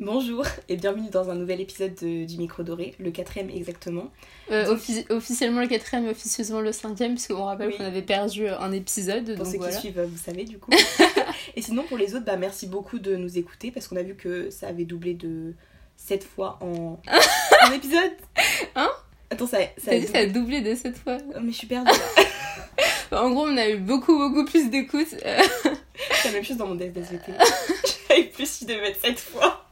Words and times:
Bonjour 0.00 0.44
et 0.68 0.76
bienvenue 0.76 1.08
dans 1.08 1.30
un 1.30 1.36
nouvel 1.36 1.60
épisode 1.60 1.94
de- 2.02 2.24
du 2.24 2.36
Micro 2.38 2.64
Doré, 2.64 2.94
le 2.98 3.12
quatrième 3.12 3.48
exactement. 3.48 4.10
Euh, 4.50 4.74
offi- 4.74 5.06
officiellement 5.10 5.60
le 5.60 5.68
quatrième, 5.68 6.08
officieusement 6.08 6.60
le 6.60 6.72
cinquième, 6.72 7.14
parce 7.14 7.28
qu'on 7.28 7.44
rappelle 7.44 7.68
Oui. 7.68 7.76
qu'on 7.76 7.84
avait 7.84 8.02
perdu 8.02 8.48
un 8.48 8.72
épisode. 8.72 9.24
Pour 9.36 9.44
donc 9.44 9.46
ceux 9.52 9.58
voilà. 9.58 9.72
qui 9.74 9.80
suivent, 9.80 10.00
vous 10.00 10.18
savez 10.18 10.44
du 10.44 10.58
coup. 10.58 10.72
et 11.56 11.62
sinon 11.62 11.84
pour 11.84 11.96
les 11.96 12.14
autres, 12.16 12.24
bah 12.24 12.36
merci 12.36 12.66
beaucoup 12.66 12.98
de 12.98 13.14
nous 13.14 13.38
écouter 13.38 13.70
parce 13.70 13.86
qu'on 13.86 13.94
a 13.96 14.02
vu 14.02 14.16
que 14.16 14.50
ça 14.50 14.66
avait 14.66 14.84
doublé 14.84 15.14
de 15.14 15.54
7 15.96 16.24
fois 16.24 16.58
en, 16.60 17.00
en 17.68 17.72
épisode. 17.72 18.12
Hein? 18.74 18.90
Attends, 19.30 19.46
ça, 19.46 19.58
ça 19.78 19.92
a 19.92 19.98
dit 19.98 20.06
ça 20.08 20.18
a 20.18 20.26
doublé. 20.26 20.60
doublé 20.60 20.60
de 20.62 20.74
cette 20.74 20.98
fois. 20.98 21.18
Oh, 21.36 21.38
mais 21.40 21.52
je 21.52 21.56
suis 21.58 21.66
perdue. 21.68 21.90
là. 21.90 22.24
En 23.12 23.30
gros, 23.30 23.46
on 23.46 23.56
a 23.56 23.68
eu 23.68 23.76
beaucoup, 23.76 24.18
beaucoup 24.18 24.44
plus 24.44 24.70
d'écoutes. 24.70 25.14
Euh, 25.24 25.38
C'est 26.22 26.28
la 26.28 26.32
même 26.34 26.42
chose 26.44 26.56
dans 26.56 26.66
mon 26.66 26.74
DSVT. 26.74 27.32
J'avais 28.08 28.24
plus, 28.24 28.64
devais 28.64 28.80
mettre 28.80 29.00
7 29.00 29.20
fois. 29.20 29.63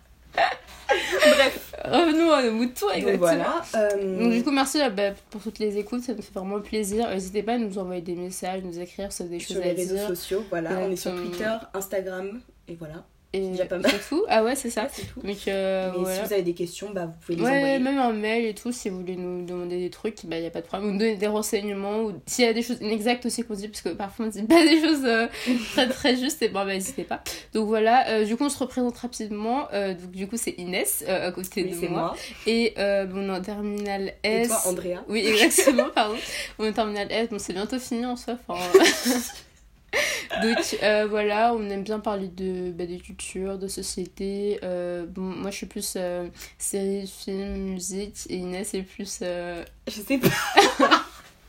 Revenons 1.84 2.32
à 2.32 2.42
nos 2.44 2.52
moutons, 2.52 2.90
exactement. 2.90 3.18
voilà. 3.18 3.62
euh, 3.74 4.18
Donc 4.22 4.32
du 4.32 4.42
coup, 4.44 4.50
merci 4.50 4.80
euh, 4.80 4.90
bah, 4.90 5.10
pour 5.30 5.42
toutes 5.42 5.58
les 5.58 5.78
écoutes, 5.78 6.02
ça 6.02 6.14
nous 6.14 6.22
fait 6.22 6.32
vraiment 6.34 6.60
plaisir. 6.60 7.08
N'hésitez 7.08 7.42
pas 7.42 7.54
à 7.54 7.58
nous 7.58 7.78
envoyer 7.78 8.02
des 8.02 8.14
messages, 8.14 8.62
nous 8.62 8.78
écrire, 8.78 9.08
avez 9.20 9.28
des 9.28 9.38
sur 9.40 9.54
choses 9.56 9.64
les 9.64 9.70
à 9.70 9.74
réseaux 9.74 9.94
dire. 9.96 10.08
sociaux, 10.08 10.44
voilà. 10.50 10.78
On 10.80 10.90
est 10.90 10.96
sur. 10.96 11.14
Twitter, 11.14 11.50
Instagram 11.74 12.40
et 12.68 12.74
voilà. 12.76 13.04
Et 13.34 13.40
déjà 13.40 13.64
pas 13.64 13.78
mal. 13.78 13.90
c'est 13.90 14.08
tout. 14.08 14.24
Ah 14.28 14.44
ouais, 14.44 14.54
c'est 14.54 14.68
ça. 14.68 14.88
C'est 14.92 15.06
tout. 15.06 15.20
Donc 15.20 15.36
euh, 15.48 15.90
Mais 15.92 15.98
voilà. 16.00 16.16
si 16.16 16.26
vous 16.26 16.32
avez 16.34 16.42
des 16.42 16.52
questions, 16.52 16.90
bah, 16.92 17.06
vous 17.06 17.12
pouvez 17.24 17.36
les 17.38 17.42
Ouais, 17.44 17.56
envoyer. 17.56 17.78
même 17.78 17.98
un 17.98 18.12
mail 18.12 18.44
et 18.44 18.54
tout, 18.54 18.72
si 18.72 18.90
vous 18.90 18.98
voulez 18.98 19.16
nous 19.16 19.44
demander 19.46 19.78
des 19.78 19.88
trucs, 19.88 20.26
bah 20.26 20.38
y 20.38 20.44
a 20.46 20.50
pas 20.50 20.60
de 20.60 20.66
problème. 20.66 20.88
Ou 20.90 20.92
nous 20.92 20.98
donner 20.98 21.16
des 21.16 21.26
renseignements, 21.26 22.00
ou 22.02 22.12
s'il 22.26 22.44
y 22.44 22.48
a 22.48 22.52
des 22.52 22.60
choses 22.62 22.76
inexactes 22.82 23.24
aussi 23.24 23.42
qu'on 23.42 23.54
dit, 23.54 23.68
parce 23.68 23.80
que 23.80 23.88
parfois 23.90 24.26
on 24.26 24.28
dit 24.28 24.42
pas 24.42 24.62
des 24.62 24.80
choses 24.80 25.04
euh, 25.04 25.26
très 25.72 25.88
très 25.88 26.16
justes, 26.16 26.42
et 26.42 26.48
bon, 26.48 26.60
bah 26.64 26.74
n'hésitez 26.74 27.04
pas. 27.04 27.22
Donc 27.54 27.68
voilà, 27.68 28.06
euh, 28.10 28.24
du 28.26 28.36
coup 28.36 28.44
on 28.44 28.50
se 28.50 28.58
représente 28.58 28.96
rapidement. 28.98 29.68
Donc 29.72 30.10
du 30.10 30.26
coup 30.28 30.36
c'est 30.36 30.54
Inès, 30.58 31.02
à 31.08 31.32
côté 31.32 31.64
Oui, 31.64 31.70
de 31.70 31.88
moi. 31.88 31.88
moi. 31.88 32.16
Et 32.46 32.74
bon, 32.76 33.16
on 33.16 33.28
est 33.34 33.38
en 33.38 33.40
terminale 33.40 34.12
Et 34.24 34.28
S. 34.42 34.48
toi, 34.48 34.60
Andrea 34.66 35.04
Oui, 35.08 35.26
exactement, 35.26 35.88
pardon. 35.94 36.16
On 36.58 36.64
est 36.64 36.68
en 36.68 36.72
terminale 36.72 37.08
S, 37.10 37.28
bon, 37.30 37.38
c'est 37.38 37.54
bientôt 37.54 37.78
fini 37.78 38.04
en 38.04 38.16
soi. 38.16 38.36
enfin, 38.46 38.60
Donc 40.42 40.78
euh, 40.82 41.06
voilà, 41.08 41.54
on 41.54 41.68
aime 41.70 41.82
bien 41.82 42.00
parler 42.00 42.28
de, 42.28 42.70
bah, 42.70 42.86
de 42.86 42.96
culture, 42.96 43.58
de 43.58 43.68
société. 43.68 44.58
Euh, 44.62 45.04
bon, 45.06 45.22
moi 45.22 45.50
je 45.50 45.56
suis 45.56 45.66
plus 45.66 45.94
euh, 45.96 46.28
série, 46.58 47.06
film, 47.06 47.56
musique 47.56 48.16
et 48.28 48.36
Inès 48.36 48.74
est 48.74 48.82
plus. 48.82 49.20
Je 49.88 49.90
sais 49.90 50.18
pas. 50.18 50.28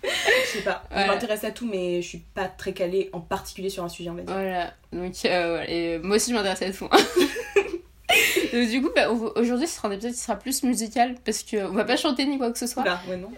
Je 0.03 0.57
sais 0.57 0.61
pas. 0.63 0.83
Je 0.91 1.07
m'intéresse 1.07 1.43
à 1.43 1.51
tout, 1.51 1.67
mais 1.67 2.01
je 2.01 2.07
suis 2.07 2.23
pas 2.33 2.47
très 2.47 2.73
calée, 2.73 3.09
en 3.13 3.21
particulier 3.21 3.69
sur 3.69 3.83
un 3.83 3.89
sujet, 3.89 4.09
on 4.09 4.15
va 4.15 4.23
dire. 4.23 4.33
Voilà, 4.33 4.73
donc 4.91 5.13
voilà. 5.23 5.69
Et 5.69 5.97
moi 5.99 6.17
aussi 6.17 6.31
je 6.31 6.35
m'intéresse 6.35 6.61
à 6.61 6.71
tout. 6.71 6.89
Donc, 8.53 8.69
du 8.69 8.81
coup, 8.83 8.89
bah, 8.95 9.09
aujourd'hui 9.09 9.65
ce 9.65 9.77
sera 9.77 9.87
un 9.87 9.91
épisode 9.91 10.11
qui 10.11 10.19
sera 10.19 10.35
plus 10.35 10.61
musical 10.61 11.15
parce 11.25 11.43
qu'on 11.43 11.69
va 11.69 11.85
pas 11.85 11.97
chanter 11.97 12.25
ni 12.25 12.37
quoi 12.37 12.51
que 12.51 12.59
ce 12.59 12.67
soit. 12.67 12.83
Oula, 12.83 13.01
ouais, 13.09 13.17
non. 13.17 13.31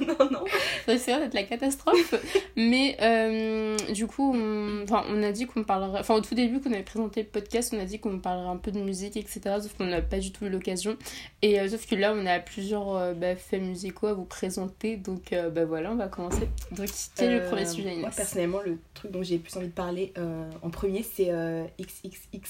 non, 0.00 0.16
non, 0.18 0.30
non. 0.32 0.44
Ça 0.84 0.92
risquerait 0.92 1.20
d'être 1.20 1.34
la 1.34 1.44
catastrophe. 1.44 2.14
Mais 2.56 2.96
euh, 3.00 3.76
du 3.92 4.08
coup, 4.08 4.34
on, 4.34 4.82
enfin, 4.82 5.04
on 5.08 5.22
a 5.22 5.30
dit 5.30 5.46
qu'on 5.46 5.62
parlerait. 5.62 6.00
Enfin, 6.00 6.14
au 6.14 6.20
tout 6.20 6.34
début, 6.34 6.60
qu'on 6.60 6.72
avait 6.72 6.82
présenté 6.82 7.22
le 7.22 7.28
podcast, 7.28 7.72
on 7.76 7.80
a 7.80 7.84
dit 7.84 8.00
qu'on 8.00 8.18
parlerait 8.18 8.48
un 8.48 8.56
peu 8.56 8.72
de 8.72 8.80
musique, 8.80 9.16
etc. 9.16 9.40
Sauf 9.60 9.74
qu'on 9.74 9.86
n'a 9.86 10.02
pas 10.02 10.18
du 10.18 10.32
tout 10.32 10.44
eu 10.44 10.48
l'occasion. 10.48 10.96
Et 11.42 11.60
euh, 11.60 11.68
sauf 11.68 11.86
que 11.86 11.94
là, 11.94 12.12
on 12.12 12.26
a 12.26 12.40
plusieurs 12.40 12.96
euh, 12.96 13.14
bah, 13.14 13.36
faits 13.36 13.62
musicaux 13.62 14.08
à 14.08 14.14
vous 14.14 14.24
présenter. 14.24 14.96
Donc, 14.96 15.32
bah 15.52 15.64
voilà, 15.64 15.92
on 15.92 15.96
va 15.96 16.08
commencer. 16.08 16.48
Donc, 16.72 16.88
quel 17.14 17.30
est 17.30 17.38
le 17.38 17.44
premier 17.44 17.66
sujet, 17.66 17.90
Moi, 17.90 18.00
Inès? 18.00 18.16
personnellement, 18.16 18.60
le 18.60 18.78
truc 18.94 19.12
dont 19.12 19.22
j'ai 19.22 19.38
plus 19.38 19.56
envie 19.56 19.68
de 19.68 19.72
parler 19.72 20.12
en 20.62 20.70
premier, 20.70 21.04
c'est 21.04 21.30
XXX 21.80 22.48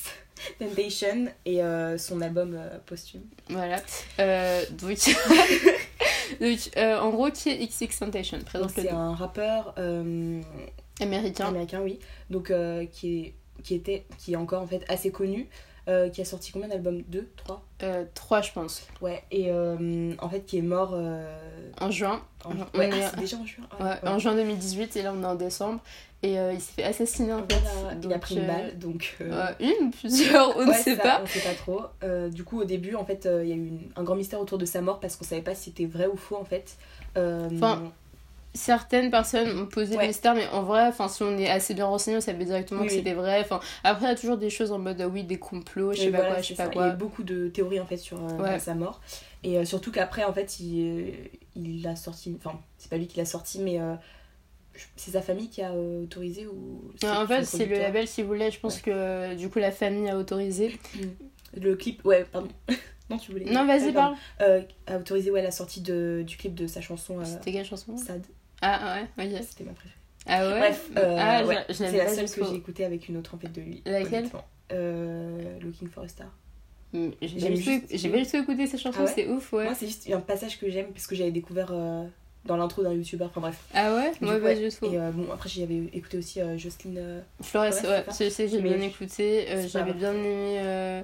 Temptation 0.59 1.27
et 1.45 1.63
euh, 1.83 1.99
son 1.99 2.21
album 2.21 2.55
euh, 2.55 2.79
posthume. 2.87 3.23
Voilà. 3.49 3.81
Euh, 4.19 4.63
donc, 4.71 4.99
donc 6.41 6.59
en 6.77 7.11
gros, 7.11 7.31
qui 7.31 7.51
est 7.51 7.67
XX 7.67 7.99
Temptation 7.99 8.39
Donc, 8.39 8.47
Présente-le 8.47 8.83
C'est 8.83 8.91
un 8.91 9.15
rappeur 9.15 9.75
américain. 11.01 11.47
américain, 11.47 11.81
oui. 11.83 11.99
Donc, 12.31 12.53
qui, 12.93 13.19
est, 13.19 13.35
qui, 13.63 13.75
était, 13.75 14.07
qui 14.19 14.33
est 14.33 14.37
encore 14.37 14.63
en 14.63 14.67
fait 14.67 14.85
assez 14.89 15.11
connu. 15.11 15.49
Euh, 15.89 16.09
qui 16.09 16.21
a 16.21 16.25
sorti 16.25 16.53
combien 16.53 16.69
d'albums? 16.69 17.03
2 17.09 17.29
3 17.37 17.63
Euh, 17.83 18.05
3, 18.15 18.41
je 18.43 18.53
pense. 18.53 18.87
Ouais, 19.01 19.23
et 19.31 19.47
euh, 19.51 20.13
en 20.21 20.29
fait, 20.29 20.41
qui 20.47 20.59
est 20.59 20.63
mort. 20.63 20.93
euh, 20.95 21.25
En 21.81 21.91
juin. 21.91 22.21
en... 22.45 22.51
Ouais, 22.79 22.89
est- 22.89 23.03
ah, 23.03 23.11
c'est 23.15 23.21
déjà 23.21 23.37
en 23.37 23.47
juin. 23.47 23.65
Ah, 23.73 23.83
Ouais, 23.85 23.91
ouais. 24.03 24.09
en 24.09 24.19
juin 24.19 24.35
2018 24.35 24.97
et 24.97 25.03
là 25.03 25.13
on 25.17 25.23
est 25.23 25.27
en 25.27 25.35
décembre 25.35 25.81
et 26.25 26.35
il 26.35 26.61
s'est 26.61 26.73
fait 26.75 26.85
assassiner 26.85 27.33
en 27.33 27.39
fait. 27.49 27.57
Voilà, 27.81 27.97
il 28.01 28.13
a 28.13 28.19
pris 28.21 28.37
une 28.37 28.47
balle, 28.47 28.79
donc. 28.79 29.17
une 29.59 29.91
plusieurs, 29.91 30.57
on 30.57 30.67
ne 30.67 30.73
sait 30.73 30.95
ça, 30.95 31.03
pas. 31.03 31.21
On 31.25 31.27
sait 31.27 31.41
pas 31.41 31.55
trop. 31.55 31.81
Du 32.31 32.45
coup, 32.45 32.61
au 32.61 32.65
début, 32.65 32.95
en 32.95 33.05
fait, 33.05 33.29
il 33.43 33.49
y 33.49 33.53
a 33.53 33.57
eu 33.57 33.67
une- 33.67 33.91
un 33.97 34.05
grand 34.05 34.15
mystère 34.15 34.39
autour 34.41 34.59
de 34.59 34.65
sa 34.65 34.81
mort 34.83 35.01
parce 35.01 35.17
qu'on 35.17 35.25
savait 35.25 35.43
pas 35.43 35.55
si 35.57 35.65
c'était 35.71 35.87
vrai 35.87 36.07
ou 36.07 36.17
faux, 36.17 36.37
en 36.37 36.45
fait. 36.45 36.77
Enfin, 37.17 37.93
Certaines 38.55 39.11
personnes 39.11 39.59
ont 39.59 39.67
posé 39.67 39.97
Ouais. 39.97 40.03
le 40.03 40.09
mystère, 40.09 40.35
mais 40.35 40.47
en 40.49 40.63
vrai, 40.63 40.87
enfin, 40.87 41.09
si 41.09 41.23
on 41.23 41.39
est 41.39 41.49
assez 41.49 41.73
bien 41.73 41.87
renseigné, 41.87 42.19
on 42.19 42.21
savait 42.21 42.45
directement 42.45 42.81
Oui, 42.83 42.89
que 42.89 42.93
oui. 42.93 42.99
c'était 42.99 43.15
vrai. 43.15 43.41
Enfin, 43.41 43.61
après, 43.83 44.05
il 44.05 44.09
y 44.09 44.13
a 44.13 44.15
toujours 44.15 44.37
des 44.37 44.51
choses 44.51 44.73
en 44.73 44.79
mode 44.79 45.01
euh, 45.01 45.07
oui, 45.09 45.25
des 45.25 45.39
complots, 45.39 45.93
je 45.93 45.99
sais 45.99 46.05
et 46.09 46.11
pas 46.11 46.19
voilà, 46.19 46.33
quoi, 46.35 46.43
je 46.43 46.49
sais 46.49 46.55
pas 46.55 46.65
ça. 46.67 46.71
Il 46.75 46.79
y 46.81 46.85
a 46.85 46.91
beaucoup 46.91 47.23
de 47.23 47.49
théories, 47.49 47.81
en 47.81 47.87
fait, 47.87 47.97
sur 47.97 48.19
euh, 48.23 48.39
Ouais. 48.39 48.59
sa 48.59 48.75
mort. 48.75 49.01
Et 49.43 49.57
euh, 49.59 49.65
surtout 49.65 49.91
qu'après, 49.91 50.25
en 50.25 50.33
fait, 50.35 50.61
il, 50.61 50.87
euh, 50.87 51.11
il 51.57 51.87
a 51.89 51.97
sorti. 51.97 52.37
Enfin, 52.39 52.61
c'est 52.77 52.91
pas 52.91 52.99
lui 52.99 53.07
qui 53.07 53.17
l'a 53.19 53.25
sorti, 53.25 53.59
mais 53.59 53.81
euh, 53.81 53.95
c'est 54.97 55.13
sa 55.13 55.23
famille 55.23 55.49
qui 55.49 55.63
a 55.63 55.73
autorisé 55.73 56.47
ou. 56.47 56.93
En 57.05 57.27
fait, 57.27 57.45
c'est 57.45 57.65
le 57.67 57.79
label 57.79 58.07
qui 58.07 58.23
voulait. 58.23 58.51
Je 58.51 58.61
pense 58.61 58.77
Ouais. 58.77 58.83
que 58.83 59.35
du 59.35 59.49
coup, 59.49 59.61
la 59.61 59.73
famille 59.73 60.09
a 60.11 60.17
autorisé. 60.19 60.79
Le 61.55 61.75
clip, 61.75 62.05
ouais, 62.05 62.25
pardon. 62.31 62.49
non, 63.11 63.17
tu 63.17 63.33
voulais. 63.33 63.47
Non, 63.47 63.67
vas-y, 63.67 63.93
parle. 63.93 64.15
Euh, 64.43 64.61
a 64.87 64.99
autorisé, 64.99 65.31
ouais, 65.31 65.43
la 65.43 65.51
sortie 65.51 65.81
de, 65.81 66.23
du 66.27 66.37
clip 66.37 66.55
de 66.55 66.67
sa 66.67 66.81
chanson 66.83 67.19
euh, 67.21 67.25
C'était 67.25 67.53
quelle 67.53 67.65
chanson? 67.67 67.97
Sad. 67.97 68.23
Ah, 68.63 68.97
ouais, 69.19 69.25
ok. 69.27 69.43
C'était 69.43 69.65
ma 69.65 69.73
préférée. 69.73 69.95
Ah 70.27 70.47
ouais? 70.49 70.59
Bref, 70.59 70.91
euh, 70.97 71.17
Ah, 71.19 71.45
ouais, 71.45 71.65
je 71.69 71.75
c'est 71.75 71.93
la 71.97 72.09
seule 72.09 72.31
que 72.31 72.45
j'ai 72.45 72.55
écoutée 72.57 72.85
avec 72.85 73.09
une 73.09 73.17
autre 73.17 73.35
en 73.35 73.39
fait 73.39 73.49
de 73.49 73.61
lui. 73.61 73.83
Laquelle? 73.85 74.29
euh, 74.73 75.59
Looking 75.61 75.89
for 75.89 76.05
a 76.05 76.09
Star. 76.09 76.29
Mm, 76.93 77.09
J'ai 77.21 77.41
pas 77.51 77.55
juste- 77.57 77.85
j'ai 77.91 78.09
pas 78.11 78.19
du 78.19 78.27
tout 78.27 78.37
écouté 78.37 78.67
ces 78.67 78.79
chansons, 78.79 78.99
Ah 79.01 79.05
ouais? 79.05 79.13
c'est 79.15 79.27
ouf, 79.27 79.53
ouais. 79.53 79.65
Moi, 79.65 79.75
c'est 79.75 79.87
juste 79.87 80.09
un 80.13 80.21
passage 80.21 80.59
que 80.61 80.71
j'aime 80.71 80.93
parce 80.93 81.07
que 81.07 81.15
j'avais 81.17 81.31
découvert 81.33 81.71
euh, 81.73 82.05
dans 82.45 82.57
l'intro 82.57 82.83
d'un 82.83 82.93
youtubeur. 82.93 83.29
Enfin 83.31 83.41
bref. 83.41 83.65
Ah 83.75 83.95
ouais? 83.95 84.13
Moi, 84.21 84.39
pas 84.39 84.45
ouais. 84.47 84.69
du 84.71 84.75
tout. 84.75 84.87
Et 84.87 84.99
euh, 84.99 85.11
bon, 85.11 85.31
après, 85.33 85.49
j'avais 85.49 85.77
écouté 85.93 86.19
aussi 86.19 86.41
euh, 86.41 86.57
Jocelyne. 86.59 86.97
euh, 86.99 87.21
Flores, 87.41 87.65
Ouais, 87.65 88.05
je 88.21 88.29
sais, 88.31 88.49
j'ai 88.49 88.61
bien 88.61 88.81
écouté. 88.81 89.51
euh, 89.51 89.67
J'avais 89.69 89.93
bien 89.95 90.13
aimé. 90.15 91.03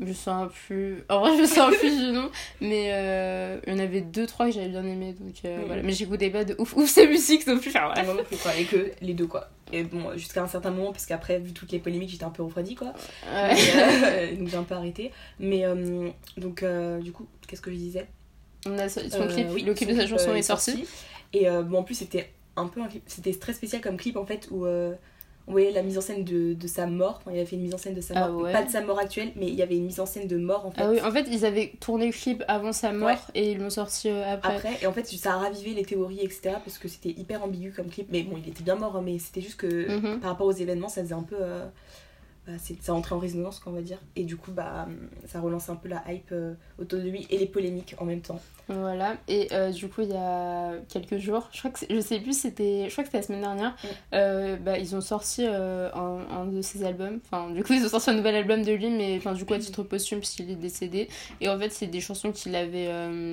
Je 0.00 0.04
me 0.04 0.12
souviens 0.12 0.48
plus. 0.66 1.04
En 1.08 1.20
vrai, 1.20 1.36
je 1.36 1.42
me 1.42 1.46
souviens 1.46 1.70
plus 1.70 1.96
du 2.06 2.12
nom. 2.12 2.30
Mais 2.60 2.90
euh, 2.92 3.58
il 3.66 3.72
y 3.72 3.76
en 3.76 3.78
avait 3.78 4.00
deux, 4.00 4.26
trois 4.26 4.46
que 4.46 4.52
j'avais 4.52 4.68
bien 4.68 4.84
aimé. 4.84 5.14
Donc 5.18 5.34
euh, 5.44 5.58
Mhm. 5.58 5.64
voilà. 5.66 5.82
Mais 5.82 5.92
j'écoutais 5.92 6.30
pas 6.30 6.44
de 6.44 6.54
ouf, 6.58 6.76
ouf 6.76 6.88
ces 6.88 7.06
musiques 7.06 7.46
non 7.46 7.58
plus. 7.58 7.70
Enfin, 7.70 7.92
voilà. 8.04 8.22
Et 8.58 8.64
que 8.64 8.90
les 9.00 9.14
deux, 9.14 9.26
quoi. 9.26 9.48
Et 9.72 9.82
bon, 9.82 10.16
jusqu'à 10.16 10.42
un 10.42 10.48
certain 10.48 10.70
moment, 10.70 10.92
parce 10.92 11.04
qu'après, 11.06 11.38
vu 11.38 11.52
toutes 11.52 11.72
les 11.72 11.78
polémiques, 11.78 12.10
j'étais 12.10 12.24
un 12.24 12.30
peu 12.30 12.42
refroidie, 12.42 12.74
quoi. 12.74 12.88
Ouais. 13.32 13.54
Mais, 13.54 14.32
euh, 14.32 14.36
donc 14.38 14.48
j'ai 14.48 14.56
un 14.56 14.62
peu 14.62 14.74
arrêté. 14.74 15.12
Mais 15.40 15.64
euh, 15.64 16.08
donc, 16.36 16.62
euh, 16.62 17.00
du 17.00 17.12
coup, 17.12 17.26
qu'est-ce 17.46 17.60
que 17.60 17.70
je 17.70 17.76
disais? 17.76 18.06
On 18.66 18.78
a 18.78 18.88
son 18.88 19.00
clip, 19.28 19.46
oui, 19.52 19.62
le 19.62 19.74
clip 19.74 19.88
de 19.90 19.94
sa 19.94 20.06
chanson 20.06 20.34
est 20.34 20.42
sorti. 20.42 20.84
Et 21.32 21.48
euh, 21.48 21.62
bon, 21.62 21.78
en 21.78 21.82
plus, 21.82 21.94
c'était 21.94 22.30
un 22.56 22.66
peu 22.66 22.80
un 22.80 22.88
clip. 22.88 23.02
C'était 23.06 23.32
très 23.34 23.52
spécial 23.52 23.80
comme 23.82 23.96
clip, 23.96 24.16
en 24.16 24.24
fait, 24.26 24.48
où 24.50 24.66
on 25.48 25.52
voyait 25.52 25.72
la 25.72 25.82
mise 25.82 25.98
en 25.98 26.00
scène 26.02 26.22
de, 26.24 26.54
de 26.54 26.66
sa 26.68 26.86
mort. 26.86 27.16
Enfin, 27.20 27.32
il 27.32 27.38
avait 27.38 27.46
fait 27.46 27.56
une 27.56 27.62
mise 27.62 27.74
en 27.74 27.78
scène 27.78 27.94
de 27.94 28.00
sa 28.00 28.14
Ah 28.16 28.28
mort. 28.28 28.42
ouais. 28.42 28.52
Pas 28.52 28.62
de 28.62 28.70
sa 28.70 28.82
mort 28.82 28.98
actuelle, 28.98 29.32
mais 29.34 29.46
il 29.48 29.54
y 29.54 29.62
avait 29.62 29.76
une 29.76 29.86
mise 29.86 29.98
en 29.98 30.06
scène 30.06 30.28
de 30.28 30.36
mort, 30.36 30.66
en 30.66 30.70
fait. 30.70 30.82
Ah 30.82 30.90
oui, 30.90 31.00
en 31.00 31.10
fait, 31.10 31.26
ils 31.32 31.44
avaient 31.44 31.72
tourné 31.80 32.06
le 32.06 32.12
clip 32.12 32.44
avant 32.46 32.72
sa 32.72 32.92
mort 32.92 33.08
Ouais. 33.08 33.16
et 33.34 33.52
ils 33.52 33.58
l'ont 33.58 33.70
sorti 33.70 34.08
euh, 34.10 34.34
après. 34.34 34.56
Après, 34.56 34.78
et 34.82 34.86
en 34.86 34.92
fait, 34.92 35.06
ça 35.08 35.32
a 35.34 35.38
ravivé 35.38 35.72
les 35.74 35.84
théories, 35.84 36.20
etc. 36.20 36.56
Parce 36.64 36.78
que 36.78 36.86
c'était 36.86 37.10
hyper 37.10 37.42
ambigu 37.42 37.72
comme 37.74 37.86
clip. 37.88 38.08
Mais 38.12 38.22
bon, 38.22 38.36
il 38.36 38.48
était 38.48 38.62
bien 38.62 38.76
mort, 38.76 38.94
hein, 38.96 39.02
mais 39.04 39.18
c'était 39.18 39.40
juste 39.40 39.56
que 39.58 39.90
Mhm. 39.90 40.20
par 40.20 40.30
rapport 40.30 40.46
aux 40.46 40.52
événements, 40.52 40.88
ça 40.88 41.02
faisait 41.02 41.14
un 41.14 41.22
peu. 41.22 41.36
euh, 41.40 41.64
bah, 42.48 42.54
ça 42.80 42.92
rentrait 42.94 43.14
en 43.14 43.18
résonance, 43.18 43.60
qu'on 43.60 43.72
va 43.72 43.82
dire. 43.82 43.98
Et 44.16 44.24
du 44.24 44.38
coup, 44.38 44.52
bah, 44.52 44.88
ça 45.26 45.38
relançait 45.38 45.70
un 45.70 45.76
peu 45.76 45.88
la 45.88 46.02
hype 46.10 46.30
euh, 46.32 46.54
autour 46.78 46.98
de 46.98 47.04
lui 47.04 47.26
et 47.28 47.36
les 47.36 47.44
polémiques 47.44 47.94
en 47.98 48.06
même 48.06 48.22
temps. 48.22 48.40
Voilà, 48.68 49.16
et 49.28 49.48
euh, 49.52 49.70
du 49.70 49.88
coup, 49.88 50.02
il 50.02 50.10
y 50.10 50.16
a 50.16 50.72
quelques 50.90 51.16
jours, 51.16 51.48
je 51.52 51.58
crois 51.58 51.70
que 51.70 51.78
je 51.88 52.00
sais 52.00 52.20
plus, 52.20 52.38
c'était, 52.38 52.84
je 52.88 52.92
crois 52.92 53.02
que 53.02 53.08
c'était 53.08 53.18
la 53.18 53.22
semaine 53.22 53.40
dernière, 53.40 53.76
euh, 54.14 54.56
bah, 54.56 54.78
ils 54.78 54.94
ont 54.94 55.00
sorti 55.00 55.46
un, 55.46 55.90
un 55.94 56.44
de 56.46 56.60
ses 56.60 56.84
albums. 56.84 57.18
Enfin, 57.24 57.50
du 57.50 57.62
coup, 57.64 57.72
ils 57.72 57.84
ont 57.84 57.88
sorti 57.88 58.10
un 58.10 58.14
nouvel 58.14 58.34
album 58.34 58.62
de 58.62 58.72
lui, 58.72 58.90
mais 58.90 59.16
enfin, 59.16 59.32
du 59.32 59.44
coup, 59.46 59.54
à 59.54 59.58
titre 59.58 59.82
posthume, 59.82 60.18
puisqu'il 60.18 60.50
est 60.50 60.56
décédé. 60.56 61.08
Et 61.40 61.48
en 61.48 61.58
fait, 61.58 61.70
c'est 61.70 61.86
des 61.86 62.00
chansons 62.00 62.30
qu'il 62.30 62.54
avait 62.54 62.88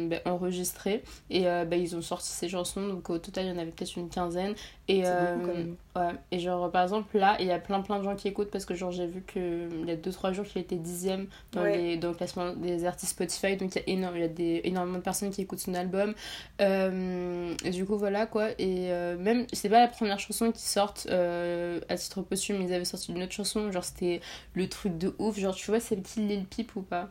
bah, 0.08 0.18
enregistrées, 0.26 1.04
et 1.30 1.44
bah, 1.44 1.76
ils 1.76 1.96
ont 1.98 2.02
sorti 2.02 2.30
ces 2.30 2.48
chansons, 2.48 2.88
donc 2.88 3.10
au 3.10 3.18
total, 3.18 3.46
il 3.46 3.50
y 3.50 3.52
en 3.52 3.58
avait 3.58 3.72
peut-être 3.72 3.98
une 3.98 4.10
quinzaine. 4.10 4.56
Et, 4.88 5.04
C'est 5.04 5.36
beaucoup, 5.36 5.48
quand 5.48 5.58
même. 5.58 5.76
ouais. 5.96 6.20
et 6.32 6.40
genre, 6.40 6.72
par 6.72 6.84
exemple, 6.84 7.18
là, 7.18 7.36
il 7.40 7.48
y 7.48 7.52
a 7.52 7.60
plein 7.60 7.82
plein 7.82 8.00
de 8.00 8.04
gens 8.04 8.16
qui 8.16 8.28
écoutent 8.28 8.52
parce 8.52 8.66
que 8.66 8.76
genre, 8.76 8.92
j'ai 8.92 9.05
vu 9.06 9.24
qu'il 9.24 9.86
y 9.88 9.92
a 9.92 9.96
2-3 9.96 10.34
jours 10.34 10.46
qu'il 10.46 10.62
était 10.62 10.76
dixième 10.76 11.28
dans, 11.52 11.62
Ouais. 11.64 11.78
les, 11.78 11.98
dans 11.98 12.10
le 12.10 12.16
classement 12.16 12.54
des 12.54 12.86
artistes 12.86 13.12
Spotify. 13.12 13.56
Donc, 13.58 13.76
il 13.76 13.80
y 13.80 13.82
a, 13.82 13.94
énorme, 13.94 14.16
il 14.18 14.22
y 14.22 14.26
a 14.26 14.28
des, 14.28 14.62
énormément 14.66 14.98
de 14.98 15.04
personnes 15.04 15.32
qui 15.32 15.42
écoutent 15.42 15.60
son 15.60 15.74
album. 15.74 16.14
Euh, 16.62 17.54
et 17.64 17.70
du 17.72 17.86
coup, 17.86 17.98
voilà 17.98 18.26
quoi. 18.26 18.50
Et 18.60 18.92
euh, 18.92 19.18
même, 19.18 19.46
c'est 19.54 19.70
pas 19.70 19.80
la 19.80 19.88
première 19.88 20.20
chanson 20.20 20.52
qui 20.52 20.64
sortent 20.64 21.08
euh, 21.10 21.80
à 21.90 21.96
titre 21.96 22.22
posthume. 22.22 22.62
Ils 22.62 22.74
avaient 22.74 22.86
sorti 22.86 23.12
une 23.12 23.24
autre 23.24 23.34
chanson. 23.34 23.72
Genre, 23.72 23.84
c'était 23.84 24.22
le 24.54 24.68
truc 24.70 24.98
de 24.98 25.14
ouf. 25.20 25.38
Genre, 25.38 25.56
tu 25.56 25.68
vois, 25.72 25.80
c'est 25.80 25.96
le 25.96 26.02
petit 26.02 26.20
Lil 26.22 26.46
Peep 26.46 26.76
ou 26.76 26.82
pas 26.82 27.08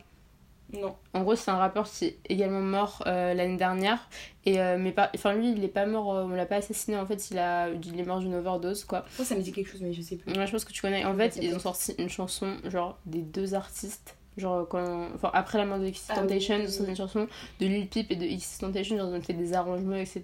Non. 0.81 0.95
en 1.13 1.23
gros, 1.23 1.35
c'est 1.35 1.51
un 1.51 1.57
rappeur 1.57 1.89
qui 1.89 2.05
est 2.05 2.19
également 2.29 2.61
mort 2.61 3.03
euh, 3.07 3.33
l'année 3.33 3.57
dernière. 3.57 4.09
Et, 4.45 4.59
euh, 4.59 4.77
mais 4.79 4.91
pas, 4.91 5.09
enfin, 5.15 5.33
lui, 5.33 5.51
il 5.51 5.63
est 5.63 5.69
pas 5.69 5.85
mort, 5.85 6.13
euh, 6.13 6.23
on 6.23 6.29
l'a 6.29 6.45
pas 6.45 6.57
assassiné. 6.57 6.97
En 6.97 7.05
fait, 7.05 7.29
il, 7.31 7.39
a, 7.39 7.69
il 7.69 7.99
est 7.99 8.05
mort 8.05 8.19
d'une 8.19 8.35
overdose, 8.35 8.85
quoi. 8.85 9.05
Ça 9.09 9.35
me 9.35 9.41
dit 9.41 9.51
quelque 9.51 9.69
chose, 9.69 9.81
mais 9.81 9.93
je 9.93 10.01
sais 10.01 10.17
plus. 10.17 10.31
Ouais, 10.33 10.45
je 10.45 10.51
pense 10.51 10.65
que 10.65 10.71
tu 10.71 10.81
connais. 10.81 11.05
En 11.05 11.15
fait, 11.15 11.37
ils 11.41 11.55
ont 11.55 11.59
sorti 11.59 11.93
une 11.97 12.09
chanson, 12.09 12.57
genre, 12.65 12.99
des 13.05 13.21
deux 13.21 13.55
artistes. 13.55 14.17
Genre, 14.37 14.67
quand, 14.67 15.07
enfin, 15.15 15.31
après 15.33 15.57
la 15.57 15.65
mort 15.65 15.79
de 15.79 15.85
X 15.85 16.07
Ah 16.09 16.15
Temptation, 16.15 16.57
oui. 16.57 16.65
ont 16.65 16.69
sorti 16.69 16.89
une 16.89 16.95
chanson 16.97 17.27
de 17.61 17.65
Lil 17.65 17.87
Peep 17.87 18.11
et 18.11 18.15
de 18.17 18.25
X 18.25 18.57
Temptation. 18.59 18.97
Genre, 18.97 19.07
ils 19.09 19.17
ont 19.17 19.21
fait 19.21 19.33
des 19.33 19.53
arrangements, 19.53 19.95
etc. 19.95 20.23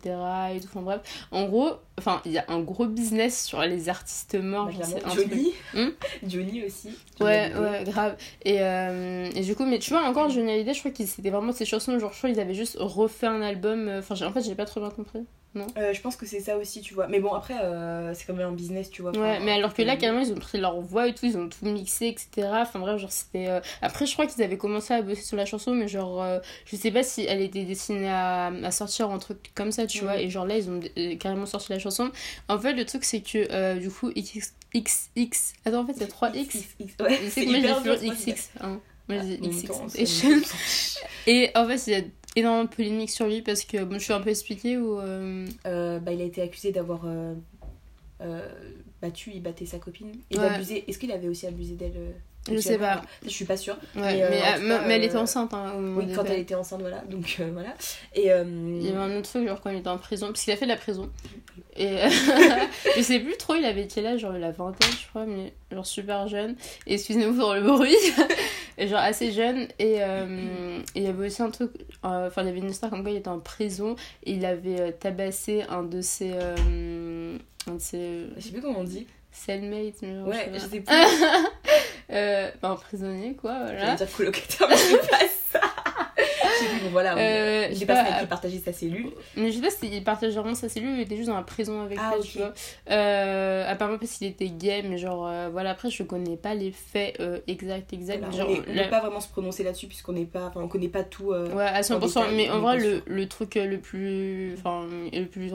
Et 0.54 0.60
tout. 0.60 0.68
Enfin, 0.70 0.82
bref. 0.82 1.02
En 1.32 1.46
gros, 1.46 1.72
enfin, 1.98 2.22
il 2.26 2.34
y 2.34 2.38
a 2.38 2.46
un 2.50 2.60
gros 2.60 2.86
business 2.88 3.46
sur 3.46 3.62
les 3.62 3.88
artistes 3.88 4.36
morts. 4.36 4.66
Bah, 4.68 4.86
genre, 5.06 5.16
Johnny. 5.16 5.54
Hmm 5.74 5.90
Johnny 6.28 6.64
aussi. 6.66 6.90
Ouais, 7.22 7.52
Johnny 7.54 7.66
ouais, 7.70 7.84
grave. 7.86 8.18
Et, 8.44 8.58
euh, 8.62 9.30
et 9.34 9.42
du 9.44 9.56
coup, 9.56 9.66
mais 9.66 9.80
tu 9.80 9.92
vois, 9.92 10.04
encore 10.04 10.30
Johnny 10.30 10.52
Hallyday, 10.52 10.74
je 10.74 10.80
crois 10.80 10.92
que 10.92 11.06
c'était 11.06 11.30
vraiment 11.30 11.54
ces 11.54 11.64
chansons, 11.66 11.98
genre, 11.98 12.12
je 12.12 12.18
crois 12.18 12.30
qu'ils 12.30 12.40
avaient 12.42 12.54
juste 12.54 12.78
refait 12.80 13.28
un 13.28 13.42
album. 13.42 13.88
euh, 13.88 14.00
Enfin, 14.00 14.16
en 14.26 14.32
fait, 14.34 14.42
j'ai 14.42 14.56
pas 14.56 14.66
trop 14.66 14.82
bien 14.82 14.90
compris. 14.90 15.22
Euh, 15.56 15.94
je 15.94 16.00
pense 16.00 16.16
que 16.16 16.26
c'est 16.26 16.40
ça 16.40 16.58
aussi, 16.58 16.80
tu 16.82 16.94
vois. 16.94 17.08
Mais 17.08 17.20
bon, 17.20 17.34
après, 17.34 17.56
euh, 17.62 18.14
c'est 18.14 18.26
quand 18.26 18.34
même 18.34 18.48
un 18.48 18.52
business, 18.54 18.90
tu 18.90 19.02
vois. 19.02 19.12
Ouais, 19.12 19.40
mais 19.42 19.52
alors 19.52 19.74
que 19.74 19.82
là, 19.82 19.94
euh, 19.94 19.98
carrément, 19.98 20.22
ils 20.22 20.32
ont 20.32 20.36
pris 20.40 20.58
leur 20.60 20.80
voix 20.80 21.08
et 21.10 21.14
tout, 21.14 21.26
ils 21.26 21.38
ont 21.38 21.50
tout 21.50 21.66
mixé, 21.66 22.08
etc. 22.08 22.48
Enfin, 22.54 22.80
bref, 22.80 23.00
genre, 23.02 23.12
c'était. 23.12 23.48
euh, 23.48 23.60
Après, 23.82 24.06
je 24.06 24.14
crois 24.14 24.28
qu'ils 24.28 24.42
avaient 24.44 24.58
commencé 24.58 24.94
à 24.94 25.02
bosser 25.02 25.24
sur 25.24 25.36
la 25.36 25.46
chanson, 25.46 25.74
mais 25.74 25.88
genre, 25.90 26.26
je 26.66 26.76
sais 26.78 26.92
pas 26.92 27.04
si 27.04 27.26
elle 27.26 27.42
était 27.42 27.64
destinée 27.66 28.10
à, 28.10 28.48
à 28.48 28.72
sortir 28.72 29.10
un 29.12 29.20
truc 29.20 29.52
comme 29.54 29.72
ça, 29.74 29.88
tu 29.88 30.00
Mhm. 30.00 30.04
vois. 30.06 30.22
Et 30.22 30.30
genre, 30.30 30.46
là, 30.46 30.58
ils 30.58 30.70
ont 30.70 30.80
carrément 31.20 31.46
sorti 31.46 31.72
la 31.74 31.80
chanson. 31.80 32.12
En 32.48 32.58
fait, 32.58 32.74
le 32.74 32.86
truc, 32.86 33.04
c'est 33.04 33.20
que, 33.22 33.78
du 33.78 33.90
coup, 33.90 34.10
XX. 34.12 34.54
XX. 34.74 35.54
Attends, 35.66 35.82
en 35.82 35.86
fait, 35.86 35.94
il 35.98 36.02
y 36.02 36.04
a 36.04 36.08
3 36.08 36.30
X. 36.34 36.56
XX. 36.80 36.94
Ouais, 37.04 37.10
Je 37.10 37.24
sais 37.26 37.30
c'est 37.30 37.46
que 37.46 37.50
moi, 37.50 37.60
j'ai 37.60 37.74
toujours 37.74 37.96
XX. 38.16 38.50
Hein. 38.62 38.80
Moi, 39.10 39.18
j'ai 39.28 39.38
En 39.40 39.42
même 39.42 39.52
XX. 39.52 40.06
c'est- 40.06 41.02
Et 41.28 41.52
en 41.56 41.68
fait, 41.68 41.84
il 41.88 41.94
y 41.94 41.96
a 41.98 42.02
énormément 42.36 42.64
de 42.66 42.70
polémiques 42.70 43.10
sur 43.12 43.28
lui 43.28 43.42
parce 43.42 43.64
que, 43.64 43.84
bon, 43.84 43.96
je 44.00 44.04
suis 44.04 44.14
un 44.14 44.22
peu 44.22 44.30
expliquée 44.30 44.78
ou. 44.78 45.00
euh, 45.00 45.48
Euh, 45.66 46.00
bah, 46.00 46.12
il 46.14 46.22
a 46.22 46.26
été 46.26 46.42
accusé 46.42 46.72
d'avoir 46.72 47.02
euh, 47.06 47.34
euh, 48.22 48.48
battu, 49.02 49.32
il 49.34 49.42
battait 49.42 49.66
sa 49.66 49.78
copine 49.80 50.12
et 50.30 50.38
Ouais. 50.38 50.50
d'abuser. 50.50 50.84
Est-ce 50.88 50.98
qu'il 51.00 51.12
avait 51.12 51.28
aussi 51.28 51.48
abusé 51.48 51.74
d'elle 51.76 51.94
euh, 51.98 52.12
Je 52.52 52.58
sais 52.60 52.78
pas. 52.78 53.02
Je 53.24 53.30
suis 53.30 53.46
pas 53.46 53.58
sûre. 53.58 53.78
Ouais, 53.96 54.30
Mais, 54.30 54.40
cas, 54.40 54.84
elle 54.90 55.04
était 55.04 55.16
enceinte 55.18 55.54
hein, 55.54 55.74
Oui, 55.96 56.06
quand 56.16 56.24
elle 56.26 56.40
était 56.40 56.56
enceinte, 56.56 56.82
voilà. 56.82 57.04
Donc 57.10 57.40
voilà. 57.54 57.74
Et 58.16 58.26
Il 58.28 58.84
y 58.84 58.90
avait 58.90 58.98
un 58.98 59.18
autre 59.18 59.30
truc, 59.30 59.48
genre 59.48 59.60
quand 59.62 59.70
il 59.72 59.78
était 59.80 59.88
en 59.90 59.98
prison, 59.98 60.28
parce 60.28 60.44
qu'il 60.44 60.54
a 60.54 60.58
fait 60.58 60.66
de 60.66 60.72
la 60.72 60.78
prison. 60.78 61.10
Et 61.76 61.98
je 62.98 63.02
sais 63.02 63.20
plus 63.20 63.38
trop, 63.38 63.56
il 63.56 63.66
avait 63.66 63.88
quel 63.88 64.06
âge, 64.06 64.22
genre 64.22 64.36
il 64.36 64.44
a 64.44 64.52
20 64.52 64.70
ans, 64.70 64.74
je 65.02 65.08
crois, 65.08 65.26
mais 65.26 65.54
genre 65.72 65.86
super 65.86 66.28
jeune. 66.28 66.56
Et 66.88 66.94
excusez-moi 66.96 67.34
pour 67.38 67.54
le 67.54 67.62
bruit, 67.62 67.96
genre 68.80 69.00
assez 69.00 69.32
jeune. 69.32 69.68
Et 69.80 69.98
euh, 70.00 70.80
il 70.96 71.04
y 71.04 71.08
avait 71.08 71.28
aussi 71.28 71.42
un 71.42 71.50
truc, 71.50 71.72
euh, 72.06 72.28
enfin 72.28 72.42
il 72.42 72.48
y 72.48 72.50
avait 72.50 72.60
une 72.60 72.70
histoire 72.70 72.90
comme 72.92 73.02
quoi 73.02 73.12
il 73.12 73.18
était 73.18 73.28
en 73.28 73.40
prison 73.40 73.96
et 74.24 74.34
il 74.34 74.46
avait 74.46 74.80
euh, 74.80 74.92
tabassé 74.92 75.64
un 75.70 75.84
de 75.84 76.02
ses. 76.02 76.32
un 76.34 77.74
de 77.74 77.80
ses. 77.80 78.28
je 78.38 78.42
sais 78.42 78.52
plus 78.52 78.62
comment 78.62 78.80
on 78.80 78.84
dit. 78.84 79.08
cellmates, 79.32 80.02
mais 80.02 80.16
genre, 80.16 80.28
Ouais, 80.28 80.50
je 80.54 80.60
je 80.60 80.66
sais 80.66 80.80
plus. 80.82 80.96
Euh, 82.14 82.52
enfin, 82.62 82.76
prisonnier 82.76 83.36
quoi, 83.36 83.58
voilà. 83.64 83.96
dire 83.96 84.12
colocataire, 84.12 84.68
mais. 84.70 84.76
Je 84.76 84.98
plus, 84.98 85.08
bon 86.84 86.90
voilà. 86.92 87.18
Euh, 87.18 87.68
je 87.72 87.76
sais 87.76 87.86
pas, 87.86 88.02
euh, 88.04 88.20
qui 88.22 88.26
partageaient 88.28 88.60
sa 88.64 88.74
cellule. 88.74 89.12
Mais 89.36 89.52
je 89.52 89.58
sais 89.58 89.62
pas 89.62 89.70
s'il 89.70 90.04
partageait 90.04 90.40
vraiment 90.40 90.56
sa 90.56 90.70
cellule, 90.70 90.96
il 90.96 91.02
était 91.02 91.16
juste 91.18 91.30
dans 91.30 91.36
la 91.36 91.42
prison 91.44 91.82
avec 91.82 91.98
Ah, 92.02 92.14
tu 92.24 92.38
vois. 92.40 92.54
Euh, 92.90 93.66
apparemment 93.68 93.98
parce 93.98 94.12
qu'il 94.14 94.28
était 94.28 94.50
gay, 94.50 94.84
mais 94.84 94.98
genre, 94.98 95.28
euh, 95.28 95.50
voilà, 95.52 95.72
après 95.72 95.90
je 95.90 96.04
connais 96.04 96.38
pas 96.38 96.54
les 96.56 96.72
faits 96.72 97.20
exacts, 97.48 97.94
exacts. 97.94 98.20
Voilà, 98.20 98.36
genre, 98.38 98.50
on 98.50 98.72
ne 98.72 98.76
la- 98.76 98.84
peut 98.84 98.90
pas 98.90 99.00
vraiment 99.02 99.20
se 99.20 99.30
prononcer 99.30 99.64
là-dessus 99.64 99.88
puisqu'on 99.88 100.14
n'est 100.14 100.26
pas, 100.26 100.46
enfin, 100.48 100.62
on 100.62 100.68
connaît 100.68 100.88
pas 100.88 101.04
tout. 101.04 101.32
Ouais, 101.32 101.64
à 101.66 101.82
100%, 101.82 102.00
détail, 102.22 102.36
mais 102.36 102.50
en 102.50 102.60
vrai, 102.60 102.78
pas 102.78 102.84
le, 102.84 103.02
le 103.06 103.28
truc 103.28 103.56
le 103.56 103.80
plus. 103.80 104.56
Enfin, 104.58 104.86
le 105.14 105.26
plus 105.26 105.52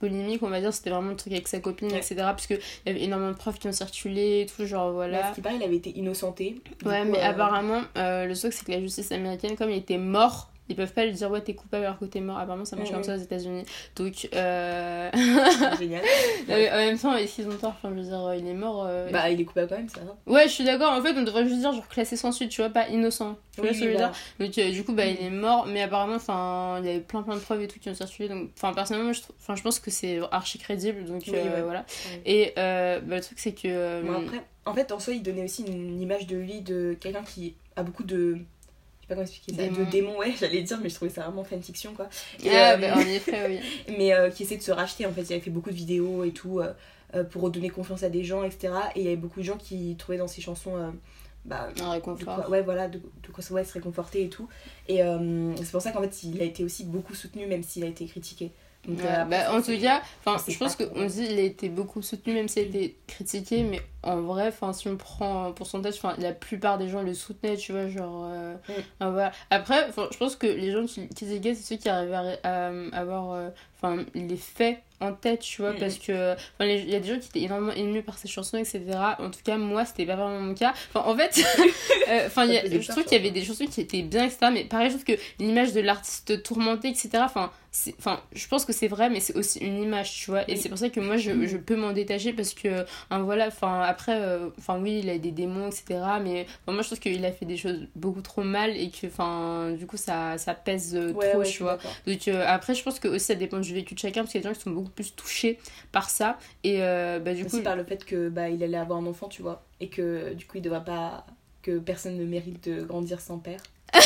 polémique, 0.00 0.42
on 0.42 0.48
va 0.48 0.60
dire, 0.60 0.72
c'était 0.72 0.90
vraiment 0.90 1.10
le 1.10 1.16
truc 1.16 1.32
avec 1.32 1.48
sa 1.48 1.58
copine, 1.60 1.88
Ouais. 1.92 1.98
etc. 1.98 2.16
Parce 2.18 2.46
qu'il 2.46 2.58
y 2.86 2.90
avait 2.90 3.02
énormément 3.02 3.30
de 3.32 3.36
preuves 3.36 3.58
qui 3.58 3.68
ont 3.68 3.72
circulé 3.72 4.40
et 4.42 4.46
tout, 4.46 4.66
genre 4.66 4.88
Là, 4.88 4.92
voilà. 4.94 5.30
ce 5.30 5.34
qui 5.34 5.40
paraît, 5.40 5.56
il 5.56 5.62
avait 5.62 5.76
été 5.76 5.90
innocenté. 5.98 6.56
Ouais, 6.84 7.00
coup, 7.02 7.08
mais 7.12 7.20
apparemment, 7.20 7.80
le 7.96 8.32
truc, 8.34 8.52
c'est 8.52 8.64
que 8.66 8.72
la 8.72 8.80
justice 8.80 9.10
américaine, 9.12 9.56
comme 9.56 9.70
il 9.70 9.76
était 9.78 9.98
mort, 9.98 10.37
ils 10.68 10.76
peuvent 10.76 10.92
pas 10.92 11.04
lui 11.04 11.12
dire 11.12 11.30
ouais, 11.30 11.40
t'es 11.40 11.54
coupable 11.54 11.84
alors 11.84 11.98
que 11.98 12.04
t'es 12.04 12.20
mort. 12.20 12.38
Apparemment, 12.38 12.64
ça 12.64 12.76
marche 12.76 12.90
comme 12.92 13.02
ça 13.04 13.14
aux 13.14 13.18
États-Unis. 13.20 13.64
Donc, 13.96 14.28
euh. 14.34 15.10
Génial. 15.78 16.02
Non, 16.48 16.54
mais 16.54 16.70
en 16.70 16.76
même 16.76 16.98
temps, 16.98 17.14
qu'ils 17.26 17.48
ont 17.48 17.56
tort 17.56 17.74
Enfin, 17.76 17.90
je 17.94 18.00
veux 18.00 18.06
dire, 18.08 18.24
euh, 18.24 18.36
il 18.36 18.46
est 18.46 18.54
mort. 18.54 18.84
euh, 18.86 19.10
Bah, 19.10 19.28
il 19.30 19.40
est 19.40 19.44
coupable 19.44 19.68
quand 19.68 19.76
même, 19.76 19.88
ça. 19.88 20.00
Ouais, 20.26 20.44
je 20.44 20.52
suis 20.52 20.64
d'accord. 20.64 20.92
En 20.92 21.02
fait, 21.02 21.14
on 21.16 21.22
devrait 21.22 21.44
juste 21.46 21.60
dire 21.60 21.72
genre 21.72 21.88
classé 21.88 22.16
sans 22.16 22.32
suite, 22.32 22.50
tu 22.50 22.60
vois, 22.60 22.70
pas 22.70 22.88
innocent. 22.88 23.36
Tu 23.54 23.60
vois 23.60 23.72
ce 23.72 23.78
que 23.80 23.84
je 23.84 23.90
veux 23.90 23.92
voilà. 23.96 24.08
dire? 24.38 24.46
Donc, 24.46 24.58
euh, 24.58 24.70
du 24.70 24.84
coup, 24.84 24.92
bah, 24.94 25.06
il 25.06 25.20
est 25.24 25.30
mort, 25.30 25.66
mais 25.66 25.82
apparemment, 25.82 26.14
enfin, 26.16 26.76
il 26.80 26.86
y 26.86 26.90
avait 26.90 27.00
plein 27.00 27.22
plein 27.22 27.34
de 27.34 27.40
preuves 27.40 27.62
et 27.62 27.68
tout 27.68 27.78
qui 27.78 27.88
ont 27.90 27.94
circulé. 27.94 28.28
Donc, 28.28 28.50
enfin, 28.56 28.72
personnellement, 28.72 29.12
je, 29.12 29.20
enfin, 29.40 29.54
je 29.56 29.62
pense 29.62 29.78
que 29.80 29.90
c'est 29.90 30.20
archi 30.30 30.58
crédible. 30.58 31.04
Donc, 31.04 31.22
Oui, 31.26 31.34
euh, 31.36 31.54
ouais. 31.56 31.62
voilà. 31.62 31.80
Ouais. 31.80 32.20
Et 32.26 32.52
euh, 32.58 33.00
bah, 33.00 33.16
le 33.16 33.22
truc, 33.22 33.38
c'est 33.38 33.52
que. 33.52 34.02
Bon, 34.02 34.22
après, 34.24 34.42
en 34.66 34.74
fait, 34.74 34.92
en 34.92 34.98
soi, 34.98 35.14
il 35.14 35.22
donnait 35.22 35.44
aussi 35.44 35.64
une 35.64 36.00
image 36.00 36.26
de 36.26 36.36
lui, 36.36 36.60
de 36.60 36.96
quelqu'un 37.00 37.22
qui 37.22 37.54
a 37.76 37.82
beaucoup 37.82 38.04
de. 38.04 38.38
Sais 39.08 39.14
pas 39.14 39.14
comment 39.14 39.22
expliquer 39.26 39.56
ça. 39.56 39.62
Démons. 39.68 39.84
De 39.84 39.90
démons, 39.90 40.18
ouais, 40.18 40.34
j'allais 40.38 40.62
dire, 40.62 40.78
mais 40.82 40.88
je 40.90 40.94
trouvais 40.94 41.10
ça 41.10 41.22
vraiment 41.22 41.44
fanfiction, 41.44 41.94
quoi. 41.94 42.08
Et, 42.44 42.50
ah, 42.50 42.72
euh, 42.72 42.76
bah, 42.76 42.94
en 42.96 43.00
effet, 43.00 43.46
oui. 43.48 43.94
mais 43.98 44.12
euh, 44.12 44.28
qui 44.30 44.42
essaie 44.42 44.56
de 44.58 44.62
se 44.62 44.72
racheter, 44.72 45.06
en 45.06 45.12
fait. 45.12 45.22
Il 45.22 45.32
avait 45.32 45.40
fait 45.40 45.50
beaucoup 45.50 45.70
de 45.70 45.74
vidéos 45.74 46.24
et 46.24 46.32
tout, 46.32 46.60
euh, 46.60 47.24
pour 47.24 47.42
redonner 47.42 47.70
confiance 47.70 48.02
à 48.02 48.10
des 48.10 48.22
gens, 48.24 48.44
etc. 48.44 48.72
Et 48.94 49.00
il 49.00 49.04
y 49.04 49.06
avait 49.06 49.16
beaucoup 49.16 49.40
de 49.40 49.44
gens 49.44 49.56
qui 49.56 49.96
trouvaient 49.98 50.18
dans 50.18 50.28
ses 50.28 50.42
chansons. 50.42 50.92
bah, 51.46 51.68
Un 51.80 51.84
de 51.86 51.90
réconfort. 51.92 52.34
quoi, 52.36 52.50
ouais, 52.50 52.60
voilà, 52.62 52.88
de, 52.88 52.98
de 52.98 53.32
quoi 53.32 53.42
ouais, 53.52 53.64
se 53.64 53.72
réconforter 53.72 54.24
et 54.24 54.28
tout. 54.28 54.46
Et 54.88 55.02
euh, 55.02 55.56
c'est 55.56 55.70
pour 55.70 55.80
ça 55.80 55.92
qu'en 55.92 56.02
fait, 56.02 56.22
il 56.24 56.40
a 56.42 56.44
été 56.44 56.62
aussi 56.64 56.84
beaucoup 56.84 57.14
soutenu, 57.14 57.46
même 57.46 57.62
s'il 57.62 57.84
a 57.84 57.86
été 57.86 58.04
critiqué. 58.06 58.52
Donc, 58.86 58.98
Ouais, 58.98 59.06
euh, 59.08 59.24
bah, 59.24 59.52
en 59.52 59.60
tout 59.60 59.76
cas, 59.80 60.02
je 60.46 60.56
pense 60.56 60.76
qu'on 60.76 61.04
dit 61.06 61.26
il 61.30 61.38
a 61.38 61.42
été 61.42 61.68
beaucoup 61.68 62.00
soutenu, 62.00 62.34
même 62.34 62.48
s'il 62.48 62.64
a 62.64 62.68
été 62.68 62.96
critiqué, 63.06 63.62
mais 63.64 63.80
en 64.08 64.20
vrai, 64.22 64.48
enfin, 64.48 64.72
si 64.72 64.88
on 64.88 64.96
prend 64.96 65.46
un 65.46 65.52
pourcentage, 65.52 65.94
enfin, 65.98 66.14
la 66.18 66.32
plupart 66.32 66.78
des 66.78 66.88
gens 66.88 67.02
le 67.02 67.14
soutenaient, 67.14 67.56
tu 67.56 67.72
vois, 67.72 67.88
genre. 67.88 68.28
euh, 68.32 68.54
Mm. 69.00 69.10
voilà. 69.12 69.32
Après, 69.50 69.88
je 70.10 70.16
pense 70.16 70.36
que 70.36 70.46
les 70.46 70.72
gens 70.72 70.84
qui 70.86 71.08
critiquaient, 71.08 71.54
c'est 71.54 71.74
ceux 71.74 71.76
qui 71.80 71.88
arrivaient 71.88 72.38
à, 72.42 72.70
avoir 72.92 73.32
euh, 73.32 73.48
enfin, 73.80 74.04
les 74.14 74.36
faits 74.36 74.78
en 75.00 75.12
tête, 75.12 75.40
tu 75.40 75.62
vois, 75.62 75.72
Mm. 75.74 75.78
parce 75.78 75.98
que 75.98 76.34
il 76.60 76.90
y 76.90 76.96
a 76.96 77.00
des 77.00 77.08
gens 77.08 77.18
qui 77.20 77.28
étaient 77.28 77.42
énormément 77.42 77.72
émus 77.72 78.02
par 78.02 78.18
ces 78.18 78.26
chansons, 78.28 78.56
etc. 78.58 78.82
En 79.20 79.30
tout 79.30 79.40
cas, 79.44 79.56
moi, 79.56 79.84
c'était 79.84 80.06
pas 80.06 80.16
vraiment 80.16 80.40
mon 80.40 80.54
cas. 80.54 80.72
Enfin, 80.92 81.08
en 81.08 81.16
fait, 81.16 81.40
euh, 82.08 82.26
enfin, 82.26 82.46
je 82.48 82.88
trouve 82.90 83.04
qu'il 83.04 83.12
y 83.16 83.20
avait 83.20 83.30
des 83.30 83.44
chansons 83.44 83.66
qui 83.66 83.80
étaient 83.80 84.02
bien, 84.02 84.24
etc. 84.24 84.48
Mais 84.52 84.64
pareil, 84.64 84.90
je 84.90 84.94
trouve 84.96 85.04
que 85.04 85.20
l'image 85.38 85.72
de 85.72 85.80
l'artiste 85.80 86.42
tourmenté, 86.42 86.88
etc. 86.88 87.10
Enfin, 87.24 87.50
je 88.32 88.48
pense 88.48 88.64
que 88.64 88.72
c'est 88.72 88.88
vrai, 88.88 89.08
mais 89.08 89.20
c'est 89.20 89.36
aussi 89.36 89.60
une 89.60 89.80
image, 89.82 90.12
tu 90.12 90.30
vois. 90.32 90.42
Et 90.50 90.54
Oui. 90.54 90.56
c'est 90.58 90.68
pour 90.68 90.78
ça 90.78 90.88
que 90.88 90.98
moi, 91.00 91.16
je, 91.16 91.46
je 91.46 91.56
peux 91.58 91.76
m'en 91.76 91.92
détacher 91.92 92.32
parce 92.32 92.54
que, 92.54 92.84
hein, 93.10 93.18
voilà, 93.20 93.46
enfin, 93.48 93.82
après, 93.98 94.20
euh, 94.20 94.50
enfin, 94.58 94.78
oui, 94.80 95.00
il 95.02 95.10
a 95.10 95.18
des 95.18 95.32
démons, 95.32 95.66
etc. 95.66 95.84
Mais 96.22 96.46
enfin, 96.62 96.72
moi, 96.72 96.82
je 96.82 96.86
trouve 96.86 97.00
qu'il 97.00 97.24
a 97.24 97.32
fait 97.32 97.46
des 97.46 97.56
choses 97.56 97.88
beaucoup 97.96 98.22
trop 98.22 98.44
mal 98.44 98.76
et 98.76 98.90
que, 98.90 99.08
enfin, 99.08 99.72
du 99.72 99.86
coup, 99.86 99.96
ça, 99.96 100.38
ça 100.38 100.54
pèse 100.54 100.94
euh, 100.94 101.12
Ouais, 101.12 101.30
trop, 101.30 101.40
ouais, 101.40 101.46
tu 101.46 101.64
vois. 101.64 101.78
Donc 102.06 102.28
euh, 102.28 102.44
après, 102.46 102.76
je 102.76 102.84
pense 102.84 103.00
que 103.00 103.08
aussi 103.08 103.26
ça 103.26 103.34
dépend 103.34 103.58
du 103.58 103.74
vécu 103.74 103.94
de 103.94 103.98
chacun 103.98 104.20
parce 104.20 104.30
qu'il 104.30 104.40
y 104.40 104.44
a 104.44 104.48
des 104.48 104.54
gens 104.54 104.58
qui 104.58 104.62
sont 104.62 104.70
beaucoup 104.70 104.90
plus 104.90 105.16
touchés 105.16 105.58
par 105.90 106.10
ça. 106.10 106.38
Et 106.62 106.78
bah, 106.78 107.34
du 107.34 107.44
aussi 107.44 107.56
coup, 107.56 107.62
par 107.62 107.74
le 107.74 107.82
fait 107.84 108.04
que 108.04 108.28
bah 108.28 108.48
il 108.48 108.62
allait 108.62 108.76
avoir 108.76 109.00
un 109.00 109.06
enfant 109.06 109.28
tu 109.28 109.42
vois 109.42 109.64
et 109.80 109.88
que 109.88 110.34
du 110.34 110.46
coup 110.46 110.58
il 110.58 110.62
devrait 110.62 110.84
pas 110.84 111.26
que 111.62 111.78
personne 111.78 112.16
ne 112.16 112.24
mérite 112.24 112.68
de 112.68 112.82
grandir 112.82 113.20
sans 113.20 113.38
père 113.38 113.60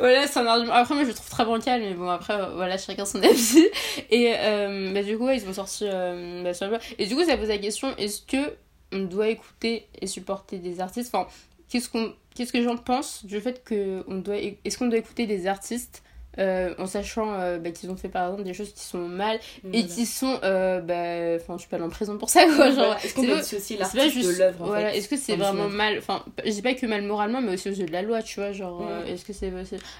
voilà, 0.00 0.26
c'est 0.26 0.38
un 0.38 0.46
argument. 0.46 0.72
Après, 0.72 0.94
moi 0.94 1.04
je 1.04 1.08
le 1.08 1.14
trouve 1.14 1.28
très 1.28 1.44
bancal, 1.44 1.80
mais 1.82 1.94
bon, 1.94 2.08
après, 2.08 2.34
euh, 2.34 2.54
voilà, 2.54 2.78
chacun 2.78 3.04
son 3.04 3.22
avis. 3.22 3.68
Et 4.10 4.34
euh, 4.36 4.92
bah, 4.92 5.02
du 5.02 5.18
coup, 5.18 5.28
ils 5.28 5.46
ont 5.46 5.52
sorti 5.52 5.84
euh, 5.86 6.42
bah, 6.42 6.54
sur. 6.54 6.66
Et 6.98 7.06
du 7.06 7.14
coup, 7.14 7.22
ça 7.24 7.36
pose 7.36 7.48
la 7.48 7.58
question 7.58 7.94
est-ce 7.98 8.22
que 8.22 8.54
on 8.92 9.00
doit 9.00 9.28
écouter 9.28 9.86
et 10.00 10.06
supporter 10.06 10.58
des 10.58 10.80
artistes? 10.80 11.14
Enfin, 11.14 11.28
qu'est-ce 11.68 11.88
qu'on 11.90 12.14
qu'est-ce 12.34 12.52
que 12.52 12.62
j'en 12.62 12.76
pense 12.76 13.24
du 13.24 13.40
fait 13.40 13.62
que 13.62 14.02
on 14.08 14.16
doit 14.16 14.38
est-ce 14.38 14.78
qu'on 14.78 14.86
doit 14.86 14.98
écouter 14.98 15.26
des 15.26 15.46
artistes 15.46 16.02
euh, 16.38 16.74
en 16.78 16.86
sachant 16.86 17.32
euh, 17.32 17.58
bah, 17.58 17.70
qu'ils 17.72 17.90
ont 17.90 17.96
fait 17.96 18.08
par 18.08 18.26
exemple 18.26 18.44
des 18.44 18.54
choses 18.54 18.72
qui 18.72 18.84
sont 18.84 18.98
mal 19.08 19.36
et 19.36 19.40
Voilà. 19.80 19.82
qui 19.88 20.06
sont 20.06 20.38
euh, 20.44 20.80
bah 20.80 21.42
enfin 21.42 21.58
je 21.60 21.66
peux 21.68 21.74
aller 21.76 21.84
en 21.84 21.88
prison 21.88 22.16
pour 22.18 22.30
ça 22.30 22.44
quoi 22.46 22.70
genre. 22.70 22.94
Est-ce 23.02 23.14
qu'on 23.14 23.22
peut 23.22 23.32
pas- 23.32 23.40
dissocier 23.40 23.76
pas 23.76 23.82
l'artiste 23.82 24.10
juste 24.14 24.28
de 24.34 24.38
l'œuvre 24.38 24.64
voilà 24.66 24.94
est-ce 24.94 25.08
que 25.08 25.16
c'est 25.16 25.34
vraiment 25.36 25.68
mal 25.68 25.98
enfin 25.98 26.24
je 26.44 26.50
dis 26.50 26.62
pas 26.62 26.74
que 26.74 26.86
mal 26.86 27.02
moralement 27.02 27.40
mais 27.40 27.54
aussi 27.54 27.68
aux 27.68 27.72
yeux 27.72 27.86
de 27.86 27.92
la 27.92 28.02
loi 28.02 28.22
tu 28.22 28.38
vois 28.40 28.52
genre 28.52 28.80
Mm. 28.80 29.08
est-ce 29.08 29.24
que 29.24 29.32
c'est 29.32 29.52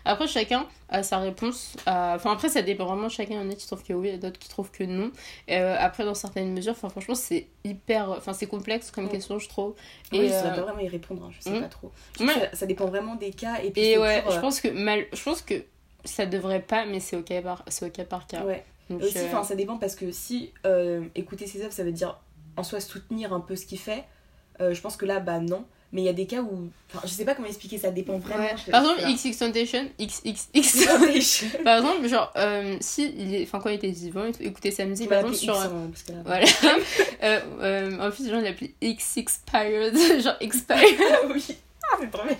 après 0.04 0.28
chacun 0.28 0.66
a 0.88 1.02
sa 1.02 1.18
réponse 1.18 1.74
à- 1.86 2.12
enfin 2.16 2.32
après 2.32 2.48
ça 2.48 2.62
dépend 2.62 2.86
vraiment 2.86 3.08
chacun 3.08 3.34
il 3.34 3.40
y 3.42 3.46
en 3.46 3.50
a 3.50 3.54
qui 3.54 3.66
trouvent 3.66 3.82
que 3.82 3.92
oui 3.92 4.08
et 4.10 4.16
d'autres 4.18 4.38
qui 4.38 4.48
trouvent 4.48 4.70
que 4.70 4.84
non 4.84 5.10
après 5.48 6.04
dans 6.04 6.14
certaines 6.14 6.52
mesures 6.52 6.72
enfin 6.72 6.88
franchement 6.90 7.14
c'est 7.16 7.48
hyper 7.64 8.10
enfin 8.10 8.32
c'est 8.32 8.46
complexe 8.46 8.90
comme 8.92 9.06
Mm. 9.06 9.08
question 9.10 9.38
je 9.40 9.48
trouve 9.48 9.74
et 10.12 10.28
je 10.28 10.32
saurais 10.32 10.54
pas 10.54 10.62
vraiment 10.62 10.80
y 10.80 10.88
répondre, 10.88 11.24
hein, 11.24 11.30
je 11.36 11.42
sais 11.42 11.50
hmm. 11.50 11.60
pas 11.62 11.68
trop. 11.68 11.90
Je 12.18 12.24
Ouais. 12.24 12.32
ça, 12.34 12.56
ça 12.56 12.66
dépend 12.66 12.86
vraiment 12.86 13.14
des 13.14 13.30
cas 13.30 13.56
et 13.62 13.70
puis 13.70 13.82
et 13.82 13.98
ouais 13.98 14.18
toujours, 14.20 14.32
je 14.34 14.40
pense 14.40 14.60
que 14.60 14.68
mal 14.68 15.04
je 15.12 15.22
pense 15.22 15.40
que 15.42 15.54
ça 16.04 16.26
devrait 16.26 16.62
pas 16.62 16.84
mais 16.86 17.00
c'est 17.00 17.16
au 17.16 17.22
cas 17.22 17.40
par 17.42 17.64
c'est 17.68 17.90
cas 17.92 18.04
par 18.04 18.26
cas 18.26 18.44
ouais. 18.44 18.64
Donc, 18.88 19.02
Aussi, 19.02 19.18
euh, 19.18 19.42
ça 19.44 19.54
dépend 19.54 19.76
parce 19.78 19.94
que 19.94 20.10
si 20.10 20.50
euh, 20.66 21.04
écouter 21.14 21.46
ses 21.46 21.62
œuvres, 21.62 21.72
ça 21.72 21.84
veut 21.84 21.92
dire 21.92 22.18
en 22.56 22.64
soi 22.64 22.80
soutenir 22.80 23.32
un 23.32 23.38
peu 23.38 23.54
ce 23.54 23.64
qu'il 23.64 23.78
fait, 23.78 24.04
euh, 24.60 24.74
je 24.74 24.80
pense 24.80 24.96
que 24.96 25.06
là, 25.06 25.20
bah 25.20 25.38
non. 25.38 25.64
Mais 25.92 26.02
il 26.02 26.04
y 26.04 26.08
a 26.08 26.12
des 26.12 26.26
cas 26.26 26.40
où. 26.40 26.68
Enfin, 26.92 27.00
je 27.04 27.10
sais 27.12 27.24
pas 27.24 27.34
comment 27.34 27.48
expliquer, 27.48 27.76
ça 27.78 27.90
dépend 27.90 28.18
vraiment. 28.18 28.44
ouais. 28.44 28.54
par 28.70 28.82
exemple 28.82 29.02
XX 29.12 29.36
Temptation 29.38 29.88
XXX 30.00 31.46
par 31.64 31.78
exemple 31.78 32.08
genre 32.08 32.32
euh, 32.36 32.76
si 32.80 33.12
il 33.16 33.34
est 33.34 33.42
enfin 33.42 33.58
quand 33.60 33.70
il 33.70 33.74
était 33.76 33.90
vivant 33.90 34.30
tout, 34.30 34.42
écouter 34.42 34.70
sa 34.70 34.84
musique 34.84 35.08
par 35.08 35.18
exemple 35.18 35.34
X, 35.34 35.42
sur 35.42 35.56
hein, 35.58 35.90
parce 35.90 36.02
que 36.04 36.12
là- 36.12 36.22
Voilà. 36.24 36.46
euh, 37.24 37.40
euh, 37.60 37.98
en 38.08 38.10
plus, 38.10 38.24
les 38.24 38.30
gens 38.30 38.40
l'appelaient 38.40 38.74
X 38.80 39.16
expired, 39.16 39.96
genre 40.22 40.36
expired. 40.40 40.98
Oui, 41.32 41.44
Ah, 41.92 41.96
c'est 42.00 42.10
trop 42.10 42.24
méchant. 42.24 42.38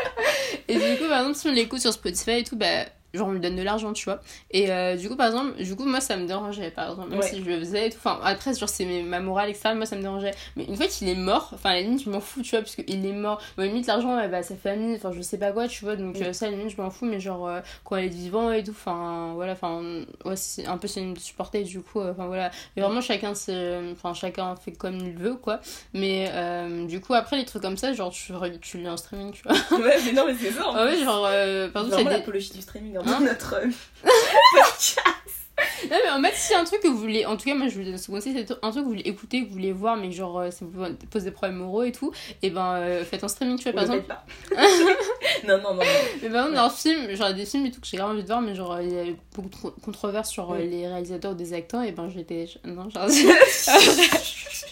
Et 0.68 0.74
du 0.74 0.98
coup, 0.98 1.08
par 1.08 1.20
exemple, 1.20 1.36
si 1.36 1.48
on 1.48 1.52
l'écoute 1.52 1.80
sur 1.80 1.92
Spotify 1.92 2.38
et 2.38 2.44
tout, 2.44 2.56
bah, 2.56 2.86
genre 3.14 3.28
on 3.28 3.32
lui 3.32 3.40
donne 3.40 3.56
de 3.56 3.62
l'argent, 3.62 3.92
tu 3.92 4.04
vois. 4.04 4.20
Et 4.50 4.70
euh, 4.70 4.96
du 4.96 5.08
coup, 5.08 5.16
par 5.16 5.26
exemple, 5.26 5.62
du 5.62 5.76
coup, 5.76 5.84
moi 5.84 6.00
ça 6.00 6.16
me 6.16 6.26
dérangeait, 6.26 6.70
par 6.70 6.90
exemple, 6.90 7.10
même 7.10 7.18
Ouais. 7.20 7.28
si 7.28 7.42
je 7.42 7.48
le 7.48 7.58
faisais 7.58 7.86
et 7.86 7.90
tout. 7.90 7.98
Enfin, 7.98 8.18
après, 8.24 8.54
genre 8.54 8.68
c'est 8.68 8.84
ma 9.02 9.20
morale, 9.20 9.50
etc. 9.50 9.74
Moi 9.74 9.86
ça 9.86 9.96
me 9.96 10.02
dérangeait. 10.02 10.32
Mais 10.56 10.64
une 10.64 10.76
fois 10.76 10.86
qu'il 10.86 11.08
est 11.08 11.14
mort, 11.14 11.50
enfin, 11.54 11.70
à 11.70 11.74
la 11.74 11.80
limite, 11.82 12.04
je 12.04 12.10
m'en 12.10 12.20
fous, 12.20 12.42
tu 12.42 12.50
vois, 12.50 12.60
parce 12.60 12.74
qu'il 12.74 13.04
est 13.06 13.12
mort. 13.12 13.40
Bon, 13.56 13.62
limite, 13.64 13.86
l'argent, 13.86 14.16
ouais, 14.16 14.28
bah, 14.28 14.42
sa 14.42 14.56
famille, 14.56 14.96
enfin, 14.96 15.12
je 15.12 15.20
sais 15.22 15.38
pas 15.38 15.52
quoi, 15.52 15.68
tu 15.68 15.84
vois. 15.84 15.96
Donc, 15.96 16.18
Mm. 16.18 16.22
euh, 16.22 16.32
ça, 16.32 16.46
à 16.46 16.50
la 16.50 16.56
limite, 16.56 16.74
je 16.76 16.80
m'en 16.80 16.90
fous, 16.90 17.04
mais 17.06 17.20
genre, 17.20 17.46
euh, 17.48 17.60
quand 17.84 17.96
elle 17.96 18.06
est 18.06 18.08
vivant 18.08 18.50
et 18.52 18.62
tout, 18.62 18.70
enfin, 18.72 19.32
voilà, 19.34 19.52
enfin, 19.52 19.82
ouais, 20.24 20.36
c'est 20.36 20.66
un 20.66 20.78
peu 20.78 20.88
c'est 20.88 21.00
une 21.00 21.16
supporter, 21.16 21.62
du 21.64 21.80
coup, 21.80 22.00
euh, 22.00 22.12
enfin, 22.12 22.26
voilà. 22.26 22.50
Mais 22.76 22.82
vraiment, 22.82 23.00
chacun, 23.00 23.34
c'est. 23.34 23.78
Enfin, 23.92 24.14
chacun 24.14 24.56
fait 24.56 24.72
comme 24.72 24.98
il 24.98 25.12
veut, 25.16 25.34
quoi. 25.34 25.60
Mais 25.92 26.28
euh, 26.32 26.86
du 26.86 27.00
coup, 27.00 27.14
après, 27.14 27.36
les 27.36 27.44
trucs 27.44 27.62
comme 27.62 27.76
ça, 27.76 27.92
genre, 27.92 28.10
tu, 28.10 28.32
tu 28.60 28.78
lis 28.78 28.88
en 28.88 28.96
streaming, 28.96 29.32
tu 29.32 29.42
vois. 29.44 29.52
Ouais, 29.82 29.96
mais 30.04 30.12
non, 30.12 30.24
mais 30.26 30.34
c'est 30.34 30.50
ça. 30.50 30.66
en 30.68 30.74
Ah 30.74 30.84
ouais, 30.84 30.96
genre, 30.98 31.22
par 31.72 31.84
exemple, 31.84 32.04
des- 32.04 32.10
l'apologie 32.10 32.50
du 32.52 32.60
streaming 32.62 32.98
dans 33.04 33.20
notre 33.20 33.54
euh, 33.54 33.66
Non 35.90 35.96
mais 36.04 36.10
en 36.10 36.22
fait 36.30 36.34
si 36.36 36.54
un 36.54 36.64
truc 36.64 36.80
que 36.80 36.88
vous 36.88 36.98
voulez, 36.98 37.24
en 37.26 37.36
tout 37.36 37.44
cas 37.44 37.54
moi 37.54 37.68
je 37.68 37.78
vous 37.78 37.84
donne 37.84 37.98
ce 37.98 38.10
conseil, 38.10 38.32
c'est 38.34 38.50
un 38.50 38.70
truc 38.70 38.74
que 38.74 38.78
vous 38.80 38.88
voulez 38.88 39.02
écouter, 39.02 39.42
que 39.42 39.46
vous 39.48 39.52
voulez 39.52 39.72
voir, 39.72 39.96
mais 39.96 40.10
genre 40.10 40.38
euh, 40.40 40.50
ça 40.50 40.64
vous 40.64 40.84
pose 41.10 41.24
des 41.24 41.30
problèmes 41.30 41.58
moraux 41.58 41.82
et 41.84 41.92
tout, 41.92 42.12
et 42.42 42.50
ben 42.50 42.74
euh, 42.76 43.04
faites 43.04 43.22
en 43.22 43.28
streaming 43.28 43.58
tu 43.58 43.64
vois 43.64 43.72
par 43.74 43.82
exemple. 43.84 44.06
pas. 44.08 44.24
non, 45.46 45.58
non, 45.58 45.74
non. 45.74 45.74
non. 45.74 45.90
Mais 46.22 46.30
par 46.30 46.46
exemple 46.46 46.54
dans 46.56 46.70
film, 46.70 47.14
genre 47.14 47.34
des 47.34 47.46
films 47.46 47.66
et 47.66 47.70
tout 47.70 47.80
que 47.80 47.86
j'ai 47.86 47.96
grave 47.96 48.10
envie 48.10 48.22
de 48.22 48.26
voir, 48.26 48.40
mais 48.40 48.54
genre 48.54 48.80
il 48.80 48.92
y 48.92 48.98
a 48.98 49.04
eu 49.06 49.16
beaucoup 49.34 49.48
de 49.50 49.56
con- 49.56 49.74
controverses 49.84 50.30
sur 50.30 50.50
euh, 50.52 50.58
Mm. 50.58 50.70
les 50.70 50.88
réalisateurs 50.88 51.32
ou 51.32 51.34
des 51.34 51.52
acteurs, 51.52 51.82
et 51.82 51.92
ben 51.92 52.08
j'étais... 52.08 52.46
Non 52.64 52.88
genre... 52.90 53.06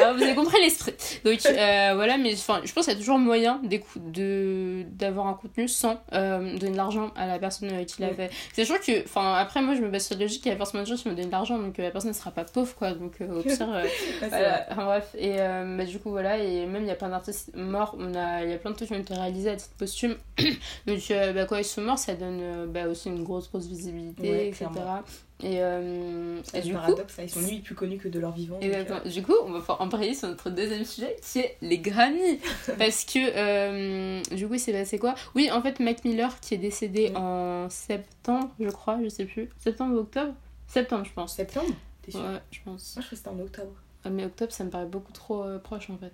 Alors, 0.00 0.16
vous 0.16 0.22
avez 0.22 0.34
compris 0.34 0.60
l'esprit. 0.60 0.94
Donc 1.24 1.38
euh, 1.46 1.92
voilà, 1.94 2.18
mais 2.18 2.34
je 2.34 2.44
pense 2.44 2.86
qu'il 2.86 2.92
y 2.92 2.96
a 2.96 2.98
toujours 2.98 3.18
moyen 3.18 3.60
d'avoir 3.62 5.26
un 5.26 5.34
contenu 5.34 5.68
sans 5.68 6.00
euh, 6.12 6.56
donner 6.58 6.72
de 6.72 6.76
l'argent 6.76 7.10
à 7.16 7.26
la 7.26 7.38
personne 7.38 7.70
euh, 7.72 7.84
qui 7.84 8.00
l'a 8.02 8.12
fait. 8.14 8.30
C'est 8.52 8.64
sûr 8.64 8.80
que, 8.80 9.04
enfin, 9.04 9.34
après 9.34 9.62
moi 9.62 9.74
je 9.74 9.80
me 9.80 9.88
base 9.88 10.06
sur 10.06 10.16
la 10.16 10.22
logique, 10.22 10.44
il 10.46 10.48
y 10.50 10.52
a 10.52 10.56
forcément 10.56 10.82
des 10.82 10.88
gens 10.88 10.96
qui 10.96 11.08
me 11.08 11.14
donnent 11.14 11.26
de 11.26 11.30
l'argent, 11.30 11.58
donc 11.58 11.78
la 11.78 11.90
personne 11.90 12.10
ne 12.10 12.16
sera 12.16 12.30
pas 12.30 12.44
pauvre 12.44 12.74
quoi. 12.74 12.92
Donc 12.92 13.14
au 13.20 13.42
pire, 13.42 13.56
voilà. 14.28 14.66
Enfin, 14.70 14.84
bref, 14.84 15.14
et 15.18 15.36
bah, 15.36 15.84
du 15.84 15.98
coup 15.98 16.10
voilà, 16.10 16.38
et 16.38 16.66
même 16.66 16.82
il 16.82 16.88
y 16.88 16.92
a 16.92 16.96
plein 16.96 17.10
d'artistes 17.10 17.50
morts, 17.54 17.96
on 17.98 18.14
a, 18.14 18.44
il 18.44 18.50
y 18.50 18.54
a 18.54 18.58
plein 18.58 18.70
de 18.70 18.76
trucs 18.76 18.88
qui 18.88 18.94
ont 18.94 18.98
été 18.98 19.14
réalisés 19.14 19.50
à 19.50 19.56
titre 19.56 19.74
posthume. 19.78 20.16
donc 20.86 21.00
bah, 21.08 21.44
quand 21.46 21.56
ils 21.56 21.64
sont 21.64 21.82
morts, 21.82 21.98
ça 21.98 22.14
donne 22.14 22.66
bah, 22.66 22.86
aussi 22.88 23.08
une 23.08 23.24
grosse 23.24 23.48
grosse 23.50 23.66
visibilité, 23.66 24.30
Ouais, 24.30 24.48
etc. 24.48 24.66
clairement. 24.72 25.02
Et, 25.42 25.62
euh, 25.62 26.38
et 26.38 26.42
C'est 26.44 26.60
du 26.62 26.74
coup. 26.74 26.80
ils 27.22 27.30
sont 27.30 27.40
lui 27.40 27.60
plus 27.60 27.74
connus 27.74 27.98
que 27.98 28.08
de 28.08 28.18
leur 28.20 28.32
vivant. 28.32 28.58
euh. 28.62 29.08
Du 29.08 29.22
coup, 29.22 29.34
on 29.44 29.50
va 29.52 29.60
pouvoir 29.60 29.80
embrayer 29.80 30.14
sur 30.14 30.28
notre 30.28 30.50
deuxième 30.50 30.84
sujet 30.84 31.16
qui 31.22 31.40
est 31.40 31.56
les 31.62 31.78
Grammy. 31.78 32.38
Parce 32.78 33.04
que, 33.04 33.18
euh, 33.18 34.22
du 34.34 34.46
coup, 34.46 34.54
il 34.54 34.60
s'est 34.60 34.72
passé 34.72 34.98
quoi? 34.98 35.14
Oui, 35.34 35.50
en 35.50 35.62
fait, 35.62 35.80
Mac 35.80 36.04
Miller 36.04 36.38
qui 36.40 36.54
est 36.54 36.58
décédé 36.58 37.12
en 37.14 37.68
septembre, 37.70 38.50
je 38.60 38.68
crois, 38.68 38.98
je 39.02 39.08
sais 39.08 39.24
plus. 39.24 39.48
Septembre 39.58 39.94
ou 39.96 39.98
octobre? 40.00 40.34
Septembre, 40.68 41.04
je 41.04 41.10
En 41.10 41.22
pense. 41.22 41.34
septembre? 41.36 41.70
T'es 42.02 42.10
sûr? 42.12 42.20
Ouais, 42.20 42.40
je 42.50 42.58
pense. 42.64 42.96
Moi, 42.96 43.02
je 43.02 43.06
crois 43.06 43.10
que 43.10 43.16
c'était 43.16 43.28
en 43.28 43.38
octobre. 43.40 43.72
Ah, 44.04 44.10
mais 44.10 44.24
octobre, 44.24 44.52
ça 44.52 44.64
me 44.64 44.70
paraît 44.70 44.86
beaucoup 44.86 45.12
trop 45.12 45.44
proche 45.62 45.90
en 45.90 45.98
fait. 45.98 46.12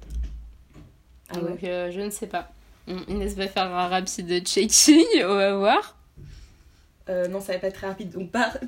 Ah 1.30 1.38
Donc, 1.40 1.58
je 1.62 2.00
ne 2.00 2.10
sais 2.10 2.26
pas. 2.26 2.50
Inès 3.08 3.34
va 3.34 3.48
faire 3.48 3.64
un 3.74 3.88
rapide 3.88 4.46
checking, 4.46 5.04
on 5.24 5.34
va 5.34 5.56
voir. 5.56 5.96
Euh, 7.08 7.28
non, 7.28 7.40
ça 7.40 7.52
va 7.52 7.58
pas 7.58 7.66
être 7.68 7.74
très 7.74 7.86
rapide, 7.86 8.10
donc 8.10 8.30
pas. 8.30 8.52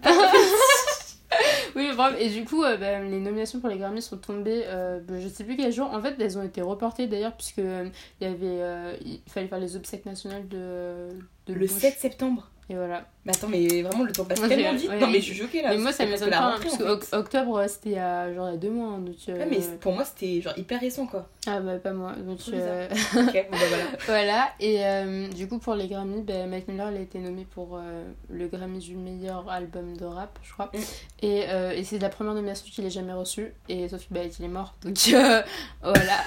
Oui, 1.76 1.90
bref, 1.94 2.16
et 2.18 2.28
du 2.28 2.44
coup, 2.44 2.64
euh, 2.64 2.76
bah, 2.76 3.00
les 3.00 3.20
nominations 3.20 3.60
pour 3.60 3.68
les 3.68 3.76
Grammys 3.76 4.02
sont 4.02 4.16
tombées, 4.16 4.64
euh, 4.66 5.00
bah, 5.06 5.14
je 5.20 5.28
sais 5.28 5.44
plus 5.44 5.56
quel 5.56 5.72
jour. 5.72 5.86
En 5.92 6.00
fait, 6.00 6.16
elles 6.18 6.38
ont 6.38 6.42
été 6.42 6.60
reportées 6.62 7.06
d'ailleurs, 7.06 7.36
puisque 7.36 7.58
il 7.58 7.92
y 8.20 8.24
avait, 8.24 8.36
euh, 8.42 8.96
il 9.04 9.20
fallait 9.26 9.46
faire 9.46 9.60
les 9.60 9.76
obsèques 9.76 10.06
nationales 10.06 10.48
de, 10.48 11.08
de 11.46 11.54
Le 11.54 11.66
Bush. 11.66 11.70
7 11.70 11.94
septembre. 11.98 12.50
Et 12.70 12.74
voilà. 12.74 13.06
Mais 13.24 13.34
attends, 13.34 13.48
mais 13.48 13.66
vraiment, 13.82 14.04
le 14.04 14.12
temps 14.12 14.26
passe 14.26 14.40
tellement 14.40 14.74
vite. 14.74 14.90
ouais. 14.90 14.98
Non, 15.00 15.06
mais 15.06 15.20
je 15.20 15.24
suis 15.24 15.34
choquée 15.34 15.62
là. 15.62 15.70
mais 15.70 15.78
moi, 15.78 15.90
ça 15.90 16.04
m'étonne 16.04 16.28
pas, 16.28 16.36
hein, 16.36 16.50
rentrée, 16.50 16.68
parce 16.68 16.74
en 16.82 17.00
fait. 17.00 17.16
octobre, 17.16 17.56
euh, 17.60 17.66
c'était 17.66 17.88
il 17.90 17.94
y 17.96 17.98
a 17.98 18.32
genre 18.34 18.48
il 18.48 18.52
y 18.52 18.54
a 18.54 18.58
deux 18.58 18.70
mois. 18.70 18.88
hein, 18.92 18.98
donc, 18.98 19.14
euh, 19.30 19.38
Ouais, 19.38 19.46
mais 19.50 19.58
pour 19.80 19.92
moi, 19.94 20.04
c'était 20.04 20.42
genre 20.42 20.52
hyper 20.58 20.78
récent 20.78 21.06
quoi. 21.06 21.28
Ah 21.46 21.60
bah 21.60 21.78
pas 21.78 21.92
moi. 21.92 22.12
Donc, 22.16 22.40
euh, 22.52 22.86
ok, 22.90 23.46
bon 23.50 23.56
bah 23.56 23.58
voilà. 23.68 23.84
Voilà, 24.06 24.48
et 24.60 24.84
euh, 24.84 25.28
du 25.28 25.48
coup 25.48 25.58
pour 25.58 25.74
les 25.76 25.88
Grammy, 25.88 26.20
ben, 26.20 26.46
Mac 26.50 26.68
Miller 26.68 26.90
il 26.90 26.98
a 26.98 27.00
été 27.00 27.18
nommé 27.20 27.46
pour 27.50 27.76
euh, 27.78 28.04
le 28.28 28.48
Grammy 28.48 28.80
du 28.80 28.96
meilleur 28.96 29.48
album 29.50 29.96
de 29.96 30.04
rap, 30.04 30.38
je 30.42 30.52
crois. 30.52 30.70
Mm. 30.74 30.78
Et, 31.22 31.44
euh, 31.48 31.70
et 31.72 31.84
c'est 31.84 31.98
la 31.98 32.10
première 32.10 32.34
nomination 32.34 32.66
qu'il 32.70 32.84
ait 32.84 32.90
jamais 32.90 33.14
reçue, 33.14 33.54
et 33.70 33.88
sauf 33.88 34.02
bah, 34.10 34.20
il 34.38 34.44
est 34.44 34.48
mort, 34.48 34.74
donc 34.82 34.98
euh, 35.14 35.42
voilà. 35.82 36.22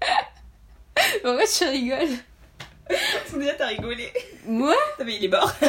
Pourquoi 1.22 1.44
tu 1.46 1.64
rigoles? 1.64 2.08
Déjà, 3.38 3.52
t'as 3.54 3.66
rigolé. 3.68 4.08
Moi 4.46 4.74
Non, 4.98 5.04
mais 5.04 5.16
il 5.16 5.24
est 5.24 5.28
mort. 5.28 5.52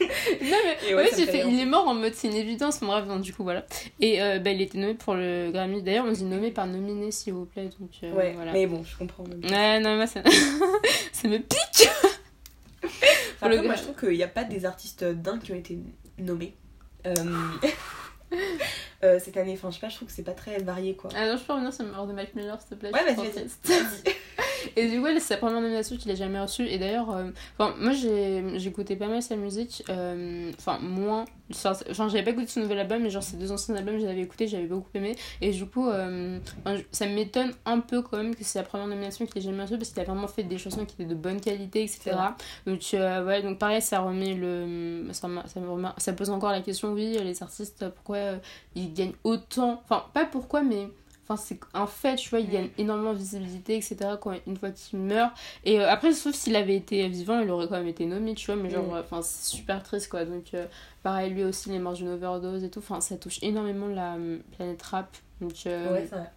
Non 0.00 0.56
mais 0.64 0.94
ouais, 0.94 0.94
ouais, 0.94 1.06
fait 1.08 1.26
fait, 1.26 1.44
il 1.48 1.58
est 1.60 1.66
mort 1.66 1.88
en 1.88 1.94
mode 1.94 2.14
c'est 2.14 2.28
une 2.28 2.34
évidence, 2.36 2.80
bon, 2.80 2.86
bref, 2.86 3.06
donc 3.06 3.20
du 3.20 3.34
coup 3.34 3.42
voilà. 3.42 3.66
Et 4.00 4.22
euh, 4.22 4.38
bah, 4.38 4.50
il 4.50 4.62
était 4.62 4.78
nommé 4.78 4.94
pour 4.94 5.14
le 5.14 5.50
Grammy, 5.50 5.82
d'ailleurs 5.82 6.04
on 6.06 6.12
dit 6.12 6.24
nommé 6.24 6.50
par 6.52 6.66
nominé 6.66 7.10
s'il 7.10 7.32
vous 7.32 7.44
plaît, 7.46 7.68
donc 7.80 7.90
euh, 8.04 8.12
Ouais, 8.12 8.32
voilà. 8.34 8.52
mais 8.52 8.66
bon, 8.66 8.84
je 8.84 8.96
comprends. 8.96 9.24
même. 9.24 9.40
Ouais, 9.44 9.80
non, 9.80 9.96
moi 9.96 10.06
ça, 10.06 10.22
ça 11.12 11.28
me 11.28 11.38
pique 11.38 11.88
Après, 13.40 13.56
le 13.56 13.62
moi, 13.62 13.74
je 13.74 13.82
trouve 13.82 13.96
qu'il 13.96 14.16
n'y 14.16 14.22
a 14.22 14.28
pas 14.28 14.44
des 14.44 14.64
artistes 14.64 15.04
dingues 15.04 15.42
qui 15.42 15.52
ont 15.52 15.56
été 15.56 15.78
nommés. 16.18 16.54
Euh, 17.06 17.14
euh, 19.04 19.18
cette 19.22 19.36
année, 19.36 19.52
enfin, 19.54 19.70
je 19.70 19.74
sais 19.76 19.80
pas, 19.80 19.88
je 19.88 19.96
trouve 19.96 20.08
que 20.08 20.14
c'est 20.14 20.22
pas 20.22 20.32
très 20.32 20.58
varié 20.58 20.94
quoi. 20.94 21.10
Ah 21.14 21.26
non, 21.26 21.36
je 21.36 21.42
peux 21.44 21.52
revenir 21.52 21.72
sur 21.72 21.84
le 21.84 21.92
mort 21.92 22.06
de 22.06 22.12
Mac 22.12 22.34
Miller, 22.34 22.58
s'il 22.60 22.70
te 22.70 22.74
plaît. 22.74 22.92
Ouais, 22.92 23.00
je 23.10 23.14
vas-y, 23.14 23.30
vas-y. 23.32 24.14
Et 24.76 24.88
du 24.88 25.00
coup, 25.00 25.06
c'est 25.14 25.20
sa 25.20 25.36
première 25.36 25.60
nomination 25.60 25.96
qu'il 25.96 26.10
a 26.10 26.14
jamais 26.16 26.40
reçue. 26.40 26.66
Et 26.66 26.78
d'ailleurs, 26.78 27.10
euh, 27.10 27.30
moi 27.58 27.92
j'ai 27.92 28.58
j'écoutais 28.58 28.96
pas 28.96 29.06
mal 29.06 29.22
sa 29.22 29.36
musique. 29.36 29.84
euh, 29.88 30.50
Enfin, 30.58 30.78
moins. 30.80 31.24
Enfin, 31.50 31.72
genre, 31.90 32.08
j'avais 32.10 32.24
pas 32.24 32.32
écouté 32.32 32.48
son 32.48 32.60
nouvel 32.60 32.80
album, 32.80 33.02
mais 33.02 33.08
genre 33.10 33.22
ses 33.22 33.36
deux 33.36 33.50
anciens 33.52 33.74
albums, 33.76 33.98
j'avais 33.98 34.20
écouté, 34.20 34.46
j'avais 34.48 34.66
beaucoup 34.66 34.90
aimé. 34.94 35.16
Et 35.40 35.50
du 35.52 35.64
coup, 35.64 35.88
euh, 35.88 36.38
je- 36.66 36.82
ça 36.92 37.06
m'étonne 37.06 37.52
un 37.64 37.80
peu 37.80 38.02
quand 38.02 38.16
même 38.18 38.34
que 38.34 38.44
c'est 38.44 38.58
la 38.58 38.64
première 38.64 38.86
nomination 38.88 39.24
qu'il 39.26 39.38
ait 39.38 39.44
jamais 39.44 39.62
reçue 39.62 39.78
parce 39.78 39.90
qu'il 39.90 40.00
a 40.00 40.04
vraiment 40.04 40.28
fait 40.28 40.42
des 40.42 40.58
chansons 40.58 40.84
qui 40.84 40.94
étaient 40.94 41.04
de 41.08 41.14
bonne 41.14 41.40
qualité, 41.40 41.82
etc. 41.84 42.10
Donc, 42.66 42.80
euh, 42.94 43.24
ouais, 43.24 43.42
donc 43.42 43.58
pareil, 43.58 43.80
ça 43.80 44.00
remet 44.00 44.34
le. 44.34 45.06
Ça, 45.12 45.28
ça, 45.46 45.60
ça 45.98 46.12
pose 46.12 46.30
encore 46.30 46.50
la 46.50 46.60
question, 46.60 46.92
oui, 46.92 47.16
les 47.22 47.42
artistes, 47.42 47.88
pourquoi 47.94 48.16
euh, 48.16 48.38
ils 48.74 48.87
gagnent 48.92 49.14
autant. 49.24 49.80
Enfin, 49.84 50.04
pas 50.14 50.24
pourquoi, 50.24 50.62
mais. 50.62 50.88
Enfin, 51.30 51.36
c'est 51.42 51.60
un 51.74 51.86
fait, 51.86 52.16
tu 52.16 52.30
vois, 52.30 52.40
il 52.40 52.48
Mm. 52.48 52.52
gagne 52.52 52.68
énormément 52.78 53.12
de 53.12 53.18
visibilité, 53.18 53.76
etc. 53.76 53.96
Quand, 54.18 54.32
une 54.46 54.56
fois 54.56 54.70
qu'il 54.70 54.98
meurt. 54.98 55.30
Et 55.62 55.78
euh, 55.78 55.86
après, 55.90 56.14
sauf 56.14 56.34
s'il 56.34 56.56
avait 56.56 56.74
été 56.76 57.06
vivant, 57.06 57.38
il 57.40 57.50
aurait 57.50 57.68
quand 57.68 57.76
même 57.76 57.86
été 57.86 58.06
nommé, 58.06 58.34
tu 58.34 58.46
vois. 58.46 58.56
Mais 58.56 58.70
genre, 58.70 58.86
Mm. 58.86 58.94
euh, 58.94 59.00
enfin, 59.02 59.20
c'est 59.20 59.44
super 59.56 59.82
triste, 59.82 60.08
quoi. 60.08 60.24
Donc, 60.24 60.54
euh, 60.54 60.66
pareil, 61.02 61.30
lui 61.34 61.44
aussi, 61.44 61.68
il 61.68 61.74
est 61.74 61.78
mort 61.80 61.92
d'une 61.92 62.08
overdose 62.08 62.64
et 62.64 62.70
tout. 62.70 62.78
Enfin, 62.78 63.00
ça 63.02 63.16
touche 63.18 63.38
énormément 63.42 63.88
la 63.88 64.14
euh, 64.14 64.38
planète 64.56 64.80
rap. 64.82 65.14
Donc, 65.42 65.52
euh, 65.66 65.92
Ouais, 65.92 66.06
c'est 66.08 66.16
vrai. 66.16 66.30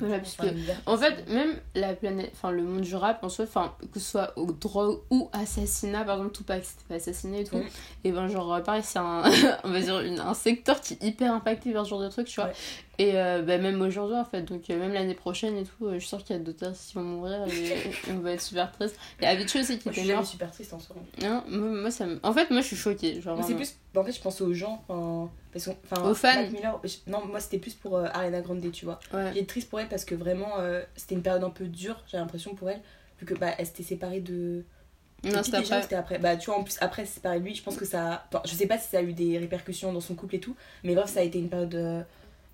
Voilà, 0.00 0.18
parce 0.18 0.36
que, 0.36 0.46
en 0.86 0.96
fait, 0.96 1.28
même 1.28 1.54
la 1.74 1.94
planète, 1.94 2.30
enfin 2.34 2.50
le 2.50 2.62
monde 2.62 2.80
du 2.82 2.94
rap 2.96 3.22
en 3.22 3.28
soi, 3.28 3.44
enfin 3.44 3.74
que 3.92 4.00
ce 4.00 4.10
soit 4.10 4.32
au 4.36 4.46
drogue 4.52 5.00
ou 5.10 5.28
assassinat, 5.32 6.04
par 6.04 6.16
exemple 6.16 6.32
Tupac 6.36 6.64
s'était 6.64 6.82
fait 6.88 6.94
assassiner 6.96 7.40
et 7.40 7.44
tout, 7.44 7.56
Mm. 7.58 7.64
et 8.04 8.12
ben 8.12 8.26
genre 8.28 8.54
euh, 8.54 8.60
pareil 8.60 8.82
c'est 8.84 8.98
un, 8.98 9.22
on 9.64 9.70
va 9.70 9.80
dire 9.80 10.00
une- 10.00 10.18
un 10.20 10.34
secteur 10.34 10.80
qui 10.80 10.94
est 10.94 11.02
hyper 11.04 11.32
impacté 11.32 11.72
par 11.72 11.84
ce 11.84 11.90
genre 11.90 12.00
de 12.00 12.08
trucs, 12.08 12.26
tu 12.26 12.40
vois. 12.40 12.48
Ouais. 12.50 12.54
Et 13.00 13.12
euh, 13.14 13.42
bah, 13.42 13.58
même 13.58 13.80
aujourd'hui, 13.80 14.16
en 14.16 14.24
fait. 14.24 14.42
Donc, 14.42 14.68
euh, 14.70 14.78
même 14.78 14.92
l'année 14.92 15.14
prochaine 15.14 15.56
et 15.56 15.62
tout, 15.62 15.86
euh, 15.86 15.94
je 15.94 15.98
suis 16.00 16.08
sûre 16.08 16.24
qu'il 16.24 16.34
y 16.34 16.38
a 16.38 16.42
d'autres 16.42 16.66
artistes 16.66 16.88
qui 16.88 16.94
vont 16.96 17.02
mourir 17.04 17.46
et 17.46 17.76
on 18.10 18.18
va 18.18 18.32
être 18.32 18.42
super 18.42 18.72
triste. 18.72 18.98
Il 19.20 19.24
y 19.24 19.26
a 19.26 19.30
Avicii 19.30 19.60
aussi 19.60 19.78
qui 19.78 19.84
je 19.84 19.88
était 19.90 20.00
suis 20.00 20.08
jamais 20.08 20.18
mort. 20.20 20.26
super 20.26 20.50
triste 20.50 20.72
en 20.72 20.80
soi. 20.80 20.96
Non, 21.22 21.44
moi, 21.48 21.68
moi, 21.82 21.90
ça 21.92 22.06
me- 22.06 22.18
En 22.24 22.32
fait, 22.32 22.50
moi, 22.50 22.60
je 22.60 22.66
suis 22.66 22.76
choquée. 22.76 23.20
Genre, 23.20 23.38
c'est 23.44 23.54
plus. 23.54 23.76
En 23.96 24.02
fait, 24.02 24.12
je 24.12 24.20
pense 24.20 24.40
aux 24.40 24.52
gens. 24.52 24.82
Parce 25.52 25.66
que, 25.66 25.70
Aux 26.00 26.14
fans. 26.14 26.42
Miller, 26.50 26.80
je- 26.84 27.10
non, 27.10 27.24
moi, 27.24 27.38
c'était 27.40 27.58
plus 27.58 27.74
pour 27.74 27.98
Ariana 27.98 28.40
Grande, 28.40 28.68
tu 28.72 28.84
vois. 28.84 28.98
Ouais. 29.14 29.30
J'étais 29.32 29.46
triste 29.46 29.70
pour 29.70 29.78
elle 29.80 29.88
parce 29.88 30.04
que 30.04 30.14
vraiment, 30.16 30.54
c'était 30.96 31.14
une 31.14 31.22
période 31.22 31.44
un 31.44 31.50
peu 31.50 31.66
dure, 31.66 32.02
j'ai 32.10 32.16
l'impression 32.16 32.54
pour 32.56 32.68
elle. 32.68 32.80
Vu 33.20 33.26
que 33.26 33.34
bah, 33.34 33.50
elle 33.58 33.66
s'était 33.66 33.82
séparée 33.84 34.20
de. 34.20 34.64
Non, 35.24 35.42
c'était 35.42 35.56
après. 35.72 35.94
après. 35.96 36.18
Bah, 36.18 36.36
tu 36.36 36.46
vois, 36.50 36.58
en 36.58 36.64
plus, 36.64 36.76
après, 36.80 37.04
c'est 37.04 37.14
séparée 37.14 37.38
de 37.40 37.44
lui. 37.44 37.54
Je 37.54 37.62
pense 37.62 37.76
que 37.76 37.84
ça. 37.84 38.24
Enfin, 38.28 38.42
je 38.44 38.52
sais 38.54 38.66
pas 38.66 38.78
si 38.78 38.88
ça 38.88 38.98
a 38.98 39.02
eu 39.02 39.12
des 39.12 39.38
répercussions 39.38 39.92
dans 39.92 40.00
son 40.00 40.14
couple 40.16 40.36
et 40.36 40.40
tout. 40.40 40.54
Mais 40.84 40.94
bref, 40.96 41.10
ça 41.10 41.20
a 41.20 41.22
été 41.22 41.38
une 41.38 41.48
période 41.48 42.04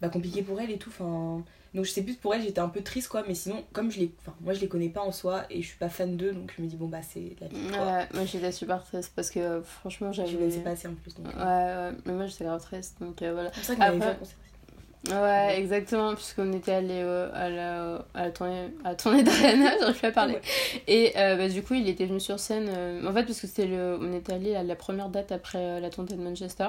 bah, 0.01 0.09
compliquée 0.09 0.43
pour 0.43 0.61
elle 0.61 0.71
et 0.71 0.79
tout. 0.79 0.91
Enfin. 0.91 1.43
Donc, 1.75 1.85
je 1.87 1.91
sais 1.91 2.03
plus 2.03 2.15
pour 2.15 2.33
elle, 2.33 2.43
j'étais 2.43 2.61
un 2.61 2.69
peu 2.69 2.83
triste, 2.83 3.09
quoi. 3.09 3.25
Mais 3.27 3.35
sinon, 3.35 3.65
comme 3.73 3.91
je 3.91 3.99
les. 3.99 4.13
Enfin, 4.21 4.35
moi, 4.41 4.53
je 4.55 4.61
les 4.61 4.69
connais 4.69 4.89
pas 4.91 5.01
en 5.03 5.11
soi 5.11 5.43
et 5.51 5.61
je 5.61 5.67
suis 5.67 5.77
pas 5.79 5.89
fan 5.89 6.17
d'eux. 6.17 6.31
Donc, 6.33 6.53
je 6.57 6.63
me 6.63 6.69
dis, 6.69 6.77
bon, 6.77 6.87
bah, 6.87 7.03
c'est 7.03 7.35
la 7.41 7.49
vie, 7.49 7.57
quoi. 7.73 7.85
Ouais, 7.85 8.07
moi, 8.15 8.25
j'étais 8.25 8.53
super 8.53 8.85
triste 8.85 9.13
parce 9.17 9.29
que 9.31 9.41
euh, 9.41 9.63
franchement, 9.63 10.13
j'avais. 10.13 10.31
Je 10.31 10.37
ne 10.39 10.51
sais 10.51 10.61
pas 10.61 10.71
assez 10.71 10.87
en 10.87 10.95
plus. 10.95 11.15
Donc, 11.17 11.27
Ouais, 11.35 11.43
ouais, 11.43 11.91
mais 12.07 12.13
moi, 12.13 12.27
j'étais 12.27 12.45
grave 12.45 12.63
triste. 12.63 12.97
Donc, 13.01 13.21
euh, 13.23 13.33
voilà. 13.33 13.51
C'est 13.55 13.61
pour 13.61 13.65
ça 13.67 13.75
qu'on 13.77 13.83
avait 13.83 13.99
fait 14.01 14.07
un 14.07 14.15
concert. 14.15 14.37
Ouais, 15.11 15.59
exactement, 15.59 16.15
puisqu'on 16.15 16.51
était 16.55 16.73
allé 16.73 17.03
euh, 17.03 17.29
à, 17.35 17.51
la, 17.51 18.07
à 18.15 18.23
la 18.25 18.31
tournée, 18.31 18.71
à 18.85 18.91
la 18.91 18.95
tournée 18.95 19.23
d'Ariana, 19.23 19.73
j'arrive 19.81 20.05
à 20.05 20.11
parler. 20.13 20.35
Ouais. 20.35 20.41
Et 20.87 21.13
euh, 21.19 21.37
bah, 21.37 21.49
du 21.49 21.63
coup, 21.63 21.75
il 21.75 21.87
était 21.91 22.07
venu 22.07 22.21
sur 22.21 22.41
scène. 22.41 22.69
euh, 22.71 23.07
en 23.07 23.13
fait, 23.13 23.25
parce 23.25 23.39
que 23.39 23.47
c'était 23.47 23.67
le, 23.67 23.99
on 24.01 24.15
était 24.15 24.33
allé 24.33 24.55
à 24.55 24.63
la 24.63 24.77
première 24.77 25.11
date 25.11 25.31
après 25.31 25.59
euh, 25.59 25.81
la 25.81 25.91
tournée 25.91 26.15
de 26.15 26.23
Manchester. 26.23 26.69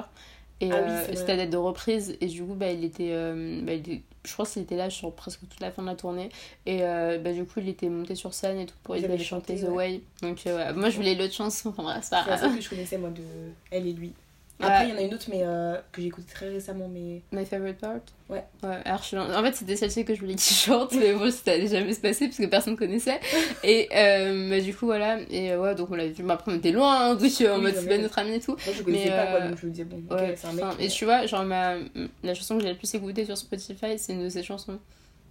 Et 0.60 0.70
Ah 0.72 0.76
oui, 0.82 0.90
euh, 0.90 1.04
c'était 1.14 1.36
la 1.36 1.44
date 1.44 1.50
de 1.50 1.56
reprise. 1.58 2.16
Et 2.20 2.26
du 2.26 2.42
coup, 2.42 2.54
bah, 2.54 2.70
il 2.72 2.82
était. 2.84 3.10
euh, 3.12 3.60
bah, 3.62 3.74
il 3.74 3.80
était- 3.80 4.02
je 4.24 4.34
pense 4.34 4.52
qu'il 4.52 4.62
était 4.62 4.76
là 4.76 4.90
sur 4.90 5.12
presque 5.12 5.40
toute 5.40 5.60
la 5.60 5.70
fin 5.70 5.82
de 5.82 5.86
la 5.88 5.94
tournée. 5.94 6.30
Et 6.64 6.78
euh, 6.82 7.18
bah, 7.18 7.32
du 7.32 7.44
coup, 7.44 7.60
il 7.60 7.68
était 7.68 7.88
monté 7.88 8.14
sur 8.14 8.32
scène 8.34 8.58
et 8.58 8.66
tout 8.66 8.74
pour 8.82 8.96
aider 8.96 9.06
à 9.12 9.18
chanter 9.18 9.56
The 9.60 9.64
ouais. 9.64 9.68
Way. 9.68 10.00
Donc, 10.22 10.42
ouais. 10.46 10.72
moi, 10.72 10.88
je 10.90 10.96
voulais 10.96 11.14
l'autre 11.14 11.34
chanson. 11.34 11.68
Enfin, 11.76 11.82
bref, 11.84 11.98
c'est 12.02 12.10
pas 12.10 12.24
C'est 12.24 12.30
la 12.30 12.36
grave. 12.36 12.48
seule 12.50 12.58
que 12.58 12.64
je 12.64 12.70
connaissais, 12.70 12.98
moi, 12.98 13.10
de 13.10 13.22
elle 13.70 13.86
et 13.86 13.92
lui. 13.92 14.12
Après, 14.58 14.88
il 14.88 14.90
y 14.90 14.92
en 14.94 14.96
a 14.96 15.02
une 15.02 15.12
autre, 15.12 15.26
mais 15.30 15.40
euh, 15.42 15.76
que 15.92 16.00
j'ai 16.00 16.08
écoutée 16.08 16.32
très 16.32 16.48
récemment, 16.48 16.88
mais. 16.88 17.20
My 17.32 17.44
favorite 17.44 17.78
part 17.78 17.96
Ouais. 18.28 18.42
Ouais, 18.62 18.78
archi 18.86 19.14
lent. 19.14 19.26
En 19.30 19.42
fait, 19.42 19.54
c'était 19.54 19.76
celle-ci 19.76 20.04
que 20.04 20.14
je 20.14 20.20
voulais 20.20 20.34
qu'il 20.34 20.56
chante, 20.56 20.92
mais 20.94 21.12
bon, 21.12 21.30
ça 21.30 21.52
allait 21.52 21.66
jamais 21.68 21.92
se 21.92 22.00
passer 22.00 22.26
parce 22.26 22.38
que 22.38 22.46
personne 22.46 22.76
connaissait. 22.76 23.20
Et 23.64 23.88
euh, 23.94 24.48
bah, 24.50 24.60
du 24.60 24.74
coup, 24.74 24.86
voilà. 24.86 25.18
Et 25.30 25.52
euh, 25.52 25.60
ouais, 25.60 25.74
donc 25.74 25.90
on 25.90 25.94
l'a 25.94 26.06
vu. 26.08 26.24
Après, 26.30 26.50
on 26.50 26.56
était 26.56 26.72
loin, 26.72 27.10
hein, 27.10 27.14
donc 27.14 27.30
euh, 27.40 27.52
en 27.54 27.56
Oui, 27.58 27.62
mode 27.64 27.74
c'est 27.74 27.82
pas 27.84 27.90
même. 27.92 28.02
notre 28.02 28.18
ami 28.18 28.34
et 28.34 28.40
tout. 28.40 28.52
Moi, 28.64 28.74
je 28.76 28.82
connaissais 28.82 29.10
Mais, 29.10 29.16
pas, 29.16 29.26
quoi, 29.26 29.40
euh, 29.40 29.48
donc 29.50 29.58
je 29.60 29.66
me 29.66 29.70
disais, 29.70 29.84
bon, 29.84 30.02
ok, 30.10 30.18
c'est 30.36 30.46
un 30.46 30.52
mec. 30.54 30.64
enfin, 30.64 30.74
mais- 30.78 30.86
et 30.86 30.88
tu 30.88 31.04
vois, 31.04 31.26
genre, 31.26 31.44
ma... 31.44 31.74
la 32.24 32.34
chanson 32.34 32.56
que 32.56 32.62
j'ai 32.64 32.70
le 32.70 32.76
plus 32.78 32.92
écoutée 32.94 33.24
sur 33.26 33.36
Spotify, 33.36 33.98
c'est 33.98 34.14
une 34.14 34.24
de 34.24 34.28
ses 34.30 34.42
chansons. 34.42 34.78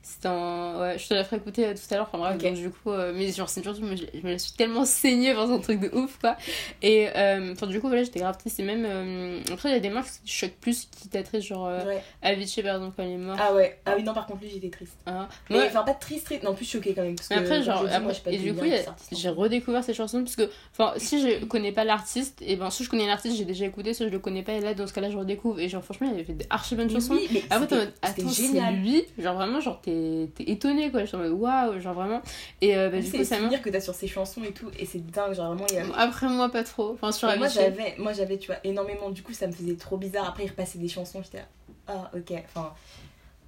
C'était 0.08 0.28
en. 0.28 0.80
Ouais, 0.80 1.00
je 1.00 1.08
te 1.08 1.16
la 1.16 1.24
ferai 1.24 1.38
écouter 1.38 1.66
euh, 1.66 1.74
tout 1.74 1.82
à 1.92 1.98
l'heure. 1.98 2.08
Enfin 2.14 2.20
bref, 2.20 2.38
donc 2.38 2.54
du 2.54 2.70
coup, 2.70 2.92
euh, 2.92 3.12
mais 3.16 3.32
genre, 3.32 3.50
c'est 3.50 3.62
une 3.62 3.66
chanson, 3.66 3.82
mais 3.84 3.98
je, 3.98 4.04
me 4.24 4.34
la 4.34 4.38
suis 4.38 4.52
tellement 4.52 4.86
saignée 4.86 5.34
par 5.34 5.50
un 5.50 5.58
truc 5.58 5.80
de 5.80 5.90
ouf, 5.98 6.20
quoi. 6.20 6.38
Et 6.84 7.08
euh, 7.16 7.54
enfin, 7.54 7.66
du 7.66 7.82
coup, 7.82 7.88
voilà, 7.88 8.04
j'étais 8.04 8.20
grave 8.20 8.38
triste. 8.38 8.60
Et 8.60 8.64
même. 8.64 8.86
euh, 8.88 9.40
Après, 9.52 9.70
il 9.70 9.72
y 9.72 9.76
a 9.76 9.80
des 9.80 9.90
marques 9.90 10.12
qui 10.24 10.32
choquent 10.32 10.60
plus 10.62 10.88
qui 10.96 11.10
t'attrissent, 11.10 11.46
genre. 11.46 11.66
euh, 11.66 11.84
Ouais. 11.86 12.04
Avicii, 12.22 12.62
par 12.62 12.76
exemple, 12.76 12.94
quand 12.96 13.04
il 13.04 13.14
est 13.14 13.18
mort. 13.18 13.36
Ah 13.40 13.56
ouais, 13.56 13.80
ah 13.88 13.94
oui, 13.98 14.04
non, 14.04 14.14
par 14.14 14.28
contre, 14.28 14.42
lui, 14.44 14.50
j'étais 14.52 14.70
triste. 14.70 14.96
hein. 15.08 15.28
Mais 15.50 15.58
Ouais. 15.58 15.66
enfin, 15.70 15.82
pas 15.82 15.96
triste, 15.96 16.26
triste, 16.26 16.44
non, 16.44 16.54
plus 16.54 16.66
choquée 16.70 16.94
quand 16.94 17.02
même. 17.02 17.16
Parce 17.16 17.30
Mais 17.32 17.38
que, 17.38 17.42
après, 17.42 17.56
comme 17.58 17.64
genre, 17.66 17.84
après- 17.86 18.00
moi, 18.02 18.12
pas 18.24 18.32
et 18.32 18.38
du 18.38 18.54
coup, 18.54 18.66
j'ai 19.12 19.30
redécouvert 19.30 19.84
ces 19.84 19.96
chansons 19.96 20.24
parce 20.24 20.36
que, 20.36 20.48
enfin, 20.72 20.94
si 20.98 21.20
je 21.20 21.46
connais 21.46 21.72
pas 21.72 21.84
l'artiste, 21.84 22.44
et 22.46 22.56
ben, 22.58 22.70
soit 22.70 22.86
je 22.86 22.92
connais 22.92 23.08
l'artiste, 23.08 23.38
j'ai 23.38 23.46
déjà 23.46 23.66
écouté, 23.66 23.96
soit 23.96 24.06
je 24.06 24.12
le 24.12 24.20
connais 24.20 24.44
pas, 24.44 24.54
et 24.54 24.62
là, 24.62 24.76
dans 24.76 24.86
ce 24.86 24.94
cas-là, 24.94 25.10
je 25.10 25.18
redécouvre. 25.18 25.60
Et 25.60 25.68
genre, 25.68 25.84
franchement, 25.84 26.08
il 26.12 26.14
avait 26.14 26.24
fait 26.26 26.34
des 26.34 26.46
archi 26.52 26.76
bonnes 26.76 26.92
chansons. 26.92 27.14
oui, 27.16 27.28
mais 27.32 27.42
Après, 27.50 27.88
attends, 28.04 28.30
c'est 28.30 28.72
lui 28.72 29.04
Genre, 29.18 29.34
vraiment, 29.36 29.60
genre, 29.62 29.82
t'es 29.82 29.95
t'es 30.36 30.50
étonné, 30.52 30.92
quoi. 30.92 31.02
Je 31.02 31.06
suis 31.08 31.16
en 31.16 31.20
mode, 31.20 31.32
waouh, 31.32 31.80
genre, 31.80 31.94
vraiment. 31.94 32.22
Et 32.62 32.76
euh, 32.76 32.90
bah, 32.90 33.00
du 33.00 33.06
c'est 33.06 33.20
coup, 33.20 33.24
ça 33.24 33.36
m'a. 33.36 33.44
souvenirs 33.44 33.62
que 33.62 33.70
t'as 33.70 33.80
sur 33.80 33.94
ses 33.94 34.08
chansons 34.08 34.44
et 34.44 34.52
tout, 34.52 34.70
et 34.80 34.86
c'est 34.86 35.06
dingue, 35.06 35.34
genre 35.34 35.54
vraiment, 35.54 35.68
il 35.70 35.76
y 35.76 35.80
a. 35.80 35.86
Après, 35.98 36.28
moi, 36.28 36.50
pas 36.50 36.64
trop. 36.64 36.92
Enfin, 36.94 37.12
sur 37.12 37.36
moi 37.38 37.48
j'avais, 37.48 37.96
moi 37.98 38.14
j'avais, 38.14 38.38
tu 38.38 38.48
vois, 38.48 38.58
énormément. 38.64 39.10
Du 39.10 39.24
coup, 39.24 39.34
ça 39.34 39.48
me 39.48 39.52
faisait 39.52 39.76
trop 39.76 39.98
bizarre. 39.98 40.28
Après, 40.30 40.44
il 40.44 40.50
repassait 40.50 40.80
des 40.80 40.88
chansons, 40.88 41.22
j'étais 41.24 41.44
ah 41.88 42.10
ok. 42.16 42.34
Enfin, 42.46 42.74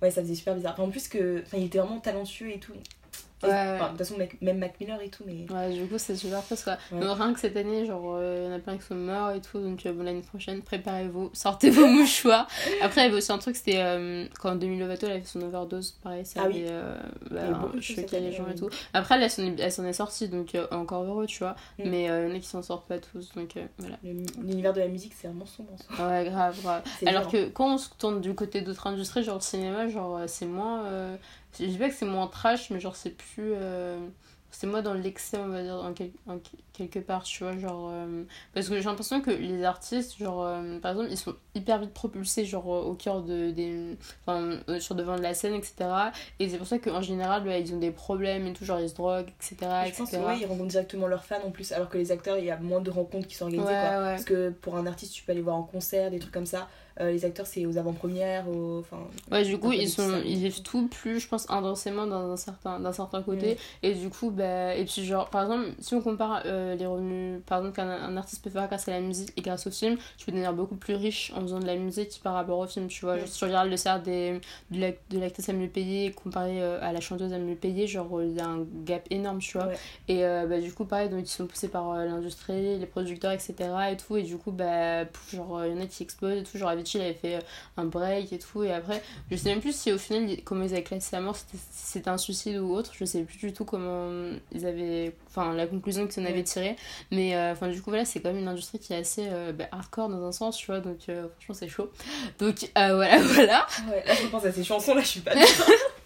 ouais, 0.02 0.12
ça 0.12 0.22
faisait 0.22 0.36
super 0.36 0.56
bizarre. 0.56 0.74
Enfin, 0.74 0.84
en 0.84 0.90
plus 0.90 1.08
que, 1.08 1.42
enfin, 1.42 1.58
il 1.58 1.66
était 1.66 1.80
vraiment 1.80 2.00
talentueux 2.00 2.52
et 2.52 2.60
tout. 2.60 2.74
Ouais, 3.44 3.50
enfin. 3.52 3.86
De 3.86 3.90
toute 3.90 3.98
façon, 4.00 4.16
même 4.42 4.58
Mac 4.58 4.80
Miller 4.80 5.00
et 5.02 5.10
tout, 5.10 5.24
mais. 5.26 5.46
Ouais, 5.52 5.72
du 5.74 5.86
coup, 5.88 5.98
c'est 5.98 6.16
super 6.16 6.44
triste, 6.44 6.64
quoi. 6.64 6.74
Ouais. 6.92 7.00
Mais 7.00 7.06
rien 7.06 7.34
que 7.34 7.40
cette 7.40 7.56
année, 7.56 7.86
genre, 7.86 8.16
euh, 8.16 8.46
il 8.46 8.50
y 8.50 8.54
en 8.54 8.56
a 8.56 8.60
plein 8.60 8.78
qui 8.78 8.84
sont 8.84 8.96
morts 8.96 9.32
et 9.32 9.42
tout. 9.42 9.60
Donc, 9.60 9.86
euh, 9.86 9.94
bon, 9.94 10.04
l'année 10.04 10.22
prochaine, 10.22 10.62
préparez-vous, 10.64 11.30
sortez 11.34 11.70
vos 11.70 11.86
mouchoirs. 11.88 12.48
Après, 12.82 13.02
il 13.02 13.04
y 13.06 13.08
avait 13.08 13.18
aussi 13.18 13.32
un 13.32 13.38
truc, 13.38 13.56
c'était 13.56 13.78
euh, 13.78 14.26
quand 14.40 14.56
Demi 14.56 14.80
Lovato 14.80 15.06
elle 15.06 15.14
avait 15.14 15.22
fait 15.22 15.28
son 15.28 15.42
overdose, 15.44 15.92
pareil, 16.04 16.26
ça 16.26 16.40
Ah 16.42 16.46
avait 16.46 16.54
oui. 16.56 16.66
euh, 16.68 16.96
a 17.32 17.52
bah, 17.52 17.72
choqué 17.80 18.20
les 18.20 18.32
gens 18.32 18.48
et 18.50 18.56
tout. 18.56 18.70
Après, 18.94 19.16
elle, 19.16 19.24
elle 19.60 19.72
s'en 19.72 19.84
est, 19.86 19.94
sortie, 19.94 20.30
donc 20.30 20.56
euh, 20.56 20.66
encore 20.72 21.04
heureux, 21.04 21.28
tu 21.28 21.40
vois. 21.40 21.56
Mm. 21.78 21.90
Mais 21.90 22.10
euh, 22.10 22.26
il 22.28 22.30
y 22.30 22.34
en 22.34 22.38
a 22.38 22.40
qui 22.40 22.48
s'en 22.48 22.64
sortent 22.64 22.88
pas 22.88 22.98
tous, 22.98 23.34
donc 23.36 23.54
voilà. 23.78 23.98
L'univers 24.04 24.74
de 24.74 24.80
la 24.80 24.88
musique, 24.88 25.14
c'est 25.20 25.28
vraiment 25.28 25.46
sombre 25.46 25.70
en 25.74 25.96
soi. 25.96 26.08
Ouais, 26.08 26.26
grave, 26.26 26.60
grave. 26.64 26.82
Alors 27.06 27.28
dur. 27.28 27.32
que 27.32 27.50
quand 27.50 27.76
on 27.76 27.78
se 27.78 27.90
tourne 28.00 28.20
du 28.20 28.34
côté 28.34 28.62
d'autres 28.62 28.88
industries, 28.88 29.24
genre 29.24 29.36
le 29.36 29.42
cinéma, 29.42 29.88
genre 29.88 30.22
c'est 30.26 30.48
moins. 30.48 30.86
Je 31.60 31.66
dis 31.66 31.78
pas 31.78 31.90
que 31.90 31.96
c'est 31.96 32.06
moins 32.06 32.28
trash, 32.28 32.70
mais 32.70 32.80
genre 32.80 32.96
c'est 32.96 33.12
plus. 33.12 33.54
euh, 33.56 33.98
C'est 34.50 34.66
moins 34.66 34.82
dans 34.82 34.94
l'excès, 34.94 35.38
on 35.38 35.50
va 35.50 35.62
dire, 35.62 35.76
en, 35.76 35.94
quel- 35.94 36.12
en 36.26 36.38
que- 36.40 36.56
quelque 36.72 37.00
part, 37.00 37.24
tu 37.24 37.44
vois. 37.44 37.58
Genre. 37.58 37.90
euh, 37.92 38.24
Parce 38.54 38.70
que 38.70 38.78
j'ai 38.78 38.84
l'impression 38.84 39.22
que 39.22 39.30
les 39.32 39.64
artistes, 39.66 40.18
genre, 40.18 40.44
euh, 40.46 40.80
par 40.80 40.92
exemple, 40.92 41.10
ils 41.12 41.18
sont 41.18 41.36
hyper 41.54 41.80
vite 41.80 41.94
propulsés, 41.94 42.46
genre, 42.46 42.68
au 42.68 42.94
cœur 42.94 43.24
de, 43.24 43.52
des. 43.52 43.98
Enfin, 44.26 44.60
sur 44.80 44.96
devant 44.96 45.18
de 45.18 45.22
la 45.22 45.34
scène, 45.34 45.54
etc. 45.54 46.12
Et 46.40 46.48
c'est 46.50 46.58
pour 46.58 46.66
ça 46.68 46.80
qu'en 46.80 47.02
général, 47.02 47.46
ouais, 47.46 47.62
ils 47.62 47.74
ont 47.74 47.80
des 47.80 47.92
problèmes 47.92 48.48
et 48.48 48.54
tout, 48.54 48.64
genre 48.66 48.80
ils 48.80 48.90
se 48.90 48.96
droguent, 48.96 49.30
etc. 49.42 49.84
je 49.86 49.90
etc. 49.90 49.98
pense 49.98 50.12
que 50.12 50.16
ouais, 50.18 50.40
ils 50.40 50.46
rencontrent 50.46 50.70
directement 50.70 51.08
leurs 51.08 51.26
fans 51.26 51.44
en 51.46 51.52
plus, 51.52 51.72
alors 51.74 51.90
que 51.90 51.98
les 51.98 52.12
acteurs, 52.14 52.38
il 52.38 52.46
y 52.46 52.52
a 52.52 52.58
moins 52.58 52.80
de 52.82 52.90
rencontres 52.90 53.28
qui 53.28 53.36
sont 53.36 53.46
organisées. 53.46 53.70
Ouais, 53.74 53.80
quoi. 53.80 53.90
Parce 54.12 54.24
que 54.24 54.50
pour 54.52 54.78
un 54.78 54.88
artiste, 54.88 55.14
tu 55.14 55.24
peux 55.24 55.34
aller 55.34 55.42
voir 55.42 55.58
en 55.58 55.64
concert, 55.64 56.10
des 56.10 56.20
trucs 56.20 56.34
comme 56.34 56.46
ça. 56.46 56.70
Euh, 57.00 57.12
les 57.12 57.26
acteurs, 57.26 57.46
c'est 57.46 57.66
aux 57.66 57.78
avant-premières, 57.78 58.48
aux... 58.50 58.80
enfin. 58.80 58.98
Ouais, 59.32 59.44
du 59.44 59.58
coup, 59.60 59.72
ils, 59.72 59.90
sont, 59.90 60.20
ils 60.26 60.38
vivent 60.38 60.62
tout 60.64 60.88
plus, 60.88 61.20
je 61.20 61.28
pense, 61.28 61.48
intensément 61.50 62.08
d'un 62.08 62.36
certain, 62.38 62.80
d'un 62.80 62.92
certain 62.92 63.22
côté. 63.22 63.58
Et 63.84 63.94
du 63.94 64.10
coup, 64.10 64.32
bah, 64.32 64.74
et 64.76 64.84
puis 64.86 65.06
genre, 65.06 65.30
par 65.30 65.44
exemple, 65.44 65.66
si 65.80 65.94
on 65.94 66.02
compare 66.02 66.42
euh, 66.46 66.76
les 66.76 66.86
revenus, 66.88 67.42
par 67.46 67.60
exemple, 67.60 67.76
qu'un 67.76 67.88
un 67.90 68.18
artiste 68.18 68.44
peut 68.44 68.50
faire 68.50 68.68
grâce 68.68 68.88
à 68.88 68.92
la 68.92 69.02
musique 69.02 69.32
et 69.38 69.42
grâce 69.42 69.68
au 69.68 69.72
film, 69.72 69.98
tu 70.18 70.26
peux 70.26 70.32
devenir 70.32 70.54
beaucoup 70.54 70.76
plus 70.76 70.96
riche 70.96 71.32
en 71.36 71.42
faisant 71.42 71.60
de 71.60 71.66
la 71.68 71.76
musique 71.76 72.20
par 72.24 72.34
rapport 72.34 72.58
au 72.58 72.66
film, 72.68 72.88
tu 72.88 73.06
vois. 73.06 73.18
Si 73.28 73.38
tu 73.38 73.46
regardes 73.46 73.70
le 73.70 73.78
salaire 73.78 74.02
des, 74.02 74.42
de 74.72 74.80
l'ac- 74.80 75.00
de 75.10 75.20
l'actrice 75.20 75.48
la 75.48 75.54
mieux 75.54 75.68
payée 75.70 76.12
comparé 76.14 76.62
euh, 76.64 76.80
à 76.82 76.92
la 76.94 77.00
chanteuse 77.00 77.32
la 77.32 77.38
mieux 77.40 77.56
payée, 77.56 77.86
genre, 77.86 78.24
il 78.24 78.34
y 78.34 78.40
a 78.40 78.48
un 78.48 78.66
gap 78.86 79.04
énorme, 79.12 79.38
tu 79.40 79.58
vois. 79.58 79.68
Ouais. 79.68 79.78
Et 80.08 80.26
euh, 80.26 80.48
bah, 80.48 80.60
du 80.60 80.74
coup, 80.74 80.86
pareil, 80.86 81.10
donc 81.10 81.22
ils 81.22 81.28
sont 81.28 81.46
poussés 81.46 81.68
par 81.68 81.96
l'industrie, 81.96 82.80
les 82.80 82.86
producteurs, 82.88 83.32
etc. 83.32 83.54
et 83.92 83.98
tout. 83.98 84.18
Et 84.18 84.24
du 84.24 84.38
coup, 84.38 84.52
bah, 84.52 85.04
genre, 85.32 85.64
il 85.66 85.74
y 85.74 85.78
en 85.78 85.82
a 85.82 85.86
qui 85.86 86.02
explosent 86.04 86.40
et 86.40 86.44
tout. 86.44 86.58
Genre, 86.58 86.70
il 86.96 87.02
avait 87.02 87.14
fait 87.14 87.36
euh, 87.36 87.40
un 87.78 87.86
break 87.86 88.32
et 88.34 88.40
tout. 88.40 88.64
Et 88.64 88.72
après, 88.72 89.02
je 89.32 89.36
sais 89.36 89.50
même 89.50 89.62
plus 89.62 89.76
si 89.76 89.92
au 89.92 89.98
final, 89.98 90.38
comment 90.44 90.64
ils 90.64 90.74
avaient 90.74 90.84
classé 90.84 91.10
sa 91.12 91.20
mort, 91.22 91.36
c'était- 91.72 92.08
un 92.10 92.18
suicide 92.18 92.58
ou 92.60 92.74
autre. 92.74 92.92
Je 92.98 93.04
sais 93.06 93.22
plus 93.24 93.38
du 93.38 93.54
tout 93.54 93.66
comment 93.66 94.10
ils 94.54 94.66
avaient. 94.66 95.14
Enfin, 95.30 95.54
la 95.54 95.68
conclusion 95.68 96.08
qu'ils 96.08 96.24
en 96.24 96.26
avaient 96.26 96.44
tirée. 96.44 96.76
Mais 97.12 97.36
euh, 97.36 97.52
enfin, 97.52 97.68
du 97.68 97.82
coup, 97.82 97.90
voilà, 97.90 98.06
c'est 98.06 98.20
quand 98.22 98.30
même 98.30 98.42
une 98.42 98.48
industrie 98.48 98.80
qui 98.80 98.94
est 98.94 98.98
assez 98.98 99.28
euh, 99.32 99.52
bah, 99.52 99.66
hardcore 99.72 100.10
dans 100.10 100.26
un 100.26 100.32
sens, 100.32 100.58
tu 100.58 100.68
vois. 100.68 100.80
Donc, 100.80 100.98
euh, 101.10 101.28
franchement, 101.38 101.56
c'est 101.56 101.68
chaud. 101.70 101.92
Donc, 102.40 102.70
voilà, 102.76 103.18
voilà. 103.22 103.68
Ouais, 103.90 104.04
là, 104.06 104.14
je 104.16 104.28
pense 104.28 104.46
à 104.46 104.52
ces 104.52 104.64
chansons, 104.64 104.96
là, 104.96 105.02
je 105.02 105.08
suis 105.08 105.20
pas 105.22 105.32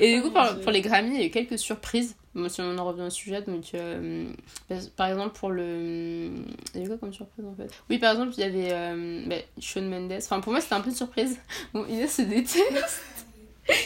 Et 0.00 0.14
du 0.16 0.22
coup, 0.22 0.30
pour 0.30 0.72
les 0.72 0.80
Grammy, 0.80 1.14
il 1.14 1.20
y 1.20 1.22
a 1.22 1.26
eu 1.26 1.30
quelques 1.30 1.58
surprises. 1.58 2.16
Bon, 2.34 2.48
si 2.48 2.60
on 2.62 2.78
en 2.78 2.84
revient 2.86 3.02
au 3.02 3.10
sujet, 3.10 3.42
donc 3.42 3.74
euh, 3.74 4.26
par- 4.68 4.78
par 4.96 5.06
exemple 5.08 5.38
pour 5.38 5.50
le. 5.50 6.30
Il 6.74 6.80
y 6.80 6.82
a 6.82 6.84
eu 6.84 6.88
quoi 6.88 6.96
comme 6.98 7.12
surprise 7.12 7.44
en 7.44 7.54
fait? 7.54 7.68
Oui, 7.90 7.98
par 7.98 8.12
exemple, 8.12 8.32
il 8.36 8.40
y 8.40 8.44
avait 8.44 8.72
euh, 8.72 9.22
bah, 9.26 9.36
Shawn 9.60 9.88
Mendes. 9.88 10.12
Enfin, 10.16 10.40
pour 10.40 10.52
moi, 10.52 10.60
c'était 10.60 10.74
un 10.74 10.80
peu 10.80 10.88
une 10.90 10.96
surprise. 10.96 11.38
Bon, 11.74 11.84
Inès 11.86 12.10
se 12.14 12.22
déteste. 12.22 13.02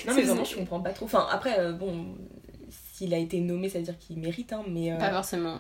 Non, 0.07 0.15
mais 0.15 0.23
vraiment, 0.23 0.45
je 0.45 0.57
comprends 0.57 0.81
pas 0.81 0.93
trop. 0.93 1.07
Enfin, 1.07 1.27
après, 1.31 1.59
euh, 1.59 1.73
bon, 1.73 2.17
s'il 2.95 3.13
a 3.13 3.19
été 3.19 3.41
nommé, 3.41 3.69
ça 3.69 3.79
veut 3.79 3.85
dire 3.85 3.99
qu'il 3.99 4.19
mérite, 4.19 4.53
hein, 4.53 4.63
mais. 4.69 4.93
euh, 4.93 4.99
Pas 4.99 5.11
forcément. 5.13 5.59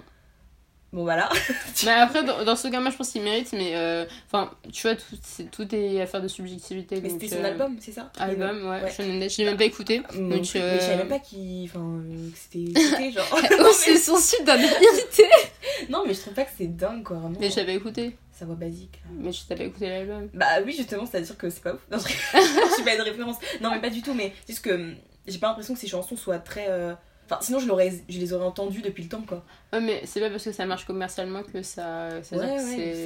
Bon, 0.92 1.02
voilà. 1.02 1.28
Mais 1.84 1.90
après, 1.90 2.22
dans, 2.24 2.44
dans 2.44 2.56
ce 2.56 2.68
cas-là, 2.68 2.90
je 2.90 2.96
pense 2.96 3.10
qu'il 3.10 3.22
mérite, 3.22 3.52
mais 3.52 3.74
euh, 3.76 4.06
enfin, 4.26 4.50
tu 4.72 4.82
vois, 4.82 4.94
tout, 4.96 5.16
c'est- 5.22 5.50
tout 5.50 5.74
est 5.74 6.00
affaire 6.00 6.22
de 6.22 6.28
subjectivité. 6.28 7.00
Mais 7.02 7.10
c'était 7.10 7.28
son 7.28 7.42
euh, 7.42 7.48
album, 7.48 7.76
c'est 7.80 7.92
ça? 7.92 8.10
Album, 8.18 8.68
ouais. 8.70 8.80
Je 8.98 9.38
l'ai 9.38 9.44
même 9.44 9.56
pas 9.56 9.64
écouté. 9.64 10.02
Non 10.14 10.36
Donc, 10.36 10.56
euh, 10.56 10.72
Mais 10.74 10.80
je 10.80 10.80
savais 10.80 10.96
même 10.96 11.08
pas 11.08 11.18
qu'il. 11.18 11.64
Enfin, 11.64 11.80
euh, 11.80 12.30
que 12.30 12.38
c'était. 12.38 13.10
genre. 13.10 13.26
oh, 13.60 13.70
c'est 13.74 13.96
son 13.98 14.16
site 14.16 14.44
d'un 14.44 14.56
non, 15.90 16.04
mais 16.06 16.14
je 16.14 16.20
trouve 16.20 16.34
pas 16.34 16.44
que 16.44 16.50
c'est 16.56 16.74
dingue, 16.76 17.02
quoi, 17.02 17.16
vraiment. 17.18 17.36
Mais 17.40 17.50
je 17.50 17.56
l'avais 17.56 17.74
écouté. 17.74 18.16
Sa 18.32 18.44
voix 18.44 18.54
basique. 18.54 19.00
là. 19.04 19.10
Mais 19.18 19.32
je 19.32 19.44
t'avais 19.46 19.66
écouté 19.66 19.88
l'album. 19.88 20.28
Bah 20.34 20.46
oui, 20.64 20.74
justement, 20.76 21.06
c'est-à-dire 21.06 21.36
que 21.36 21.50
c'est 21.50 21.62
pas 21.62 21.74
ouf. 21.74 21.80
Non, 21.90 21.98
je 21.98 22.84
pas 22.84 22.94
une 22.94 23.00
référence. 23.02 23.36
Non, 23.60 23.70
mais 23.70 23.80
pas 23.80 23.90
du 23.90 24.02
tout, 24.02 24.14
mais 24.14 24.32
c'est 24.46 24.52
juste 24.52 24.64
que 24.64 24.70
hum, 24.70 24.94
j'ai 25.26 25.38
pas 25.38 25.48
l'impression 25.48 25.74
que 25.74 25.80
ces 25.80 25.88
chansons 25.88 26.16
soient 26.16 26.38
très. 26.38 26.66
euh, 26.68 26.94
Enfin, 27.26 27.38
sinon, 27.42 27.58
je, 27.58 27.66
l'aurais- 27.66 27.92
je 28.08 28.18
les 28.18 28.32
aurais 28.32 28.46
entendues 28.46 28.82
depuis 28.82 29.02
le 29.02 29.08
temps, 29.08 29.22
quoi. 29.26 29.44
Ouais, 29.72 29.80
mais 29.80 30.00
c'est 30.04 30.20
pas 30.20 30.30
parce 30.30 30.44
que 30.44 30.52
ça 30.52 30.64
marche 30.64 30.84
commercialement 30.86 31.42
que 31.42 31.60
ça. 31.62 32.08
Que 32.20 32.24
c'est. 32.24 33.04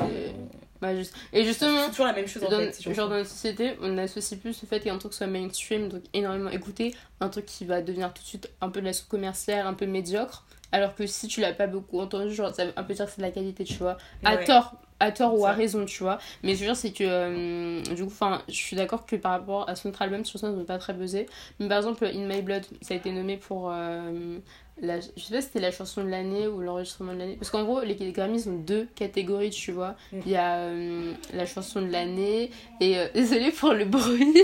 Bah, 0.81 0.97
juste... 0.97 1.15
Et 1.35 1.45
justement, 1.45 1.85
C'est 1.85 1.91
toujours 1.91 2.07
la 2.07 2.15
même 2.15 2.27
chose 2.27 2.43
en 2.45 2.49
dans, 2.51 2.57
fait. 2.59 2.95
genre 2.95 3.09
dans 3.11 3.17
notre 3.17 3.29
société, 3.29 3.77
on 3.83 3.99
associe 3.99 4.41
plus 4.41 4.63
le 4.63 4.67
fait 4.67 4.81
qu'un 4.81 4.97
truc 4.97 5.13
soit 5.13 5.27
mainstream, 5.27 5.89
donc 5.89 6.03
énormément 6.15 6.49
écouté, 6.49 6.95
un 7.21 7.29
truc 7.29 7.45
qui 7.45 7.67
va 7.67 7.83
devenir 7.83 8.15
tout 8.15 8.23
de 8.23 8.27
suite 8.27 8.51
un 8.63 8.71
peu 8.71 8.81
de 8.81 8.87
la 8.87 8.95
soupe 8.95 9.09
commerciale, 9.09 9.67
un 9.67 9.75
peu 9.75 9.85
médiocre. 9.85 10.47
Alors 10.73 10.95
que 10.95 11.07
si 11.07 11.27
tu 11.29 11.41
l'as 11.43 11.53
pas 11.53 11.67
beaucoup 11.67 12.01
entendu, 12.01 12.33
genre, 12.35 12.55
ça 12.55 12.65
veut 12.65 12.73
un 12.77 12.83
peu 12.85 12.95
dire 12.95 13.05
que 13.05 13.11
c'est 13.11 13.19
de 13.19 13.27
la 13.27 13.31
qualité, 13.31 13.65
tu 13.65 13.75
vois. 13.75 13.99
À 14.25 14.39
tort, 14.39 14.75
à 15.01 15.11
tort 15.11 15.39
ou 15.39 15.47
à 15.47 15.53
raison, 15.53 15.85
tu 15.85 16.03
vois. 16.03 16.19
Mais 16.43 16.55
ce 16.55 16.61
que 16.61 16.65
je 16.65 16.71
veux 16.71 16.75
dire, 16.75 16.77
c'est 16.77 16.93
que 16.93 17.05
euh, 17.05 17.83
du 17.95 18.05
coup, 18.05 18.11
enfin, 18.11 18.43
je 18.49 18.55
suis 18.55 18.77
d'accord 18.77 19.07
que 19.07 19.17
par 19.17 19.33
rapport 19.33 19.69
à 19.69 19.75
son 19.75 19.89
autre 19.89 20.03
album, 20.03 20.25
sur 20.25 20.39
ça, 20.39 20.51
ne 20.51 20.63
pas 20.63 20.79
très 20.79 20.93
buzzé. 20.93 21.27
Mais 21.59 21.69
par 21.69 21.79
exemple, 21.79 22.05
In 22.05 22.27
My 22.27 22.43
Blood, 22.43 22.65
ça 22.83 22.95
a 22.95 22.97
été 22.97 23.11
nommé 23.11 23.37
pour. 23.37 23.71
euh, 23.73 24.39
la, 24.83 24.99
je 24.99 25.07
sais 25.23 25.35
pas 25.35 25.41
si 25.43 25.49
c'était 25.49 25.61
la 25.61 25.73
chanson 25.73 26.03
de 26.03 26.09
l'année 26.09 26.47
ou 26.47 26.61
l'enregistrement 26.61 27.13
de 27.13 27.19
l'année. 27.19 27.37
Parce 27.37 27.51
qu'en 27.51 27.65
gros, 27.65 27.83
les 27.83 27.97
Grammys 28.13 28.47
ont 28.47 28.57
deux 28.57 28.89
catégories, 28.95 29.51
tu 29.51 29.73
vois. 29.73 29.95
Mm. 30.13 30.19
Il 30.25 30.33
y 30.33 30.37
a 30.37 30.57
euh, 30.57 31.13
la 31.35 31.47
chanson 31.47 31.83
de 31.83 31.91
l'année 31.91 32.51
et. 32.81 32.97
désolée 33.15 33.51
pour 33.51 33.73
le 33.75 33.85
bruit. 33.85 34.35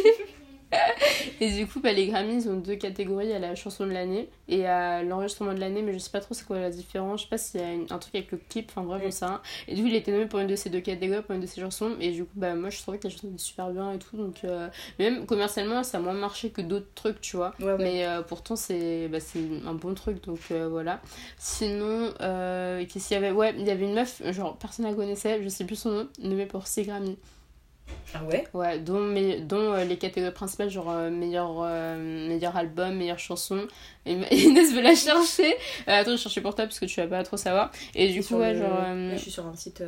et 1.40 1.50
du 1.52 1.66
coup, 1.66 1.80
bah, 1.80 1.92
les 1.92 2.08
Grammys 2.08 2.46
ont 2.48 2.56
deux 2.56 2.76
catégories. 2.76 3.26
Il 3.26 3.30
y 3.30 3.34
a 3.34 3.38
la 3.38 3.54
chanson 3.54 3.86
de 3.86 3.92
l'année 3.92 4.28
et 4.48 4.66
a 4.66 5.02
l'enregistrement 5.02 5.54
de 5.54 5.60
l'année. 5.60 5.82
Mais 5.82 5.92
je 5.92 5.98
sais 5.98 6.10
pas 6.10 6.20
trop 6.20 6.34
c'est 6.34 6.44
quoi 6.46 6.58
la 6.58 6.70
différence. 6.70 7.20
Je 7.20 7.24
sais 7.24 7.30
pas 7.30 7.38
s'il 7.38 7.60
y 7.60 7.64
a 7.64 7.72
une- 7.72 7.86
un 7.90 7.98
truc 7.98 8.14
avec 8.14 8.32
le 8.32 8.38
clip. 8.48 8.70
Enfin 8.70 8.82
bref, 8.82 9.02
j'en 9.04 9.10
sais 9.10 9.24
rien. 9.26 9.40
Et 9.68 9.74
du 9.74 9.82
coup, 9.82 9.88
il 9.88 9.94
a 9.94 9.98
été 9.98 10.10
nommé 10.12 10.26
pour 10.26 10.40
une 10.40 10.46
de 10.48 10.56
ces 10.56 10.70
deux 10.70 10.80
catégories, 10.80 11.22
pour 11.22 11.34
une 11.34 11.40
de 11.40 11.46
ces 11.46 11.60
chansons. 11.60 11.92
Et 12.00 12.10
du 12.10 12.24
coup, 12.24 12.32
bah, 12.34 12.54
moi, 12.54 12.70
je 12.70 12.78
trouvais 12.80 12.98
que 12.98 13.04
la 13.04 13.10
chanson 13.10 13.28
était 13.28 13.38
super 13.38 13.70
bien 13.70 13.92
et 13.92 13.98
tout. 13.98 14.16
Donc, 14.16 14.44
euh, 14.44 14.68
même 14.98 15.26
commercialement, 15.26 15.82
ça 15.84 15.98
a 15.98 16.00
moins 16.00 16.12
marché 16.14 16.50
que 16.50 16.60
d'autres 16.62 16.92
trucs, 16.94 17.20
tu 17.20 17.36
vois. 17.36 17.54
Ouais, 17.60 17.66
ouais. 17.66 17.76
Mais 17.78 18.06
euh, 18.06 18.22
pourtant, 18.22 18.56
c'est 18.56 19.08
bah, 19.08 19.18
un 19.66 19.74
bon 19.74 19.94
truc, 19.94 20.24
donc 20.24 20.40
euh, 20.50 20.68
voilà. 20.68 21.00
Sinon, 21.38 22.12
qu'est-ce 22.18 23.08
qu'il 23.08 23.14
y 23.14 23.18
avait? 23.18 23.30
Ouais, 23.30 23.54
il 23.56 23.66
y 23.66 23.70
avait 23.70 23.84
une 23.84 23.94
meuf, 23.94 24.20
genre 24.32 24.56
personne 24.58 24.84
la 24.86 24.94
connaissait, 24.94 25.42
je 25.42 25.48
sais 25.48 25.64
plus 25.64 25.76
son 25.76 25.90
nom, 25.90 26.08
nommée 26.20 26.46
pour 26.46 26.66
6 26.66 26.84
Grammy. 26.84 27.16
Ah 28.14 28.24
ouais 28.24 28.44
Ouais, 28.54 28.78
dont, 28.78 29.00
mais, 29.00 29.40
dont 29.40 29.72
euh, 29.74 29.84
les 29.84 29.98
catégories 29.98 30.32
principales, 30.32 30.70
genre 30.70 30.90
euh, 30.90 31.10
meilleur, 31.10 31.56
euh, 31.60 32.28
meilleur 32.28 32.56
album, 32.56 32.94
meilleure 32.96 33.18
chanson. 33.18 33.66
Et 34.06 34.12
Inès 34.30 34.72
veut 34.72 34.80
la 34.80 34.94
chercher. 34.94 35.54
Attends, 35.86 36.12
je 36.12 36.16
cherchais 36.22 36.40
pour 36.40 36.54
toi 36.54 36.64
parce 36.64 36.78
que 36.78 36.86
tu 36.86 37.00
vas 37.00 37.06
pas 37.08 37.22
trop 37.24 37.36
savoir. 37.36 37.70
Et 37.94 38.08
du 38.12 38.22
coup, 38.24 38.36
ouais, 38.36 38.52
le- 38.54 38.60
genre. 38.60 38.78
Là, 38.78 39.16
je 39.16 39.20
suis 39.20 39.30
sur 39.30 39.46
un 39.46 39.54
site. 39.56 39.82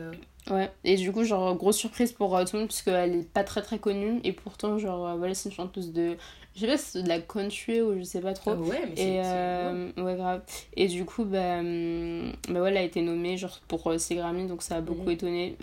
Ouais, 0.50 0.70
et 0.84 0.96
du 0.96 1.12
coup, 1.12 1.24
genre, 1.24 1.54
grosse 1.56 1.76
surprise 1.76 2.12
pour 2.12 2.30
tout 2.44 2.50
le 2.54 2.58
monde, 2.60 2.68
puisqu'elle 2.68 3.14
est 3.16 3.28
pas 3.32 3.44
très 3.44 3.60
très 3.62 3.78
connue, 3.78 4.20
et 4.24 4.32
pourtant, 4.32 4.78
genre, 4.78 5.16
voilà, 5.16 5.34
c'est 5.34 5.48
une 5.50 5.54
chanteuse 5.54 5.92
de. 5.92 6.16
Je 6.54 6.60
sais 6.62 6.66
pas 6.66 6.76
si 6.78 6.84
c'est 6.92 7.02
de 7.02 7.08
la 7.08 7.20
country 7.20 7.80
ou 7.82 7.96
je 7.98 8.02
sais 8.02 8.20
pas 8.20 8.32
trop. 8.32 8.52
Ah 8.52 8.56
ouais, 8.56 8.80
mais 8.88 8.96
c'est. 8.96 9.20
Euh, 9.24 9.90
ouais, 9.98 10.16
grave. 10.16 10.42
Et 10.76 10.88
du 10.88 11.04
coup, 11.04 11.24
bah, 11.24 11.58
hum, 11.60 12.32
bah 12.48 12.60
ouais, 12.62 12.70
elle 12.70 12.78
a 12.78 12.82
été 12.82 13.00
nommée 13.00 13.36
genre 13.36 13.60
pour 13.68 13.92
ses 13.98 14.16
Grammy, 14.16 14.46
donc 14.46 14.62
ça 14.62 14.76
a 14.76 14.80
beaucoup 14.80 15.02
Mhm. 15.04 15.10
étonné. 15.10 15.56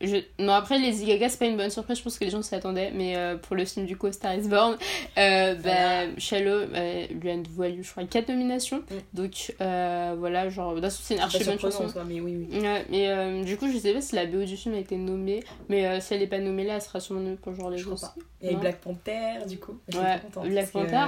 Je... 0.00 0.16
Non, 0.38 0.52
après, 0.52 0.78
les 0.78 0.92
Gaga, 1.04 1.28
c'est 1.28 1.38
pas 1.38 1.46
une 1.46 1.56
bonne 1.56 1.70
surprise, 1.70 1.98
je 1.98 2.02
pense 2.02 2.18
que 2.18 2.24
les 2.24 2.30
gens 2.30 2.42
s'y 2.42 2.54
attendaient, 2.54 2.90
mais 2.94 3.16
euh, 3.16 3.36
pour 3.36 3.56
le 3.56 3.64
film 3.64 3.86
du 3.86 3.96
coup, 3.96 4.10
Star 4.12 4.34
is 4.34 4.48
Born, 4.48 4.76
euh, 5.18 5.54
bah. 5.54 6.18
Shallow 6.18 6.50
euh, 6.74 7.06
lui 7.20 7.30
a 7.30 7.36
dévoilé, 7.36 7.82
je 7.82 7.90
crois, 7.90 8.04
4 8.04 8.28
nominations. 8.28 8.78
Mhm. 8.78 9.00
Donc 9.14 9.54
euh, 9.60 10.14
voilà, 10.18 10.48
genre, 10.48 10.80
d'un 10.80 10.90
c'est 10.90 11.14
une 11.14 11.20
archi 11.20 11.42
bonne 11.44 11.58
chanson. 11.58 11.86
mais 12.06 12.20
oui, 12.20 12.46
oui. 12.50 12.60
Ouais, 12.60 12.84
mais 12.90 13.44
du 13.44 13.56
coup, 13.56 13.70
je 13.70 13.78
sais 13.78 13.92
pas 13.92 14.00
si 14.00 14.14
la 14.14 14.26
BO 14.26 14.44
du 14.44 14.56
film 14.56 14.74
a 14.74 14.78
été 14.78 14.96
nommée, 14.96 15.42
mais 15.68 16.00
si 16.00 16.14
elle 16.14 16.22
est 16.22 16.26
pas 16.26 16.38
nommée 16.38 16.64
là, 16.64 16.74
elle 16.74 16.82
sera 16.82 17.00
sûrement 17.00 17.20
nommée 17.20 17.36
pour 17.36 17.54
genre 17.54 17.70
les 17.70 17.78
Je 17.78 17.88
avait 17.88 18.52
Non. 18.54 18.58
Black 18.60 18.80
Panther, 18.80 19.46
du 19.48 19.58
coup. 19.58 19.78
J'étais 19.88 20.04
Ouais, 20.04 20.20
contente, 20.22 20.48
Black 20.48 20.70
Panther. 20.70 21.04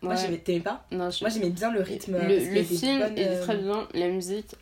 Moi, 0.00 0.14
Ouais. 0.14 0.20
j'aimais- 0.20 0.38
t'aimais 0.38 0.60
pas 0.60 0.86
Non, 0.92 1.10
je- 1.10 1.24
Moi, 1.24 1.28
j'aimais 1.28 1.50
bien 1.50 1.72
le 1.72 1.80
rythme. 1.82 2.16
le, 2.16 2.62
film 2.62 3.02
est 3.16 3.40
très 3.40 3.56
bien, 3.56 3.88
la 3.94 4.08
musique, 4.08 4.54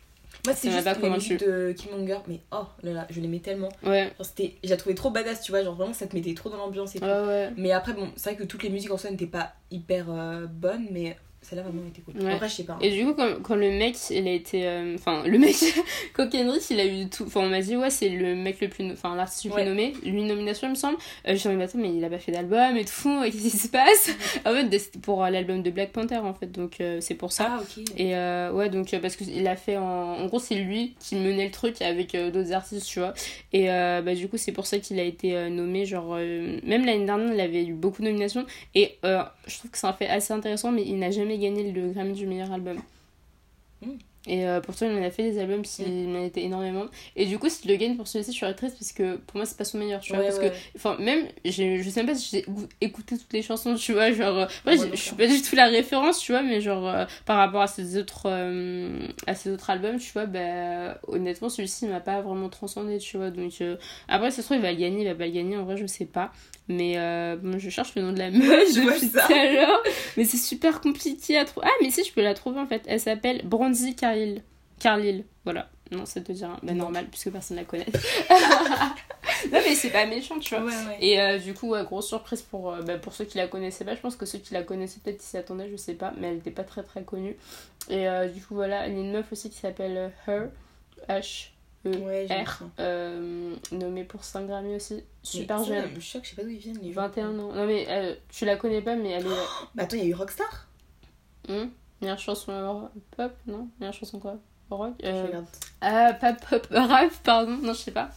Moi, 0.47 0.55
c'est 0.55 0.71
juste 0.71 0.83
pas 0.83 0.93
la 0.93 0.95
convaincu. 0.95 1.33
musique 1.33 1.39
de 1.41 1.73
Killmonger, 1.73 2.19
mais 2.27 2.39
oh 2.51 2.65
là 2.83 2.93
là, 2.93 3.07
je 3.09 3.19
l'aimais 3.19 3.39
tellement. 3.39 3.69
ouais, 3.83 4.11
c'était... 4.21 4.55
Je 4.63 4.69
la 4.69 4.77
trouvais 4.77 4.95
trop 4.95 5.09
badass, 5.09 5.41
tu 5.41 5.51
vois, 5.51 5.63
genre 5.63 5.75
vraiment, 5.75 5.93
ça 5.93 6.07
te 6.07 6.15
mettait 6.15 6.33
trop 6.33 6.49
dans 6.49 6.57
l'ambiance 6.57 6.95
et 6.95 6.99
tout. 6.99 7.05
ouais. 7.05 7.51
Mais 7.57 7.71
après, 7.71 7.93
bon, 7.93 8.09
c'est 8.15 8.31
vrai 8.31 8.39
que 8.39 8.45
toutes 8.45 8.63
les 8.63 8.69
musiques 8.69 8.91
en 8.91 8.97
soi 8.97 9.09
n'étaient 9.11 9.25
pas 9.25 9.53
hyper 9.71 10.05
euh, 10.09 10.45
bonnes, 10.47 10.87
mais 10.91 11.17
celle-là 11.49 11.63
vraiment 11.63 11.81
était 11.87 12.01
cool. 12.01 12.21
Ouais. 12.21 12.33
Après, 12.33 12.49
je 12.49 12.53
sais 12.55 12.63
pas. 12.63 12.73
hein. 12.73 12.79
Et 12.81 12.91
du 12.91 13.05
coup, 13.05 13.13
quand, 13.13 13.41
quand 13.41 13.55
le 13.55 13.69
mec, 13.71 13.95
il 14.09 14.27
a 14.27 14.31
été. 14.33 14.67
euh, 14.67 14.95
Enfin, 14.95 15.23
le 15.25 15.37
mec, 15.37 15.55
Coq 16.13 16.29
Henry, 16.33 16.59
il 16.69 16.79
a 16.79 16.85
eu 16.85 17.09
tout. 17.09 17.23
Enfin, 17.25 17.41
on 17.41 17.49
m'a 17.49 17.61
dit, 17.61 17.75
ouais, 17.77 17.89
c'est 17.89 18.09
le 18.09 18.35
mec 18.35 18.59
le 18.61 18.67
plus. 18.69 18.91
Enfin, 18.91 19.15
l'artiste 19.15 19.45
le 19.45 19.51
plus 19.51 19.57
Ouais. 19.61 19.65
nommé. 19.65 19.93
Lui, 20.03 20.19
une 20.21 20.27
nomination, 20.27 20.67
il 20.67 20.71
me 20.71 20.75
semble. 20.75 20.97
Euh, 20.97 21.29
je 21.29 21.31
me 21.33 21.37
suis 21.37 21.49
dit, 21.49 21.55
mais 21.55 21.63
attends, 21.63 21.77
mais 21.79 21.93
il 21.95 22.03
a 22.03 22.09
pas 22.09 22.19
fait 22.19 22.31
d'album 22.31 22.75
et 22.77 22.85
tout. 22.85 23.23
et 23.25 23.31
Qu'est-ce 23.31 23.43
qui 23.43 23.57
se 23.57 23.67
passe? 23.69 24.11
En 24.45 24.53
fait, 24.53 24.77
c'était 24.79 24.99
pour 24.99 25.23
euh, 25.23 25.29
l'album 25.29 25.61
de 25.63 25.69
Black 25.71 25.91
Panther, 25.91 26.17
en 26.17 26.33
fait. 26.33 26.51
Donc, 26.51 26.81
euh, 26.81 26.99
c'est 27.01 27.15
pour 27.15 27.31
ça. 27.31 27.57
Ah, 27.59 27.61
ok. 27.61 27.83
Et 27.97 28.13
ouais, 28.53 28.69
donc 28.69 28.93
parce 29.01 29.15
qu'il 29.15 29.47
a 29.47 29.55
fait 29.55 29.77
en. 29.77 30.17
En 30.17 30.25
gros, 30.25 30.39
c'est 30.39 30.55
lui 30.55 30.95
qui 30.99 31.15
menait 31.15 31.45
le 31.45 31.51
truc 31.51 31.81
avec 31.81 32.15
d'autres 32.15 32.51
artistes, 32.53 32.85
tu 32.87 32.99
vois. 32.99 33.13
Et 33.53 33.67
bah, 33.67 34.13
du 34.15 34.27
coup, 34.27 34.37
c'est 34.37 34.51
pour 34.51 34.65
ça 34.65 34.79
qu'il 34.79 34.99
a 34.99 35.03
été 35.03 35.49
nommé. 35.49 35.85
Genre, 35.85 36.15
même 36.15 36.85
l'année 36.85 37.05
dernière, 37.05 37.33
il 37.33 37.39
avait 37.39 37.63
eu 37.65 37.73
beaucoup 37.73 38.01
de 38.01 38.07
nominations. 38.07 38.45
Et 38.75 38.97
je 39.03 39.57
trouve 39.59 39.71
que 39.71 39.77
c'est 39.77 39.87
un 39.87 39.93
fait 39.93 40.07
assez 40.07 40.33
intéressant, 40.33 40.71
mais 40.71 40.83
il 40.83 40.97
n'a 40.99 41.11
jamais 41.11 41.36
gagné 41.37 41.71
le 41.71 41.91
Grammy 41.91 42.13
du 42.13 42.25
meilleur 42.27 42.51
album. 42.51 42.77
Mm. 43.81 43.91
Et 44.29 44.45
euh, 44.45 44.59
pourtant, 44.59 44.85
il 44.89 44.97
en 44.97 45.03
a 45.03 45.09
fait 45.09 45.23
des 45.23 45.39
albums 45.39 45.61
qui 45.61 45.83
méritaient 45.83 46.41
énormément. 46.43 46.83
Et 47.15 47.25
du 47.25 47.39
coup, 47.39 47.47
s'il 47.47 47.71
le 47.71 47.77
gagne 47.77 47.95
pour 47.95 48.09
celui-ci, 48.09 48.33
je 48.33 48.39
serais 48.39 48.53
triste 48.53 48.75
parce 48.77 48.91
que 48.91 49.15
pour 49.15 49.37
moi, 49.37 49.45
c'est 49.45 49.55
pas 49.57 49.63
son 49.63 49.77
meilleur, 49.77 50.01
tu 50.01 50.11
vois. 50.11 50.19
Ouais, 50.19 50.27
parce 50.27 50.39
ouais. 50.39 50.49
que, 50.49 50.55
enfin, 50.75 50.97
même, 50.99 51.27
je, 51.45 51.81
je 51.81 51.89
sais 51.89 52.01
même 52.03 52.07
pas 52.13 52.15
si 52.19 52.29
j'ai 52.31 52.39
écou- 52.41 52.67
écouté 52.81 53.17
toutes 53.17 53.31
les 53.31 53.41
chansons, 53.41 53.75
tu 53.75 53.93
vois. 53.93 54.11
Genre, 54.11 54.37
euh, 54.37 54.45
Ouais, 54.65 54.75
je- 54.77 54.97
suis 54.97 55.15
pas 55.15 55.27
du 55.27 55.41
tout 55.41 55.55
la 55.55 55.67
référence, 55.67 56.19
tu 56.19 56.33
vois, 56.33 56.41
mais 56.41 56.59
genre, 56.59 56.85
euh, 56.89 57.05
par 57.25 57.37
rapport 57.37 57.61
à 57.61 57.67
ses 57.67 57.97
autres, 57.97 58.23
euh, 58.25 58.99
à 59.27 59.33
ses 59.33 59.49
autres 59.49 59.69
albums, 59.69 59.97
tu 59.97 60.11
vois, 60.11 60.25
bah, 60.25 60.99
honnêtement, 61.07 61.47
celui-ci 61.47 61.85
il 61.85 61.91
m'a 61.91 62.01
pas 62.01 62.19
vraiment 62.19 62.49
transcendé, 62.49 62.97
tu 62.97 63.15
vois. 63.15 63.29
Donc, 63.31 63.53
après, 64.09 64.31
ça 64.31 64.41
se 64.41 64.47
trouve, 64.47 64.57
il 64.57 64.61
va 64.63 64.73
le 64.73 64.77
gagner, 64.77 65.03
il 65.03 65.07
va 65.07 65.15
pas 65.15 65.27
le 65.27 65.31
gagner, 65.31 65.55
en 65.55 65.63
vrai, 65.63 65.77
je 65.77 65.85
sais 65.85 66.05
pas. 66.05 66.33
Mais 66.69 66.97
euh, 66.97 67.37
bon, 67.37 67.57
je 67.57 67.69
cherche 67.69 67.95
le 67.95 68.01
nom 68.01 68.11
de 68.11 68.19
la 68.19 68.29
meuf 68.31 68.73
Je 68.73 68.81
depuis 68.81 69.09
tout 69.09 69.17
à 69.33 69.51
l'heure. 69.51 69.81
Mais 70.17 70.25
c'est 70.25 70.37
super 70.37 70.81
compliqué 70.81 71.37
à 71.37 71.45
trouver. 71.45 71.67
Ah, 71.69 71.73
mais 71.81 71.89
si, 71.89 72.03
je 72.03 72.11
peux 72.13 72.21
la 72.21 72.33
trouver 72.33 72.59
en 72.59 72.67
fait. 72.67 72.83
Elle 72.87 72.99
s'appelle 72.99 73.41
Brandy 73.45 73.95
Carlil. 73.95 74.43
Carlil, 74.79 75.25
voilà. 75.43 75.69
Non, 75.91 76.05
ça 76.05 76.19
te. 76.21 76.33
Ben 76.33 76.57
Non. 76.63 76.75
normal, 76.75 77.07
puisque 77.09 77.31
personne 77.31 77.57
la 77.57 77.63
connaît. 77.63 77.85
non, 78.29 79.59
mais 79.65 79.75
c'est 79.75 79.89
pas 79.89 80.05
méchant, 80.05 80.37
tu 80.39 80.53
vois. 80.55 80.65
Ouais, 80.65 80.71
ouais. 80.71 80.97
Et 80.99 81.21
euh, 81.21 81.37
du 81.37 81.53
coup, 81.53 81.73
grosse 81.85 82.07
surprise 82.07 82.41
pour, 82.41 82.73
euh, 82.73 82.81
bah, 82.81 82.97
pour 82.97 83.13
ceux 83.13 83.23
qui 83.25 83.37
la 83.37 83.47
connaissaient 83.47 83.85
pas. 83.85 83.95
Je 83.95 84.01
pense 84.01 84.17
que 84.17 84.25
ceux 84.25 84.39
qui 84.39 84.53
la 84.53 84.63
connaissaient 84.63 84.99
peut-être 84.99 85.23
ils 85.23 85.25
s'y 85.25 85.37
attendaient, 85.37 85.69
je 85.71 85.77
sais 85.77 85.93
pas. 85.93 86.13
Mais 86.19 86.27
elle 86.31 86.37
était 86.37 86.51
pas 86.51 86.63
très 86.65 86.83
très 86.83 87.03
connue. 87.03 87.37
Et 87.89 88.05
du 88.33 88.41
coup, 88.41 88.55
voilà, 88.55 88.87
il 88.87 88.93
y 88.93 88.97
a 88.97 88.99
une 88.99 89.13
meuf 89.13 89.31
aussi 89.31 89.49
qui 89.49 89.57
s'appelle 89.57 90.11
Her. 90.27 90.49
H. 91.07 91.51
Ouais, 92.05 92.27
R. 92.29 92.63
euh, 92.79 93.55
nommée 93.71 94.03
pour 94.03 94.23
5 94.23 94.47
Grammy 94.47 94.75
aussi. 94.75 95.03
Super 95.23 95.63
jeune. 95.63 95.85
Je 95.95 95.99
suis 95.99 96.19
je 96.23 96.29
sais 96.29 96.35
pas 96.35 96.43
d'où 96.43 96.49
ils 96.49 96.57
viennent 96.57 96.79
les 96.81 96.93
gens. 96.93 97.01
21 97.01 97.39
ans. 97.39 97.53
Non, 97.53 97.65
mais 97.65 97.85
euh, 97.89 98.15
tu 98.29 98.45
la 98.45 98.55
connais 98.55 98.81
pas, 98.81 98.95
mais 98.95 99.09
elle 99.11 99.25
est. 99.25 99.45
Mais 99.75 99.83
attends, 99.83 99.97
il 99.97 100.03
y 100.03 100.05
a 100.05 100.09
eu 100.09 100.13
Rockstar 100.13 100.67
Hum 101.49 101.71
Meilleure 102.01 102.19
chanson 102.19 102.51
euh, 102.51 103.01
pop, 103.15 103.33
non? 103.47 103.67
Meilleure 103.79 103.93
chanson 103.93 104.19
quoi? 104.19 104.37
Rock 104.69 104.93
Je 105.01 105.07
euh... 105.07 105.25
regarde. 105.25 105.45
Ah, 105.81 106.13
pas 106.13 106.33
pop, 106.33 106.67
rap, 106.71 107.11
pardon. 107.23 107.57
Non, 107.57 107.73
je 107.73 107.79
sais 107.79 107.91
pas. 107.91 108.11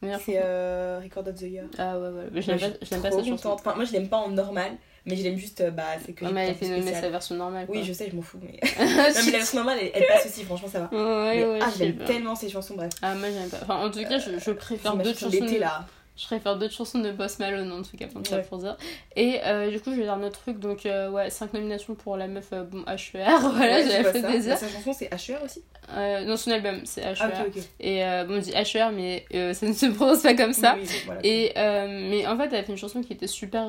C'est 0.00 0.40
euh, 0.42 1.00
Record 1.02 1.26
of 1.26 1.34
the 1.34 1.42
Year. 1.42 1.64
Ah 1.76 1.98
ouais, 1.98 2.08
ouais. 2.08 2.40
Je 2.40 2.52
l'aime 2.52 2.60
pas, 2.60 2.66
je 2.82 2.96
pas 2.96 3.10
cette 3.10 3.26
chanson. 3.26 3.50
Enfin, 3.50 3.74
moi, 3.74 3.84
je 3.84 3.92
l'aime 3.92 4.08
pas 4.08 4.18
en 4.18 4.28
normal, 4.28 4.72
mais 5.06 5.16
je 5.16 5.22
l'aime 5.22 5.38
juste, 5.38 5.60
euh, 5.60 5.70
bah, 5.70 5.84
c'est 6.04 6.12
que. 6.12 6.24
Non, 6.24 6.32
mais 6.32 6.46
elle 6.46 6.54
était 6.54 6.68
nommée 6.68 6.92
sa 6.92 7.08
version 7.08 7.34
normale. 7.34 7.66
Oui, 7.68 7.78
quoi. 7.78 7.86
je 7.86 7.92
sais, 7.92 8.08
je 8.10 8.16
m'en 8.16 8.22
fous, 8.22 8.38
mais. 8.42 8.58
non, 8.78 8.84
mais 9.24 9.30
la 9.32 9.38
version 9.38 9.56
normale, 9.58 9.78
elle, 9.80 9.90
elle 9.94 10.06
passe 10.06 10.26
aussi, 10.26 10.44
franchement, 10.44 10.68
ça 10.68 10.80
va. 10.80 10.88
Ouais, 10.96 11.36
Mais, 11.36 11.44
ouais, 11.46 11.58
ah, 11.62 11.70
pas. 11.98 12.04
tellement 12.04 12.34
ces 12.34 12.48
chansons, 12.48 12.74
bref. 12.76 12.90
Ah, 13.02 13.14
moi 13.14 13.28
j'aime 13.30 13.48
pas. 13.48 13.58
Enfin, 13.62 13.76
en 13.76 13.90
tout 13.90 14.00
cas, 14.02 14.18
je, 14.18 14.38
je 14.38 14.50
préfère 14.52 14.96
d'autres 14.96 15.18
chanson 15.18 15.30
chansons. 15.30 15.44
d'été, 15.44 15.54
de- 15.56 15.60
là. 15.60 15.86
Je 16.20 16.26
préfère 16.26 16.56
d'autres 16.56 16.74
chansons 16.74 16.98
de 16.98 17.12
Boss 17.12 17.38
Malone 17.38 17.70
en 17.70 17.82
tout 17.82 17.96
cas, 17.96 18.06
comme 18.12 18.24
ça 18.24 18.38
Ouais. 18.38 18.42
pour 18.42 18.58
dire. 18.58 18.76
Et 19.14 19.38
euh, 19.44 19.70
du 19.70 19.78
coup, 19.80 19.92
je 19.92 19.96
vais 19.98 20.02
dire 20.02 20.14
un 20.14 20.22
autre 20.24 20.40
truc. 20.40 20.58
Donc, 20.58 20.84
euh, 20.84 21.08
ouais, 21.10 21.30
5 21.30 21.54
nominations 21.54 21.94
pour 21.94 22.16
la 22.16 22.26
meuf, 22.26 22.48
euh, 22.52 22.64
bon, 22.64 22.82
HER. 22.88 23.38
Voilà, 23.54 23.76
Ouais, 23.76 23.84
j'avais 23.88 24.12
fait 24.12 24.20
ça. 24.22 24.28
plaisir. 24.28 24.58
Sa 24.58 24.68
chanson, 24.68 24.92
c'est 24.92 25.06
HER 25.12 25.38
aussi? 25.44 25.62
Euh, 25.96 26.24
non, 26.24 26.36
son 26.36 26.50
album, 26.50 26.80
c'est 26.84 27.02
HER. 27.02 27.14
Ah, 27.20 27.28
ok, 27.46 27.52
ok. 27.56 27.62
Et 27.78 28.04
euh, 28.04 28.24
bon, 28.24 28.34
on 28.34 28.38
dit 28.40 28.50
HER, 28.52 28.90
mais 28.92 29.24
euh, 29.32 29.54
ça 29.54 29.66
ne 29.66 29.72
se 29.72 29.86
prononce 29.94 30.22
pas 30.22 30.34
comme 30.34 30.52
ça. 30.52 30.74
Oui, 30.76 30.86
oui, 30.88 31.02
voilà. 31.06 31.20
Et 31.22 31.52
mais 31.56 32.26
en 32.26 32.36
fait, 32.36 32.46
elle 32.52 32.56
a 32.56 32.62
fait 32.64 32.72
une 32.72 32.78
chanson 32.78 33.00
qui 33.00 33.12
était 33.12 33.28
super 33.28 33.62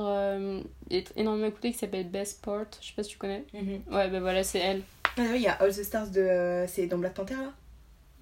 énormément 1.15 1.47
écoutée 1.47 1.71
qui 1.71 1.77
s'appelle 1.77 2.07
Best 2.09 2.43
Part. 2.43 2.65
Je 2.81 2.87
sais 2.87 2.93
pas 2.95 3.03
si 3.03 3.09
tu 3.11 3.17
connais. 3.19 3.43
Mhm. 3.53 3.81
Ouais, 3.91 4.07
bah 4.09 4.19
voilà, 4.19 4.43
c'est 4.43 4.59
elle. 4.59 4.81
Ah, 5.17 5.21
oui, 5.31 5.35
il 5.35 5.41
y 5.41 5.47
a 5.47 5.53
All 5.53 5.69
the 5.69 5.83
Stars 5.83 6.07
de. 6.09 6.65
C'est 6.67 6.87
dans 6.87 6.97
Black 6.97 7.13
Panther 7.13 7.35
là? 7.35 7.51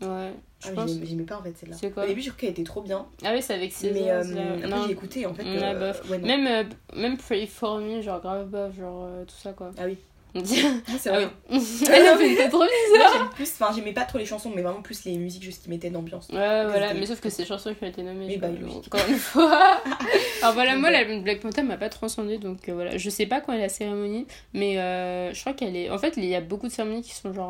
Ouais, 0.02 0.32
je 0.60 0.68
Ah, 0.68 0.70
mais 0.70 0.76
pense. 0.76 0.92
j'aimais- 1.04 1.24
pas 1.24 1.38
en 1.40 1.42
fait 1.44 1.58
celle-là. 1.58 1.76
C'est 1.80 1.92
quoi 1.92 2.04
Au 2.04 2.08
début, 2.08 2.22
je 2.22 2.30
crois 2.30 2.40
qu'elle 2.40 2.50
était 2.52 2.64
trop 2.64 2.82
bien. 2.82 3.08
Ah 3.26 3.32
oui, 3.34 3.42
c'est 3.42 3.56
avec 3.56 3.72
César. 3.74 4.24
Mais 4.26 4.40
euh, 4.40 4.56
après, 4.58 4.68
non. 4.70 4.86
j'ai 4.86 4.92
écouté 4.92 5.26
en 5.26 5.34
fait. 5.34 5.44
Euh, 5.44 5.94
ouais. 6.10 6.18
Même, 6.20 6.46
euh, 6.48 6.64
même 6.96 7.18
Pray 7.18 7.48
For 7.48 7.80
Me, 7.80 8.02
genre 8.02 8.22
grave 8.22 8.48
bof, 8.48 8.76
genre 8.78 9.06
euh, 9.10 9.26
tout 9.26 9.36
ça 9.36 9.54
quoi. 9.54 9.72
Ah 9.78 9.86
oui. 9.86 9.98
Ah, 10.36 10.40
c'est 11.00 11.10
vrai. 11.10 11.30
oui. 11.52 11.60
Elle 11.92 12.06
a 12.08 12.18
fait 12.18 12.50
trop 12.50 12.63
bizarre. 12.63 13.13
J'aime 13.13 13.30
plus, 13.34 13.52
enfin 13.60 13.72
j'aimais 13.76 13.94
pas 13.94 14.04
trop 14.06 14.18
les 14.18 14.26
chansons, 14.26 14.52
mais 14.56 14.62
vraiment 14.62 14.82
plus 14.82 15.04
les 15.06 15.18
musiques 15.18 15.44
juste 15.44 15.63
qui 15.63 15.70
mettaient 15.70 15.90
d'ambiance. 15.90 16.28
Ouais, 16.30 16.66
voilà, 16.66 16.94
mais 16.94 17.06
sauf 17.06 17.20
que 17.20 17.30
c'est 17.30 17.46
chansons 17.46 17.74
qui 17.74 17.84
ont 17.84 17.88
été 17.88 18.04
nommées. 18.04 18.32
Je 18.34 18.40
bah, 18.40 18.48
encore 18.86 19.08
une 19.10 19.16
fois. 19.18 19.82
Alors 20.42 20.54
voilà, 20.54 20.76
moi, 20.76 20.92
la 20.92 21.04
Black 21.06 21.40
Panther 21.40 21.63
m'a 21.63 21.78
pas 21.78 21.90
transcendée, 21.90 22.38
donc 22.38 22.70
euh, 22.70 22.74
voilà. 22.74 22.98
Je 22.98 23.10
sais 23.10 23.26
pas 23.26 23.42
quand 23.42 23.54
est 23.54 23.60
la 23.60 23.70
cérémonie, 23.70 24.28
mais 24.54 24.78
euh, 24.80 25.34
je 25.34 25.40
crois 25.42 25.54
qu'elle 25.54 25.76
est. 25.76 25.90
En 25.90 25.98
fait, 25.98 26.13
il 26.18 26.26
y 26.26 26.36
a 26.36 26.42
beaucoup 26.42 26.68
de 26.68 26.72
cérémonies 26.72 27.02
qui 27.04 27.13
sont 27.13 27.34
genre 27.34 27.50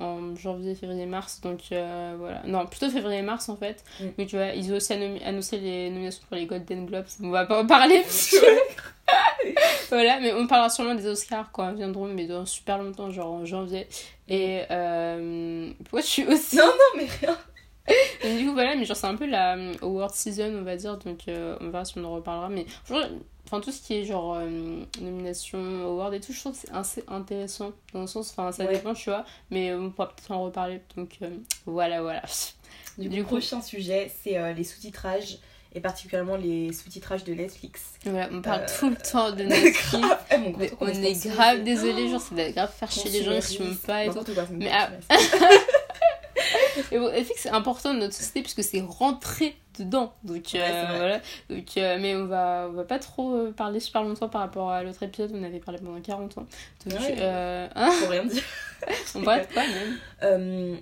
en, 0.00 0.04
en 0.04 0.36
janvier, 0.36 0.74
février, 0.74 1.06
mars, 1.06 1.40
donc 1.42 1.60
euh, 1.72 2.14
voilà. 2.18 2.42
Non, 2.46 2.66
plutôt 2.66 2.88
février-mars 2.88 3.48
en 3.48 3.56
fait. 3.56 3.84
Mm. 4.00 4.04
Mais 4.18 4.26
tu 4.26 4.36
vois, 4.36 4.48
ils 4.48 4.72
ont 4.72 4.76
aussi 4.76 4.92
annoncé- 4.92 5.22
annoncé 5.24 5.58
les 5.58 5.90
nominations 5.90 6.22
pour 6.28 6.36
les 6.36 6.46
Golden 6.46 6.86
Globes, 6.86 7.04
on 7.22 7.30
va 7.30 7.44
pas 7.46 7.60
en 7.62 7.66
parler. 7.66 8.00
parce 8.02 8.30
que- 8.30 8.46
voilà, 9.88 10.20
mais 10.20 10.32
on 10.32 10.46
parlera 10.46 10.68
sûrement 10.70 10.94
des 10.94 11.06
Oscars 11.06 11.50
quand 11.52 11.70
ils 11.70 11.76
viendront, 11.76 12.06
mais 12.06 12.26
dans 12.26 12.44
super 12.46 12.78
longtemps, 12.78 13.10
genre 13.10 13.32
en 13.32 13.44
janvier. 13.44 13.86
Et 14.28 14.62
euh, 14.70 15.70
pourquoi 15.84 16.00
je 16.00 16.06
suis 16.06 16.26
aussi. 16.26 16.56
Non, 16.56 16.64
non, 16.66 16.96
mais 17.02 17.06
rien. 17.20 17.36
Du 18.24 18.46
coup, 18.46 18.54
voilà, 18.54 18.74
mais 18.74 18.84
genre, 18.84 18.96
c'est 18.96 19.06
un 19.06 19.14
peu 19.14 19.26
la 19.26 19.56
euh, 19.56 19.72
award 19.80 20.12
season, 20.12 20.52
on 20.58 20.62
va 20.62 20.74
dire, 20.74 20.96
donc 20.98 21.20
euh, 21.28 21.56
on 21.60 21.70
verra 21.70 21.84
si 21.84 21.96
on 21.98 22.04
en 22.04 22.14
reparlera. 22.16 22.48
Mais 22.48 22.66
enfin, 22.90 23.60
tout 23.60 23.70
ce 23.70 23.80
qui 23.80 23.94
est 23.94 24.04
genre 24.04 24.34
euh, 24.34 24.80
nomination, 25.00 25.60
award 25.84 26.12
et 26.14 26.18
tout, 26.20 26.32
je 26.32 26.40
trouve 26.40 26.52
que 26.54 26.58
c'est 26.66 26.72
assez 26.74 27.04
intéressant. 27.06 27.70
Dans 27.92 28.00
le 28.00 28.06
sens, 28.08 28.32
enfin, 28.32 28.50
ça 28.50 28.64
Ouais. 28.64 28.72
dépend, 28.72 28.92
tu 28.92 29.08
vois, 29.10 29.24
mais 29.52 29.72
on 29.72 29.90
pourra 29.90 30.08
peut-être 30.08 30.32
en 30.32 30.42
reparler. 30.42 30.80
Donc 30.96 31.20
voilà, 31.64 32.02
voilà. 32.02 32.22
Du, 32.98 33.08
Du 33.08 33.22
coup, 33.22 33.36
prochain 33.36 33.62
sujet, 33.62 34.10
c'est 34.20 34.52
les 34.54 34.64
sous-titrages, 34.64 35.38
et 35.74 35.80
particulièrement 35.80 36.36
les 36.36 36.72
sous-titrages 36.72 37.24
de 37.24 37.34
Netflix. 37.34 37.82
Voilà, 38.04 38.28
on 38.32 38.40
parle 38.40 38.62
Euh, 38.62 38.78
tout 38.78 38.90
le 38.90 38.96
temps 38.96 39.30
de 39.32 39.42
Netflix. 39.44 40.06
Eh, 40.32 40.36
mon 40.38 40.52
on 40.80 40.86
est 40.88 41.26
grave 41.28 41.62
désolé, 41.64 42.08
genre, 42.08 42.20
ça 42.20 42.34
doit 42.34 42.50
grave 42.50 42.72
faire 42.72 42.90
chier 42.90 43.10
les 43.10 43.22
gens, 43.24 43.32
ils 43.32 43.42
suivent 43.42 43.78
pas 43.86 44.04
et 44.04 44.10
tout. 44.10 44.24
Mais. 44.52 44.70
Et 46.92 46.98
bon, 46.98 47.10
Netflix, 47.10 47.40
c'est 47.42 47.48
important 47.50 47.92
dans 47.94 48.00
notre 48.00 48.14
société 48.14 48.42
puisque 48.42 48.62
c'est 48.62 48.82
rentré 48.86 49.56
dedans. 49.78 50.12
Donc 50.24 50.50
Ouais, 50.54 50.60
euh, 50.60 50.84
c'est 50.90 50.96
voilà. 50.96 51.20
Donc, 51.48 51.76
euh, 51.76 51.96
mais 52.00 52.14
on 52.14 52.26
va, 52.26 52.66
on 52.68 52.72
va 52.74 52.84
pas 52.84 52.98
trop 52.98 53.48
parler 53.56 53.80
super 53.80 54.02
longtemps 54.02 54.28
par 54.28 54.42
rapport 54.42 54.70
à 54.70 54.82
l'autre 54.82 55.02
épisode 55.02 55.32
on 55.34 55.42
avait 55.42 55.58
parlé 55.58 55.80
pendant 55.82 56.00
40 56.00 56.38
ans. 56.38 56.46
Donc, 56.86 57.00
Ouais. 57.00 57.16
hein, 57.20 57.90
rien 58.08 58.24
dire. 58.24 58.42
on 59.14 59.22
parle 59.22 59.46
de 59.46 59.52
quoi 59.52 59.62
même 60.22 60.78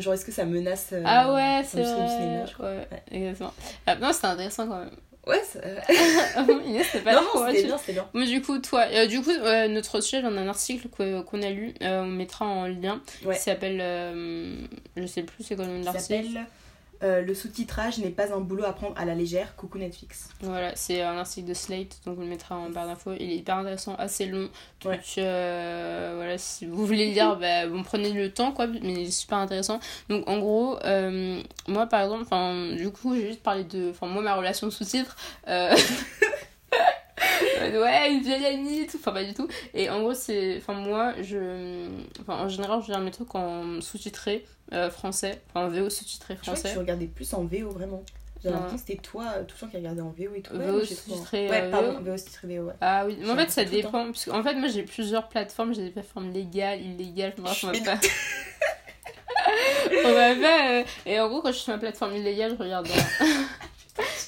genre, 0.00 0.14
est-ce 0.14 0.24
que 0.24 0.32
ça 0.32 0.44
menace 0.44 0.88
euh, 0.92 1.02
Ah 1.04 1.32
ouais, 1.32 1.62
c'est 1.64 1.78
du 1.78 1.82
vrai. 1.84 2.08
cinéma, 2.08 2.46
je 2.46 2.52
crois. 2.54 2.70
Ouais, 2.70 2.88
exactement. 3.10 3.52
Ah, 3.86 3.96
non, 3.96 4.12
c'était 4.12 4.26
intéressant 4.28 4.66
quand 4.68 4.78
même. 4.78 4.90
Ouais, 5.26 5.42
ça- 5.44 5.60
Inès, 6.64 6.86
c'était 6.86 7.04
pas 7.04 7.12
non, 7.14 7.20
non, 7.34 7.46
c'était 7.48 7.64
bien, 7.64 7.76
c'était 7.76 7.92
bien. 7.92 8.08
Mais 8.14 8.24
du 8.26 8.40
coup, 8.40 8.58
toi, 8.60 8.84
euh, 8.90 9.06
du 9.06 9.20
coup, 9.20 9.28
euh, 9.30 9.68
notre 9.68 10.00
sujet, 10.00 10.22
on 10.24 10.36
a 10.36 10.40
un 10.40 10.48
article 10.48 10.88
qu'on 10.88 11.42
a 11.42 11.50
lu, 11.50 11.74
euh, 11.82 12.02
on 12.02 12.06
mettra 12.06 12.46
en 12.46 12.66
lien, 12.66 13.02
Ouais. 13.24 13.36
qui 13.36 13.42
s'appelle, 13.42 13.78
je 14.96 15.06
sais 15.06 15.22
plus 15.22 15.44
c'est 15.44 15.54
quoi 15.56 15.66
le 15.66 15.72
nom 15.72 15.80
de 15.80 15.84
l'article. 15.84 16.38
Euh, 17.02 17.22
Le 17.22 17.34
sous-titrage 17.34 17.98
n'est 17.98 18.10
pas 18.10 18.32
un 18.34 18.40
boulot 18.40 18.64
à 18.64 18.72
prendre 18.72 18.94
à 18.98 19.04
la 19.04 19.14
légère. 19.14 19.54
Coucou 19.56 19.78
Netflix. 19.78 20.28
Voilà, 20.40 20.74
c'est 20.76 21.02
un 21.02 21.16
article 21.18 21.48
de 21.48 21.54
Slate, 21.54 22.00
donc 22.06 22.16
on 22.18 22.22
le 22.22 22.26
mettra 22.28 22.56
en 22.56 22.70
barre 22.70 22.86
d'infos. 22.86 23.12
Il 23.18 23.30
est 23.30 23.36
hyper 23.36 23.56
intéressant, 23.56 23.94
assez 23.96 24.26
long. 24.26 24.48
Donc 24.82 24.92
Ouais. 24.92 25.00
euh, 25.18 26.12
voilà, 26.16 26.38
si 26.38 26.66
vous 26.66 26.86
voulez 26.86 27.08
le 27.08 27.12
lire, 27.12 27.36
bah, 27.36 27.66
bon, 27.66 27.82
prenez 27.82 28.12
le 28.12 28.32
temps, 28.32 28.52
quoi, 28.52 28.66
mais 28.66 28.78
il 28.82 28.98
est 29.08 29.10
super 29.10 29.38
intéressant. 29.38 29.80
Donc 30.08 30.28
en 30.28 30.38
gros, 30.38 30.78
euh, 30.84 31.40
moi 31.66 31.86
par 31.86 32.02
exemple, 32.02 32.76
du 32.76 32.90
coup, 32.90 33.14
j'ai 33.14 33.28
juste 33.28 33.42
parlé 33.42 33.64
de. 33.64 33.90
Enfin, 33.90 34.06
moi, 34.06 34.22
ma 34.22 34.34
relation 34.34 34.68
euh, 35.48 35.76
ouais, 37.62 38.12
une 38.12 38.20
vieille 38.22 38.46
amie 38.46 38.80
et 38.80 38.86
tout, 38.86 38.96
enfin 38.98 39.12
pas 39.12 39.24
du 39.24 39.34
tout. 39.34 39.48
Et 39.74 39.90
en 39.90 40.00
gros, 40.00 40.14
c'est. 40.14 40.56
Enfin, 40.58 40.74
moi, 40.74 41.14
je. 41.22 41.86
Enfin, 42.20 42.44
en 42.44 42.48
général, 42.48 42.80
je 42.82 42.86
regarde 42.86 43.04
mes 43.04 43.10
trucs 43.10 43.34
en 43.34 43.80
sous-titré 43.80 44.44
euh, 44.72 44.90
français, 44.90 45.40
enfin 45.50 45.66
en 45.66 45.68
VO 45.68 45.90
sous-titré 45.90 46.34
Je 46.36 46.40
crois 46.42 46.54
que 46.54 46.60
français. 46.60 46.72
tu 46.74 46.78
regardais 46.78 47.06
plus 47.06 47.32
en 47.34 47.44
VO, 47.44 47.70
vraiment. 47.70 48.02
J'ai 48.42 48.50
l'impression 48.50 48.76
que 48.76 48.80
c'était 48.86 49.02
toi, 49.02 49.24
euh, 49.36 49.42
tout 49.44 49.56
le 49.56 49.60
temps, 49.62 49.66
qui 49.68 49.76
regardait 49.78 50.00
en 50.00 50.14
VO 50.16 50.34
et 50.36 50.42
tout. 50.42 50.54
VO 50.56 50.84
sous-titré, 50.84 51.48
Ouais, 51.48 51.60
euh, 51.62 51.70
pardon, 51.72 51.98
VO. 52.00 52.16
Sous-titré 52.16 52.58
VO, 52.58 52.66
ouais. 52.66 52.74
Ah 52.80 53.04
oui, 53.06 53.16
mais 53.20 53.30
en 53.30 53.36
fait 53.36 53.50
ça 53.50 53.64
dépend. 53.64 54.06
Parce 54.06 54.24
qu'en 54.26 54.42
fait, 54.44 54.54
moi 54.54 54.68
j'ai 54.68 54.84
plusieurs 54.84 55.28
plateformes, 55.28 55.74
j'ai 55.74 55.82
des 55.82 55.90
plateformes 55.90 56.30
légales, 56.30 56.80
illégales, 56.80 57.34
on 57.38 57.42
va 57.42 57.52
Mais- 57.72 57.82
pas. 57.82 57.98
on 60.04 60.12
va 60.12 60.34
pas. 60.36 60.84
Et 61.06 61.18
en 61.18 61.28
gros, 61.28 61.40
quand 61.42 61.48
je 61.48 61.54
suis 61.54 61.64
sur 61.64 61.72
ma 61.72 61.78
plateforme 61.80 62.14
illégale, 62.14 62.52
je 62.56 62.62
regarde. 62.62 62.86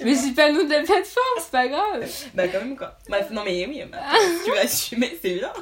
mais 0.04 0.14
c'est 0.14 0.32
pas 0.32 0.50
nom 0.50 0.64
de 0.64 0.70
la 0.70 0.80
plateforme, 0.80 1.38
c'est 1.38 1.50
pas 1.50 1.68
grave. 1.68 2.04
Bah, 2.34 2.48
quand 2.48 2.60
même, 2.60 2.76
quoi. 2.76 2.96
Bref, 3.08 3.30
non, 3.30 3.42
mais 3.44 3.66
oui, 3.66 3.82
bah, 3.90 3.98
tu 4.44 4.50
veux 4.50 4.58
assumer, 4.58 5.18
c'est 5.20 5.34
bien. 5.34 5.52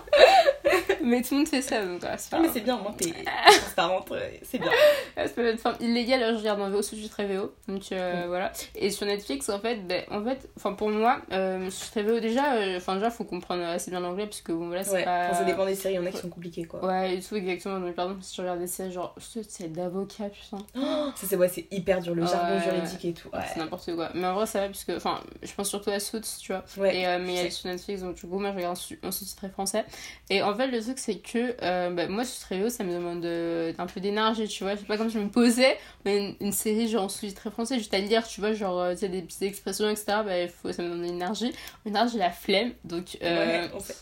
Mais 1.02 1.22
tout 1.22 1.34
le 1.34 1.38
monde 1.38 1.48
fait 1.48 1.62
ça, 1.62 1.84
donc 1.84 2.00
c'est 2.16 2.30
pas 2.30 2.36
Non, 2.38 2.44
mais 2.44 2.50
c'est 2.52 2.60
bien, 2.60 2.76
moins, 2.78 2.92
t'es 2.92 3.12
transparente, 3.46 4.10
euh, 4.12 4.30
c'est 4.42 4.58
bien. 4.58 4.70
C'est 5.16 5.34
pas 5.34 5.42
une 5.42 5.48
plateforme 5.58 5.76
illégale, 5.80 6.22
alors 6.22 6.34
je 6.34 6.38
regarde 6.40 6.60
en 6.60 6.70
VO 6.70 6.80
sous-titré 6.82 7.26
VO. 7.26 7.52
Donc 7.66 7.82
euh, 7.92 8.24
voilà. 8.28 8.52
Et 8.76 8.90
sur 8.90 9.04
Netflix, 9.06 9.48
en 9.48 9.58
fait, 9.58 9.76
ben, 9.86 10.04
en 10.10 10.22
fait, 10.22 10.48
enfin 10.56 10.72
pour 10.74 10.88
moi, 10.90 11.20
euh, 11.32 11.68
sous-titré 11.70 12.02
VO 12.04 12.20
déjà, 12.20 12.54
euh, 12.54 12.76
enfin 12.76 12.94
déjà, 12.94 13.10
faut 13.10 13.24
comprendre 13.24 13.64
assez 13.64 13.90
bien 13.90 14.00
l'anglais, 14.00 14.26
parce 14.26 14.40
que 14.40 14.52
bon, 14.52 14.68
voilà, 14.68 14.84
c'est 14.84 14.92
Ouais, 14.92 15.04
pas. 15.04 15.34
ça 15.34 15.44
dépend 15.44 15.66
des 15.66 15.74
séries, 15.74 15.94
il 15.94 15.96
y 15.96 16.00
en 16.00 16.06
a 16.06 16.10
qui 16.10 16.18
sont 16.18 16.28
compliquées, 16.28 16.64
quoi. 16.64 16.84
Ouais, 16.84 17.16
et 17.16 17.20
tout, 17.20 17.34
exactement. 17.36 17.80
Donc, 17.80 17.94
par 17.94 18.06
exemple, 18.06 18.22
si 18.22 18.36
je 18.36 18.42
regarde 18.42 18.60
des 18.60 18.66
séries, 18.68 18.92
genre, 18.92 19.14
c'est 19.18 19.72
d'avocat, 19.72 20.28
putain. 20.30 20.58
Ça, 21.16 21.26
c'est 21.26 21.36
ouais, 21.36 21.48
c'est 21.48 21.66
hyper 21.70 22.00
dur, 22.00 22.14
le 22.14 22.24
jargon 22.24 22.60
juridique 22.60 23.04
et 23.04 23.12
tout. 23.12 23.28
Ouais. 23.32 23.40
C'est 23.52 23.58
n'importe 23.58 23.94
quoi. 23.94 24.10
Mais 24.14 24.26
en 24.26 24.34
vrai, 24.34 24.46
ça 24.46 24.60
va, 24.60 24.68
puisque, 24.68 24.90
enfin, 24.90 25.20
je 25.42 25.52
pense 25.54 25.68
surtout 25.68 25.90
à 25.90 25.98
Suits, 26.00 26.20
tu 26.40 26.52
vois. 26.52 26.64
Et, 26.92 27.02
mais 27.18 27.34
elle 27.34 27.46
est 27.46 27.50
sur 27.50 27.68
Netflix, 27.68 28.02
donc 28.02 28.14
du 28.14 28.22
coup, 28.26 28.38
moi, 28.38 28.50
je 28.52 28.56
regarde 28.56 28.72
en 28.72 28.80
sous- 28.80 28.94
en 29.02 29.10
sous-titré 29.10 29.48
français. 29.48 29.84
Et 30.30 30.42
en 30.42 30.54
fait, 30.54 30.68
le 30.68 30.77
truc, 30.80 30.98
c'est 30.98 31.18
que, 31.18 31.54
euh, 31.62 31.90
bah, 31.90 32.08
moi, 32.08 32.24
sous-titré 32.24 32.60
VO, 32.60 32.68
ça 32.68 32.84
me 32.84 32.92
demande 32.92 33.20
de- 33.20 33.74
un 33.78 33.86
peu 33.86 34.00
d'énergie, 34.00 34.48
tu 34.48 34.64
vois. 34.64 34.76
C'est 34.76 34.86
pas 34.86 34.96
comme 34.96 35.10
je 35.10 35.18
me 35.18 35.28
posais, 35.28 35.78
mais 36.04 36.18
une, 36.18 36.34
une 36.46 36.52
série, 36.52 36.88
genre, 36.88 37.04
en 37.04 37.08
sous-titré 37.08 37.50
français, 37.50 37.78
juste 37.78 37.94
à 37.94 37.98
lire, 37.98 38.26
tu 38.26 38.40
vois, 38.40 38.52
genre, 38.52 38.80
euh, 38.80 38.92
tu 38.92 39.00
sais, 39.00 39.08
des 39.08 39.22
petites 39.22 39.42
expressions, 39.42 39.88
etc. 39.88 40.04
Bah, 40.24 40.48
faut, 40.48 40.72
ça 40.72 40.82
me 40.82 40.88
demande 40.88 41.02
de 41.02 41.06
l'énergie. 41.10 41.52
L'énergie, 41.84 42.12
j'ai 42.14 42.18
la 42.18 42.30
flemme, 42.30 42.72
donc. 42.84 43.18
euh, 43.22 43.62
Ouais, 43.64 43.70
on 43.74 43.80
sait. 43.80 43.94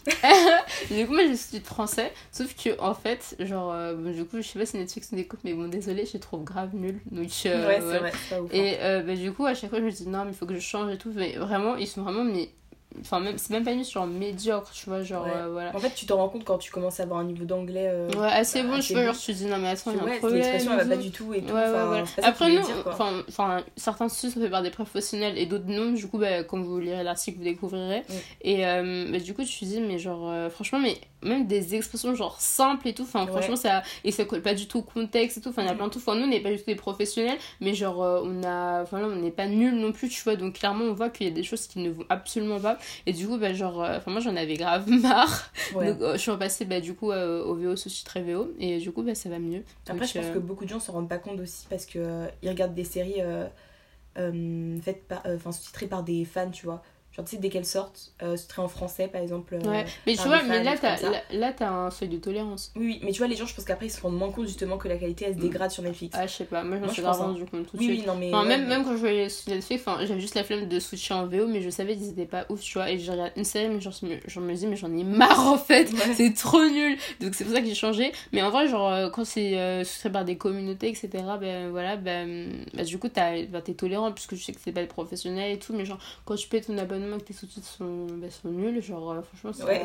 Et 0.90 0.94
du 0.96 1.06
coup, 1.06 1.12
moi, 1.14 1.22
j'ai 1.26 1.36
sous-titre 1.36 1.66
français. 1.66 2.12
Sauf 2.32 2.54
que, 2.54 2.78
en 2.80 2.94
fait, 2.94 3.36
genre, 3.40 3.72
euh, 3.72 3.94
bon, 3.94 4.10
du 4.12 4.24
coup, 4.24 4.36
je 4.38 4.42
sais 4.42 4.58
pas 4.58 4.66
si 4.66 4.76
Netflix 4.76 5.12
nous 5.12 5.18
écoute, 5.18 5.40
mais 5.44 5.54
bon, 5.54 5.68
désolé, 5.68 6.06
je 6.10 6.18
trouve 6.18 6.44
grave 6.44 6.70
nul. 6.74 7.00
Donc, 7.10 7.28
euh, 7.46 7.66
ouais, 7.68 7.80
c'est 7.80 7.98
vrai, 7.98 8.12
hein. 8.32 8.36
Et 8.52 8.76
euh, 8.80 9.02
bah, 9.02 9.14
du 9.14 9.32
coup, 9.32 9.46
à 9.46 9.54
chaque 9.54 9.70
fois, 9.70 9.78
je 9.80 9.84
me 9.84 9.90
dis 9.90 10.08
non, 10.08 10.24
mais 10.24 10.30
il 10.32 10.36
faut 10.36 10.46
que 10.46 10.54
je 10.54 10.60
change 10.60 10.92
et 10.92 10.98
tout. 10.98 11.12
Mais 11.14 11.32
vraiment, 11.36 11.76
ils 11.76 11.86
sont 11.86 12.02
vraiment. 12.02 12.24
Mais... 12.24 12.50
Enfin, 13.00 13.20
même, 13.20 13.38
c'est 13.38 13.50
même 13.50 13.64
pas 13.64 13.74
mis 13.74 13.84
sur 13.84 14.06
médiocre, 14.06 14.70
tu 14.72 14.88
vois, 14.88 15.02
genre, 15.02 15.24
Ouais. 15.24 15.30
euh, 15.34 15.48
voilà. 15.50 15.74
En 15.74 15.78
fait, 15.78 15.94
tu 15.94 16.06
t'en 16.06 16.16
rends 16.16 16.28
compte 16.28 16.44
quand 16.44 16.58
tu 16.58 16.70
commences 16.70 17.00
à 17.00 17.04
avoir 17.04 17.20
un 17.20 17.24
niveau 17.24 17.44
d'anglais. 17.44 17.88
euh, 17.88 18.08
Ouais, 18.16 18.28
assez 18.28 18.62
bon, 18.62 18.78
tu 18.80 18.92
vois, 18.92 19.04
genre, 19.04 19.16
tu 19.18 19.32
te 19.32 19.36
dis 19.38 19.46
non, 19.46 19.58
mais 19.58 19.68
attends, 19.68 19.90
il 19.92 19.96
y 19.96 20.00
a 20.00 20.02
un 20.04 20.18
problème. 20.18 20.38
l'expression 20.40 20.72
elle 20.72 20.78
va 20.88 20.96
pas 20.96 21.02
du 21.02 21.10
tout 21.10 21.32
et. 21.34 21.40
Ouais, 21.40 21.50
enfin, 21.50 22.04
Après, 22.22 22.50
nous, 22.52 22.62
enfin, 22.86 23.22
enfin, 23.28 23.64
certains 23.76 24.08
sites 24.08 24.32
sont 24.34 24.40
faits 24.40 24.50
par 24.50 24.62
des 24.62 24.70
professionnels 24.70 25.36
et 25.38 25.46
d'autres 25.46 25.66
non. 25.68 25.92
Du 25.92 26.06
coup, 26.08 26.18
bah, 26.18 26.44
quand 26.44 26.60
vous 26.60 26.78
lirez 26.78 27.02
l'article, 27.04 27.38
vous 27.38 27.44
découvrirez. 27.44 28.02
Et 28.42 28.66
euh, 28.66 29.06
bah, 29.10 29.18
du 29.18 29.34
coup, 29.34 29.44
tu 29.44 29.58
te 29.60 29.64
dis, 29.64 29.80
mais 29.80 29.98
genre, 29.98 30.30
euh, 30.30 30.48
franchement, 30.50 30.78
mais 30.78 30.96
même 31.22 31.46
des 31.46 31.74
expressions 31.74 32.14
genre 32.14 32.40
simples 32.40 32.88
et 32.88 32.94
tout, 32.94 33.02
enfin, 33.02 33.26
franchement, 33.26 33.56
ça. 33.56 33.82
Et 34.04 34.12
ça 34.12 34.24
colle 34.24 34.42
pas 34.42 34.54
du 34.54 34.66
tout 34.68 34.78
au 34.78 34.82
contexte 34.82 35.38
et 35.38 35.40
tout. 35.40 35.48
Enfin, 35.48 35.62
il 35.62 35.68
y 35.68 35.70
a 35.70 35.74
plein 35.74 35.86
de 35.88 35.92
tout. 35.92 35.98
Enfin, 35.98 36.14
nous, 36.14 36.24
on 36.24 36.28
n'est 36.28 36.40
pas 36.40 36.50
du 36.50 36.58
tout 36.58 36.64
des 36.66 36.74
professionnels, 36.76 37.38
mais 37.60 37.74
genre, 37.74 38.02
euh, 38.02 38.20
on 38.24 38.42
a. 38.44 38.82
Enfin, 38.82 39.00
là, 39.00 39.06
on 39.10 39.16
n'est 39.16 39.30
pas 39.30 39.46
nuls 39.46 39.74
non 39.74 39.92
plus, 39.92 40.08
tu 40.08 40.22
vois. 40.22 40.36
Donc, 40.36 40.54
clairement, 40.54 40.84
on 40.84 40.92
voit 40.92 41.10
qu'il 41.10 41.26
y 41.26 41.30
a 41.30 41.32
des 41.32 41.42
choses 41.42 41.66
qui 41.66 41.78
ne 41.80 41.90
vont 41.90 42.04
absolument 42.08 42.60
pas. 42.60 42.78
Et 43.06 43.12
du 43.12 43.26
coup, 43.26 43.38
bah, 43.38 43.52
genre, 43.52 43.82
euh, 43.82 43.98
enfin, 43.98 44.10
moi, 44.10 44.20
j'en 44.20 44.36
avais 44.36 44.54
grave 44.54 44.88
marre. 45.02 45.50
Ouais. 45.74 45.92
Donc, 45.92 46.02
euh, 46.02 46.12
je 46.14 46.18
suis 46.18 46.30
repassée, 46.30 46.64
bah, 46.64 46.80
du 46.80 46.94
coup, 46.94 47.10
euh, 47.10 47.44
au 47.44 47.54
VO 47.54 47.76
sous-titré 47.76 48.22
VO. 48.22 48.52
Et 48.58 48.78
du 48.78 48.92
coup, 48.92 49.02
bah, 49.02 49.14
ça 49.14 49.28
va 49.28 49.38
mieux. 49.38 49.62
Après, 49.86 50.00
Donc, 50.00 50.08
je 50.08 50.18
pense 50.18 50.34
que 50.34 50.38
beaucoup 50.38 50.64
de 50.64 50.70
gens 50.70 50.80
s'en 50.80 50.92
rendent 50.92 51.08
pas 51.08 51.18
compte 51.18 51.40
aussi 51.40 51.66
parce 51.68 51.86
que 51.86 51.98
euh, 51.98 52.26
ils 52.42 52.48
regardent 52.48 52.74
des 52.74 52.84
séries 52.84 53.20
faites 54.82 55.06
par, 55.06 55.22
sous-titrées 55.52 55.86
par 55.86 56.02
des 56.02 56.24
fans, 56.24 56.50
tu 56.50 56.66
vois. 56.66 56.82
Genre, 57.16 57.24
tu 57.24 57.36
sais, 57.36 57.36
dès 57.40 57.48
qu'elles 57.48 57.64
sortent, 57.64 58.12
euh, 58.22 58.36
sous-titrées 58.36 58.62
en 58.62 58.68
français 58.68 59.08
par 59.08 59.22
exemple. 59.22 59.54
euh, 59.54 59.82
mais 60.06 60.16
tu 60.16 60.22
vois, 60.28 60.42
mais 60.42 60.62
là, 60.62 60.74
t'as 60.78 61.00
là, 61.00 61.22
là, 61.32 61.52
t'as 61.52 61.70
un 61.70 61.90
seuil 61.90 62.08
de 62.08 62.18
tolérance. 62.18 62.72
Oui, 62.76 62.86
oui, 62.86 63.00
mais 63.02 63.12
tu 63.12 63.18
vois, 63.18 63.26
les 63.26 63.36
gens, 63.36 63.46
je 63.46 63.54
pense 63.54 63.64
qu'après 63.64 63.86
ils 63.86 63.90
se 63.90 64.00
rendent 64.02 64.16
moins 64.18 64.30
compte 64.30 64.46
justement 64.46 64.76
que 64.76 64.86
la 64.88 64.96
qualité 64.96 65.24
elle 65.28 65.34
se 65.34 65.38
dégrade 65.40 65.70
sur 65.70 65.82
Netflix. 65.82 66.14
Ah, 66.18 66.26
je 66.26 66.32
sais 66.34 66.44
pas, 66.44 66.62
moi, 66.62 66.76
je 66.76 66.84
Moi, 66.84 66.92
suis 66.92 67.02
grave 67.02 67.16
hein. 67.20 67.24
rendu 67.24 67.44
compte 67.46 67.66
tout 67.70 67.76
de 67.76 67.80
oui, 67.82 67.86
suite. 67.88 68.00
oui, 68.00 68.06
non, 68.06 68.16
mais. 68.16 68.28
Enfin, 68.28 68.42
ouais, 68.42 68.48
même, 68.48 68.62
mais- 68.62 68.68
même 68.76 68.84
quand 68.84 68.92
je 68.92 68.96
voyais 68.98 69.28
sur 69.30 69.50
Netflix, 69.52 69.82
enfin, 69.86 70.04
j'avais 70.04 70.20
juste 70.20 70.34
la 70.34 70.44
flemme 70.44 70.68
de 70.68 70.78
switcher 70.78 71.14
en 71.14 71.26
VO, 71.26 71.46
mais 71.46 71.62
je 71.62 71.70
savais 71.70 71.96
qu'ils 71.96 72.10
étaient 72.10 72.26
pas 72.26 72.44
ouf, 72.50 72.60
tu 72.60 72.74
vois. 72.74 72.90
Et 72.90 72.98
je 72.98 73.10
regarde 73.10 73.32
une 73.36 73.44
série, 73.44 73.68
mais 73.68 73.80
genre, 73.80 73.94
je 74.26 74.40
me, 74.40 74.46
me 74.46 74.54
dis, 74.54 74.66
mais 74.66 74.76
j'en 74.76 74.92
ai 74.94 75.04
marre 75.04 75.46
en 75.48 75.56
fait, 75.58 75.90
Ouais. 75.92 76.14
c'est 76.14 76.34
trop 76.34 76.64
nul. 76.66 76.98
Donc 77.20 77.34
c'est 77.34 77.44
pour 77.44 77.54
ça 77.54 77.60
que 77.62 77.66
j'ai 77.66 77.74
changé. 77.74 78.12
Mais 78.32 78.42
en 78.42 78.50
vrai, 78.50 78.68
genre, 78.68 78.92
euh, 78.92 79.08
quand 79.08 79.24
c'est 79.24 79.56
euh, 79.58 79.84
sous-trait 79.84 80.10
par 80.12 80.24
des 80.26 80.36
communautés, 80.36 80.88
etc., 80.88 81.08
ben 81.40 81.70
voilà, 81.70 81.96
ben, 81.96 82.52
bah, 82.74 82.84
du 82.84 82.98
coup, 82.98 83.08
t'as- 83.08 83.42
bah, 83.46 83.62
t'es 83.62 83.72
tolérant, 83.74 84.12
puisque 84.12 84.30
tu 84.34 84.40
sais 84.42 84.52
que 84.52 84.58
c'est 84.62 84.72
pas 84.72 84.82
des 84.82 84.86
professionnels 84.86 85.52
et 85.52 85.58
tout, 85.58 85.72
mais 85.72 85.84
genre, 85.86 85.98
quand 86.26 86.34
tu 86.36 86.46
payes 86.48 86.60
ton 86.60 86.76
abonnement 86.76 87.05
que 87.18 87.24
tes 87.24 87.32
sous-titres 87.32 87.66
sont, 87.66 88.06
bah, 88.10 88.26
sont 88.30 88.48
nuls, 88.48 88.82
genre, 88.82 89.12
euh, 89.12 89.22
franchement, 89.22 89.52
ça, 89.52 89.64
Ouais. 89.64 89.80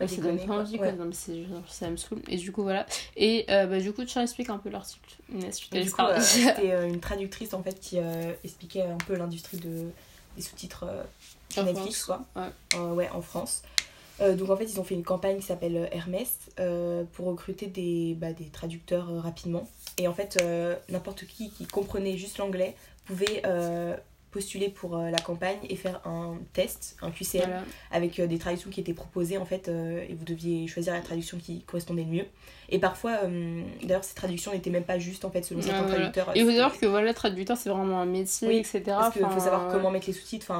ouais, 0.00 0.06
ça 0.08 0.16
déconner, 0.16 0.36
donne 0.38 0.46
pas 0.46 0.58
envie, 0.58 0.76
quoi. 0.76 0.86
Ouais. 0.86 0.92
Non, 0.92 1.04
mais 1.06 1.14
c'est, 1.14 1.44
genre, 1.44 1.62
ça 1.68 1.88
me 1.90 1.96
saoule. 1.96 2.20
Et 2.28 2.36
du 2.36 2.52
coup, 2.52 2.62
voilà. 2.62 2.86
Et 3.16 3.46
euh, 3.50 3.66
bah, 3.66 3.78
du 3.80 3.92
coup, 3.92 4.04
tu 4.04 4.18
expliques 4.18 4.50
un 4.50 4.58
peu 4.58 4.68
l'article. 4.70 5.16
Euh, 5.34 5.40
c'était 6.20 6.72
euh, 6.72 6.88
une 6.88 7.00
traductrice 7.00 7.54
en 7.54 7.62
fait 7.62 7.78
qui 7.80 7.98
euh, 7.98 8.32
expliquait 8.44 8.82
un 8.82 8.96
peu 8.98 9.14
l'industrie 9.16 9.58
de... 9.58 9.90
des 10.36 10.42
sous-titres 10.42 10.84
euh, 10.88 11.62
Netflix, 11.62 12.02
France, 12.02 12.24
quoi. 12.34 12.42
ouais. 12.42 12.48
Euh, 12.76 12.94
ouais, 12.94 13.08
en 13.10 13.22
France. 13.22 13.62
Euh, 14.20 14.34
donc 14.34 14.50
en 14.50 14.56
fait, 14.56 14.64
ils 14.64 14.80
ont 14.80 14.84
fait 14.84 14.96
une 14.96 15.04
campagne 15.04 15.36
qui 15.38 15.46
s'appelle 15.46 15.76
euh, 15.76 15.86
Hermès 15.92 16.38
euh, 16.58 17.04
pour 17.12 17.26
recruter 17.26 17.66
des, 17.66 18.14
bah, 18.14 18.32
des 18.32 18.46
traducteurs 18.46 19.08
euh, 19.10 19.20
rapidement. 19.20 19.68
Et 19.96 20.08
en 20.08 20.14
fait, 20.14 20.38
euh, 20.42 20.74
n'importe 20.88 21.24
qui 21.26 21.50
qui 21.50 21.66
comprenait 21.66 22.16
juste 22.16 22.38
l'anglais 22.38 22.74
pouvait 23.04 23.42
euh, 23.46 23.96
postuler 24.30 24.68
pour 24.68 24.96
euh, 24.96 25.10
la 25.10 25.18
campagne 25.18 25.58
et 25.68 25.76
faire 25.76 26.00
un 26.06 26.36
test, 26.52 26.96
un 27.02 27.10
QCM, 27.10 27.42
Voilà. 27.46 27.62
avec 27.90 28.20
euh, 28.20 28.26
des 28.26 28.38
traductions 28.38 28.68
qui 28.70 28.80
étaient 28.80 28.92
proposées 28.92 29.38
en 29.38 29.44
fait, 29.46 29.68
euh, 29.68 30.04
et 30.08 30.14
vous 30.14 30.24
deviez 30.24 30.66
choisir 30.66 30.92
la 30.92 31.00
traduction 31.00 31.38
qui 31.38 31.62
correspondait 31.62 32.04
le 32.04 32.10
mieux. 32.10 32.24
Et 32.70 32.78
parfois, 32.78 33.20
d'ailleurs, 33.82 34.04
ces 34.04 34.14
traductions 34.14 34.52
n'étaient 34.52 34.68
même 34.68 34.84
pas 34.84 34.98
justes 34.98 35.24
en 35.24 35.30
fait 35.30 35.42
selon 35.42 35.60
Ouais, 35.60 35.66
certains 35.66 35.80
voilà. 35.84 35.94
traducteurs. 36.10 36.30
Et 36.36 36.40
C'était- 36.40 36.52
savoir 36.52 36.78
que 36.78 36.84
voilà, 36.86 37.14
traducteur, 37.14 37.56
c'est 37.56 37.70
vraiment 37.70 37.98
un 37.98 38.04
métier, 38.04 38.46
Oui, 38.46 38.56
etc. 38.58 38.82
Parce 38.84 39.14
qu'il 39.14 39.24
faut 39.24 39.40
savoir 39.40 39.68
comment 39.72 39.90
mettre 39.90 40.06
les 40.08 40.12
sous-titres, 40.12 40.52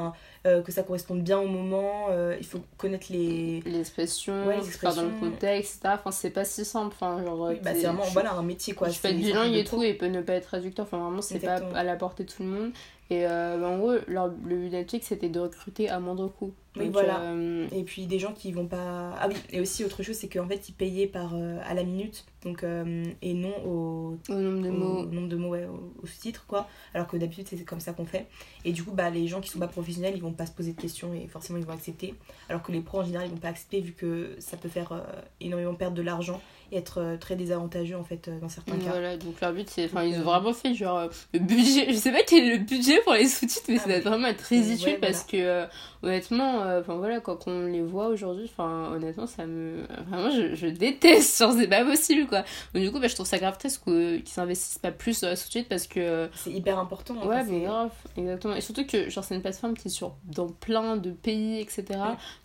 que 0.43 0.71
ça 0.71 0.81
corresponde 0.81 1.21
bien 1.21 1.37
au 1.37 1.47
moment, 1.47 2.07
il 2.39 2.45
faut 2.47 2.61
connaître 2.77 3.05
les. 3.11 3.61
L'expression, 3.63 4.47
Ouais, 4.47 4.57
les 4.57 4.63
faire 4.63 4.95
dans 4.95 5.01
le 5.03 5.07
expressions. 5.09 5.31
contexte, 5.31 5.75
etc. 5.85 5.95
Enfin, 5.99 6.11
c'est 6.11 6.31
pas 6.31 6.45
si 6.45 6.65
simple. 6.65 6.95
Enfin, 6.99 7.23
genre, 7.23 7.39
Oui, 7.49 7.59
bah, 7.63 7.71
c'est 7.75 7.83
vraiment 7.83 8.03
je- 8.05 8.13
voilà, 8.13 8.33
un 8.33 8.41
métier 8.43 8.73
quoi. 8.73 8.89
je 8.89 8.93
c'est- 8.93 9.09
être 9.11 9.17
bilingue 9.17 9.53
et 9.53 9.63
tout 9.63 9.83
et 9.83 9.93
peut 9.93 10.07
ne 10.07 10.21
pas 10.23 10.33
être 10.33 10.47
traducteur. 10.47 10.87
Enfin, 10.87 10.97
vraiment, 10.97 11.21
c'est 11.21 11.37
pas 11.37 11.57
à 11.75 11.83
la 11.83 11.95
portée 11.95 12.23
de 12.23 12.31
tout 12.31 12.41
le 12.41 12.49
monde. 12.49 12.71
Et 13.11 13.25
euh, 13.25 13.57
bah, 13.59 13.67
en 13.69 13.77
gros, 13.79 13.93
leur, 14.07 14.27
le 14.45 14.57
but 14.57 14.69
Netflix, 14.69 15.07
c'était 15.07 15.29
de 15.29 15.39
recruter 15.39 15.89
à 15.89 15.99
moindre 15.99 16.27
coût. 16.27 16.53
Oui, 16.77 16.89
voilà. 16.89 17.21
euh, 17.21 17.67
Et 17.71 17.81
puis 17.83 18.05
des 18.05 18.19
gens 18.19 18.31
qui 18.31 18.51
vont 18.51 18.67
pas. 18.67 19.15
Ah 19.19 19.27
oui, 19.27 19.33
et 19.49 19.59
aussi 19.59 19.83
autre 19.83 20.03
chose, 20.03 20.15
c'est 20.15 20.29
qu'en 20.29 20.47
fait 20.47 20.69
ils 20.69 20.73
payaient 20.73 21.07
par, 21.07 21.33
euh, 21.33 21.57
à 21.65 21.73
la 21.73 21.83
minute 21.83 22.25
donc, 22.45 22.63
et 22.63 23.33
non 23.33 23.51
au, 23.65 24.17
au 24.29 24.33
nombre 24.35 24.61
de 24.63 24.69
au 24.69 24.71
mots. 24.71 25.05
nombre 25.05 25.27
de 25.27 25.35
mots, 25.35 25.49
ouais, 25.49 25.65
au, 25.65 25.91
au 26.01 26.05
sous-titre 26.05 26.45
quoi. 26.47 26.67
Alors 26.93 27.07
que 27.07 27.17
d'habitude 27.17 27.47
c'est 27.49 27.65
comme 27.65 27.79
ça 27.79 27.91
qu'on 27.93 28.05
fait. 28.05 28.27
Et 28.63 28.71
du 28.71 28.83
coup, 28.83 28.91
bah, 28.91 29.09
les 29.09 29.27
gens 29.27 29.41
qui 29.41 29.49
sont 29.49 29.59
pas 29.59 29.67
professionnels 29.67 30.13
ils 30.15 30.21
vont 30.21 30.31
pas 30.31 30.45
se 30.45 30.51
poser 30.51 30.73
de 30.73 30.79
questions 30.79 31.11
et 31.13 31.27
forcément 31.27 31.57
ils 31.57 31.65
vont 31.65 31.73
accepter. 31.73 32.13
Alors 32.49 32.61
que 32.61 32.71
les 32.71 32.81
pros 32.81 32.99
en 32.99 33.03
général 33.03 33.27
ils 33.27 33.31
vont 33.31 33.37
pas 33.37 33.49
accepter 33.49 33.81
vu 33.81 33.93
que 33.93 34.35
ça 34.37 34.55
peut 34.55 34.69
faire 34.69 35.03
énormément 35.41 35.73
perdre 35.73 35.97
de 35.97 36.03
l'argent 36.03 36.39
et 36.71 36.77
être 36.77 36.99
euh, 37.01 37.17
très 37.17 37.35
désavantageux 37.35 37.95
en 37.97 38.03
fait 38.03 38.27
euh, 38.27 38.39
dans 38.39 38.49
certains 38.49 38.77
cas. 38.77 38.89
Voilà, 38.91 39.17
donc 39.17 39.39
leur 39.41 39.53
but 39.53 39.69
c'est. 39.69 39.85
Enfin, 39.85 40.03
ils 40.03 40.15
ont 40.17 40.21
euh, 40.21 40.23
vraiment 40.23 40.53
fait 40.53 40.73
genre. 40.73 41.09
Le 41.33 41.39
budget. 41.39 41.87
Je 41.91 41.97
sais 41.97 42.11
pas 42.11 42.23
quel 42.23 42.43
est 42.45 42.57
le 42.57 42.63
budget 42.63 42.99
pour 43.03 43.13
les 43.13 43.27
sous-titres, 43.27 43.65
mais 43.69 43.77
Ah, 43.79 43.87
ça 43.87 43.99
doit 43.99 44.11
vraiment 44.11 44.27
être 44.27 44.41
ridicule 44.41 44.93
Ouais, 44.93 44.97
parce 44.99 45.23
que 45.23 45.65
honnêtement, 46.03 46.59
enfin 46.79 46.95
voilà, 46.95 47.19
quand 47.19 47.47
on 47.47 47.65
les 47.65 47.81
voit 47.81 48.07
aujourd'hui, 48.07 48.45
enfin 48.51 48.91
honnêtement, 48.93 49.27
ça 49.27 49.45
me. 49.45 49.83
Vraiment, 50.07 50.29
je, 50.29 50.55
je 50.55 50.67
déteste, 50.67 51.37
genre 51.39 51.53
c'est 51.53 51.67
pas 51.67 51.83
possible 51.83 52.27
quoi. 52.27 52.43
Donc 52.73 52.83
du 52.83 52.91
coup, 52.91 52.99
bah, 52.99 53.07
je 53.07 53.15
trouve 53.15 53.25
ça 53.27 53.37
grave 53.37 53.57
triste 53.57 53.83
qu'ils 53.83 54.21
s'investissent 54.27 54.79
pas 54.79 54.91
plus 54.91 55.21
dans 55.21 55.27
la 55.29 55.35
sous-titre 55.35 55.69
parce 55.69 55.87
que. 55.87 56.29
C'est 56.35 56.51
hyper 56.51 56.79
important. 56.79 57.15
en 57.21 57.27
Ouais, 57.27 57.43
fait, 57.43 57.51
mais 57.51 57.61
grave, 57.61 57.91
exactement. 58.17 58.55
Et 58.55 58.61
surtout 58.61 58.85
que, 58.85 59.09
genre, 59.09 59.23
c'est 59.23 59.35
une 59.35 59.41
plateforme 59.41 59.75
qui 59.75 59.87
est 59.87 59.91
sur, 59.91 60.15
dans 60.25 60.47
plein 60.47 60.97
de 60.97 61.11
pays, 61.11 61.59
etc. 61.59 61.85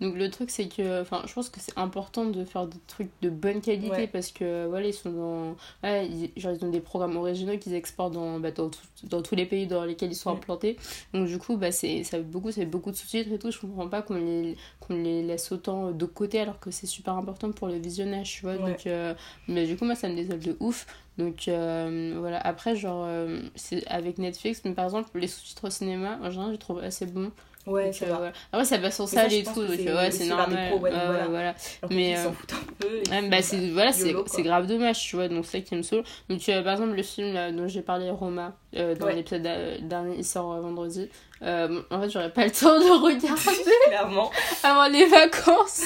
Donc, 0.01 0.17
le 0.17 0.31
truc, 0.31 0.51
c'est 0.51 0.69
que, 0.69 1.01
enfin, 1.03 1.23
je 1.27 1.33
pense 1.33 1.49
que 1.49 1.61
c'est 1.61 1.77
important 1.79 2.25
de 2.25 2.45
faire 2.45 2.67
des 2.67 2.79
trucs 2.87 3.11
de 3.23 3.31
bonne 3.31 3.61
qualité 3.61 3.91
Ouais. 3.91 4.07
Parce 4.15 4.31
que, 4.33 4.67
voilà, 4.67 4.87
ils 4.87 4.95
sont 4.95 5.11
dans. 5.11 5.57
Ouais, 5.83 6.07
ils, 6.07 6.31
genre, 6.41 6.53
ils 6.59 6.65
ont 6.65 6.71
des 6.71 6.81
programmes 6.81 7.17
originaux 7.17 7.59
qu'ils 7.59 7.75
exportent 7.75 8.15
dans, 8.15 8.41
bah, 8.41 8.51
dans, 8.53 8.71
tout- 8.71 8.79
dans 9.03 9.21
tous 9.21 9.35
les 9.35 9.45
pays 9.45 9.67
dans 9.67 9.85
lesquels 9.85 10.11
ils 10.13 10.15
sont 10.17 10.31
implantés. 10.31 10.79
Donc, 11.13 11.27
du 11.27 11.37
coup, 11.39 11.57
bah, 11.59 11.73
c'est, 11.73 12.03
ça, 12.05 12.19
beaucoup, 12.21 12.51
c'est 12.53 12.65
beaucoup 12.65 12.91
de 12.93 12.97
sous-titres 12.97 13.31
et 13.33 13.39
tout. 13.39 13.51
Je 13.51 13.59
comprends 13.59 13.89
pas 13.89 14.01
qu'on 14.03 14.15
les, 14.15 14.57
qu'on 14.81 14.95
les 14.95 15.23
laisse 15.23 15.53
autant 15.53 15.91
de 15.91 16.05
côté 16.07 16.41
alors 16.41 16.59
que 16.61 16.71
c'est 16.71 16.87
super 16.87 17.15
important 17.15 17.51
pour 17.53 17.69
le 17.69 17.75
visionnage, 17.75 18.33
tu 18.33 18.43
vois. 18.43 18.55
Ouais. 18.55 18.71
Donc, 18.71 18.87
euh, 18.87 19.13
mais 19.49 19.67
du 19.67 19.77
coup, 19.77 19.85
moi, 19.85 19.97
ça 19.97 20.09
me 20.09 20.15
désole 20.15 20.39
de 20.41 20.57
ouf. 20.61 20.87
Donc 21.19 21.47
euh, 21.47 22.17
voilà, 22.19 22.39
après, 22.41 22.75
genre, 22.77 23.05
euh, 23.07 23.41
c'est 23.55 23.87
avec 23.89 24.19
Netflix, 24.19 24.63
mais 24.65 24.73
par 24.73 24.85
exemple, 24.87 25.11
les 25.19 25.29
sous-titres 25.29 25.67
au 25.67 25.71
cinéma, 25.71 26.19
en 26.23 26.31
général, 26.31 26.53
je 26.55 26.59
trouve 26.59 26.79
assez 26.79 27.07
bon. 27.07 27.31
Ouais, 27.67 27.87
Donc, 27.87 27.95
ça 27.95 28.05
euh, 28.05 28.09
va. 28.11 28.17
voilà. 28.17 28.33
Après, 28.53 28.65
ça 28.67 28.79
passe 28.79 28.95
sur 28.95 29.09
ça, 29.09 29.27
et 29.27 29.43
tout, 29.43 29.55
donc 29.65 29.71
c'est 29.77 29.93
ouais, 29.93 30.11
c'est 30.11 30.27
normal. 30.27 30.69
pros, 30.71 30.81
ouais, 30.81 30.91
voilà. 30.91 31.27
voilà. 31.29 31.55
Mais, 31.91 32.17
euh, 32.17 32.23
s'en 32.25 32.33
foutent 32.33 32.53
un 32.53 32.73
peu. 32.79 33.03
Ouais, 33.11 33.29
bah, 33.29 33.41
c'est 33.43 33.71
voilà, 33.71 33.93
c'est 33.93 34.43
grave 34.43 34.67
dommage, 34.67 35.01
tu 35.03 35.17
vois, 35.17 35.29
donc 35.29 35.47
c'est 35.47 35.59
ça 35.59 35.65
qui 35.65 35.75
me 35.75 35.83
saoule. 35.83 36.03
Donc, 36.29 36.47
euh, 36.49 36.63
par 36.63 36.75
exemple, 36.75 36.95
le 36.95 37.03
film 37.03 37.33
là, 37.33 37.51
dont 37.53 37.67
j'ai 37.67 37.81
parlé, 37.83 38.11
Roma, 38.11 38.53
euh, 38.77 38.95
dans 38.95 39.07
Ouais. 39.07 39.15
l'épisode 39.17 39.43
d'a- 39.43 39.79
dernier, 39.79 40.17
il 40.19 40.25
sort 40.25 40.53
euh, 40.53 40.61
vendredi. 40.61 41.09
Euh, 41.43 41.81
en 41.91 42.01
fait, 42.03 42.11
j'aurais 42.11 42.31
pas 42.31 42.45
le 42.45 42.51
temps 42.53 42.79
de 42.79 43.03
regarder 43.03 43.71
Clairement. 43.89 44.31
avant 44.63 44.89
les 44.89 45.07
vacances. 45.07 45.83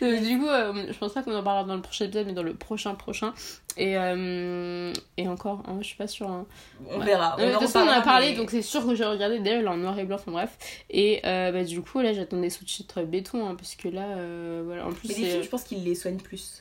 Donc, 0.00 0.22
du 0.22 0.38
coup, 0.38 0.48
euh, 0.48 0.86
je 0.92 0.98
pense 0.98 1.12
pas 1.14 1.22
qu'on 1.22 1.34
en 1.34 1.42
parlera 1.42 1.64
dans 1.64 1.74
le 1.76 1.82
prochain 1.82 2.04
épisode, 2.06 2.26
mais 2.26 2.32
dans 2.32 2.42
le 2.42 2.54
prochain 2.54 2.94
prochain. 2.94 3.32
Et, 3.76 3.96
euh, 3.96 4.92
et 5.16 5.28
encore, 5.28 5.62
hein, 5.66 5.78
je 5.80 5.86
suis 5.86 5.96
pas 5.96 6.06
sûre. 6.06 6.28
hein. 6.30 6.46
On 6.90 6.98
Ouais. 6.98 7.04
verra. 7.06 7.36
De 7.36 7.50
toute 7.52 7.60
façon, 7.62 7.80
on 7.80 7.88
en 7.88 7.92
a 7.92 8.00
parlé, 8.02 8.30
mais- 8.30 8.36
donc 8.36 8.50
c'est 8.50 8.62
sûr 8.62 8.86
que 8.86 8.94
j'ai 8.94 9.04
regardé. 9.04 9.38
D'ailleurs, 9.38 9.60
il 9.60 9.64
est 9.64 9.68
en 9.68 9.76
noir 9.76 9.98
et 9.98 10.04
blanc, 10.04 10.16
enfin 10.16 10.32
bref. 10.32 10.56
Et 10.90 11.20
euh, 11.26 11.52
bah, 11.52 11.64
du 11.64 11.80
coup, 11.82 12.00
là, 12.00 12.12
j'attends 12.12 12.40
des 12.40 12.50
sous-titres 12.50 13.02
béton, 13.02 13.46
hein, 13.48 13.54
parce 13.54 13.74
que 13.74 13.88
là, 13.88 14.06
euh, 14.16 14.62
voilà, 14.64 14.86
en 14.86 14.92
plus, 14.92 15.08
Mais 15.08 15.14
les 15.14 15.20
films, 15.20 15.30
c'est. 15.30 15.42
je 15.42 15.48
pense 15.48 15.64
qu'ils 15.64 15.84
les 15.84 15.94
soignent 15.94 16.16
plus. 16.20 16.60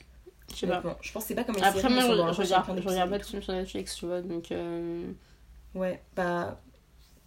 Je 0.54 0.60
sais 0.60 0.68
pas. 0.68 0.82
Je 1.02 1.12
pense 1.12 1.24
que 1.24 1.28
c'est 1.30 1.36
pas 1.36 1.44
comme 1.44 1.56
les 1.56 1.64
Après, 1.64 1.82
séries, 1.82 1.94
moi, 1.94 2.04
je, 2.04 2.08
je 2.08 2.14
regarde, 2.42 2.80
je 2.82 2.88
regarde 2.88 3.10
pas 3.10 3.18
de 3.18 3.24
films 3.24 3.42
sur 3.42 3.54
Netflix, 3.54 3.96
tu 3.96 4.06
vois, 4.06 4.22
donc. 4.22 4.52
euh, 4.52 5.04
Ouais, 5.74 6.02
bah. 6.16 6.58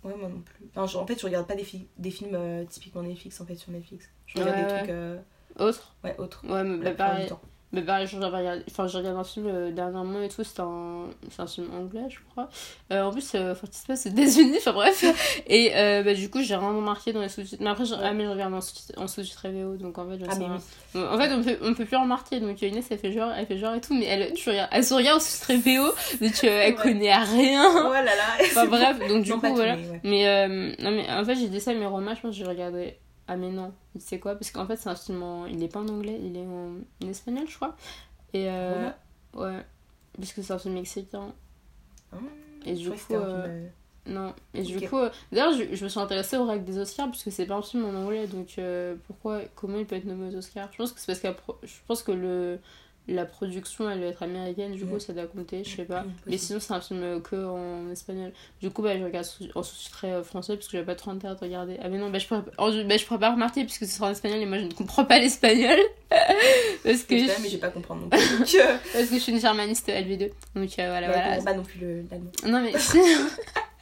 Ouais, 0.04 0.14
moi 0.16 0.28
non 0.28 0.40
plus. 0.40 0.66
Enfin, 0.70 0.86
je- 0.86 0.96
en 0.98 1.06
fait, 1.06 1.18
je 1.20 1.26
regarde 1.26 1.46
pas 1.46 1.56
des, 1.56 1.64
fi- 1.64 1.88
des 1.98 2.10
films 2.10 2.34
euh, 2.34 2.64
typiquement 2.64 3.02
Netflix 3.02 3.40
en 3.40 3.46
fait 3.46 3.56
sur 3.56 3.72
Netflix. 3.72 4.08
Je 4.26 4.38
regarde 4.38 4.56
Ouais, 4.56 4.64
des 4.64 4.70
ouais. 4.72 4.78
trucs. 4.78 4.90
euh, 4.90 5.18
Autre 5.58 5.96
Ouais, 6.04 6.16
autres. 6.18 6.44
Ouais, 6.46 6.62
mais 6.62 6.76
la 6.76 6.84
bah, 6.84 6.88
plupart 6.90 7.08
du 7.10 7.12
pareil. 7.14 7.28
temps. 7.28 7.40
Mais 7.72 7.82
pareil, 7.82 8.06
j'avais 8.06 8.24
regardé, 8.24 8.62
enfin, 8.70 8.86
j'ai 8.86 8.96
regardé 8.96 9.18
un 9.20 9.24
film 9.24 9.46
euh, 9.46 9.70
dernièrement 9.70 10.22
et 10.22 10.28
tout, 10.30 10.42
c'était 10.42 10.62
un, 10.62 11.04
c'est 11.30 11.42
un 11.42 11.46
film 11.46 11.66
anglais, 11.78 12.00
je 12.08 12.16
crois. 12.30 12.48
Euh, 12.92 13.02
en 13.02 13.10
plus, 13.12 13.30
euh, 13.34 13.54
passe 13.86 14.06
aux 14.06 14.08
États-Unis, 14.08 14.56
enfin 14.56 14.72
bref. 14.72 15.04
Et 15.46 15.72
euh, 15.76 16.02
bah, 16.02 16.14
du 16.14 16.30
coup, 16.30 16.40
j'ai 16.40 16.56
rien 16.56 16.66
remarqué 16.74 17.12
dans 17.12 17.20
les 17.20 17.28
sous-titres. 17.28 17.62
Mais 17.62 17.68
après, 17.68 17.84
Ouais. 17.92 17.98
ah, 18.02 18.12
mais 18.14 18.24
je 18.24 18.30
regarde 18.30 18.54
en 18.54 18.60
sous-titres 19.06 19.48
VO, 19.48 19.76
donc 19.76 19.98
en 19.98 20.08
fait, 20.08 20.18
je 20.18 20.24
Ah, 20.26 20.34
oui. 20.94 21.00
En 21.02 21.18
fait, 21.18 21.30
on 21.34 21.42
peut, 21.42 21.58
on 21.60 21.74
peut 21.74 21.84
plus 21.84 21.96
remarquer. 21.98 22.40
Donc, 22.40 22.62
Inès, 22.62 22.86
elle 22.90 22.98
fait 22.98 23.12
genre, 23.12 23.32
elle 23.36 23.44
fait 23.46 23.58
genre 23.58 23.74
et 23.74 23.82
tout, 23.82 23.92
mais 23.94 24.06
elle, 24.06 24.32
tu 24.32 24.48
regardes, 24.48 24.70
elle 24.72 24.84
se 24.84 24.94
regarde 24.94 25.18
en 25.18 25.20
sous-titres 25.20 25.52
VO, 25.62 26.24
donc 26.24 26.44
euh, 26.44 26.48
elle 26.62 26.74
Ouais. 26.74 26.82
connaît 26.82 27.10
à 27.10 27.20
rien. 27.24 27.64
Oh 27.86 27.92
là 27.92 28.02
là. 28.02 28.12
Enfin 28.40 28.64
bref, 28.66 28.98
donc 29.08 29.24
du 29.24 29.30
Non, 29.30 29.40
coup, 29.40 29.46
tout, 29.48 29.54
voilà. 29.56 29.76
mais 29.76 29.88
ouais. 29.90 30.00
Mais, 30.04 30.26
euh, 30.26 30.48
non, 30.78 30.90
mais 30.90 31.06
en 31.10 31.22
fait, 31.24 31.34
j'ai 31.34 31.48
dit 31.48 31.60
ça, 31.60 31.74
mais 31.74 31.84
Roma, 31.84 32.14
je 32.14 32.20
pense 32.22 32.30
que 32.30 32.36
j'ai 32.38 32.46
regardé. 32.48 32.96
Ah, 33.28 33.36
mais 33.36 33.50
non, 33.50 33.74
tu 33.94 34.00
sais 34.00 34.18
quoi? 34.20 34.34
Parce 34.36 34.50
qu'en 34.50 34.66
fait, 34.66 34.76
c'est 34.76 34.88
un 34.90 34.96
film 34.96 35.22
en. 35.22 35.46
Il 35.46 35.62
est 35.62 35.68
pas 35.68 35.80
en 35.80 35.88
anglais, 35.88 36.18
il 36.22 36.36
est 36.36 36.46
en, 36.46 36.76
en 37.04 37.08
espagnol, 37.08 37.46
je 37.48 37.56
crois. 37.56 37.76
Et 38.34 38.50
euh, 38.50 38.74
Roma? 38.74 38.98
ouais, 39.34 39.64
parce 40.18 40.32
que 40.34 40.42
c'est 40.42 40.52
un 40.54 40.58
film 40.58 40.74
mexicain. 40.74 41.34
Ah, 42.12 42.16
Et 42.64 42.74
du 42.74 42.90
que 42.90 42.94
coup, 42.94 43.16
euh, 43.16 43.46
film, 43.46 43.46
euh, 43.46 43.68
non. 44.06 44.34
Et 44.54 44.62
du 44.62 44.82
coup, 44.82 44.96
euh, 44.98 45.10
d'ailleurs, 45.32 45.52
je, 45.52 45.74
je 45.74 45.84
me 45.84 45.88
suis 45.88 46.00
intéressée 46.00 46.36
au 46.36 46.46
règles 46.46 46.64
des 46.64 46.78
Oscars, 46.78 47.10
puisque 47.10 47.32
c'est 47.32 47.46
pas 47.46 47.54
un 47.56 47.62
film 47.62 47.84
en 47.84 47.94
anglais, 47.94 48.26
donc 48.26 48.60
pourquoi, 49.06 49.42
comment 49.54 49.78
il 49.78 49.86
peut 49.86 49.96
être 49.96 50.04
nommé 50.04 50.28
aux 50.34 50.38
Oscars? 50.38 50.70
Je 50.72 50.78
pense 50.78 50.92
que 50.92 51.00
c'est 51.00 51.06
parce 51.06 51.20
que 51.20 51.42
je 51.66 51.74
pense 51.86 52.02
que 52.02 52.12
le. 52.12 52.58
La 53.10 53.24
production, 53.24 53.88
elle 53.90 54.00
doit 54.00 54.08
être 54.10 54.22
américaine, 54.22 54.72
du 54.72 54.84
coup, 54.84 54.96
Mm. 54.96 55.00
ça 55.00 55.12
doit 55.14 55.26
compter, 55.26 55.64
je 55.64 55.76
sais 55.76 55.84
pas. 55.84 56.02
Mm, 56.02 56.12
Mais 56.26 56.36
sinon, 56.36 56.60
c'est 56.60 56.74
un 56.74 56.80
film 56.82 57.22
que 57.22 57.36
en 57.36 57.90
espagnol. 57.90 58.32
Du 58.60 58.70
coup, 58.70 58.82
bah, 58.82 58.98
je 58.98 59.02
regarde 59.04 59.26
en 59.54 59.62
sous-titré 59.62 60.12
euh, 60.12 60.22
français 60.22 60.56
parce 60.56 60.66
que 60.66 60.72
j'avais 60.72 60.84
pas 60.84 60.94
trop 60.94 61.10
intérêt 61.10 61.34
de 61.34 61.40
regarder. 61.40 61.78
Ah, 61.82 61.88
mais 61.88 61.96
non, 61.98 62.10
bah, 62.10 62.18
je 62.18 62.26
pourrais, 62.26 62.42
bah, 62.84 62.96
je 62.98 63.04
pourrais 63.06 63.18
pas 63.20 63.30
remarquer 63.32 63.64
puisque 63.64 63.86
ce 63.86 63.96
sera 63.96 64.08
en 64.08 64.10
espagnol 64.10 64.40
et 64.40 64.46
moi 64.46 64.58
je 64.58 64.64
ne 64.64 64.72
comprends 64.72 65.04
pas 65.06 65.18
l'espagnol. 65.18 65.78
parce, 66.84 67.02
que 67.04 67.16
Je 67.18 67.26
sais, 67.26 67.36
mais 67.42 67.48
je 67.48 67.54
vais 67.54 67.58
pas 67.60 67.70
comprendre 67.70 68.02
non 68.02 68.08
plus. 68.10 68.18
Euh, 68.58 68.76
parce 68.92 69.06
que 69.08 69.14
je 69.14 69.20
suis 69.20 69.32
une 69.32 69.40
germaniste 69.40 69.88
LV2. 69.88 70.30
Donc 70.54 70.78
euh, 70.78 70.88
voilà, 70.88 71.08
bah, 71.08 71.12
je 71.14 71.18
voilà. 71.18 71.28
comprends 71.36 71.44
pas 71.44 71.54
non 71.54 71.62
plus 71.62 71.80
le- 71.80 72.04
l'allemand. 72.10 72.30
Non, 72.46 72.60
mais. 72.62 72.72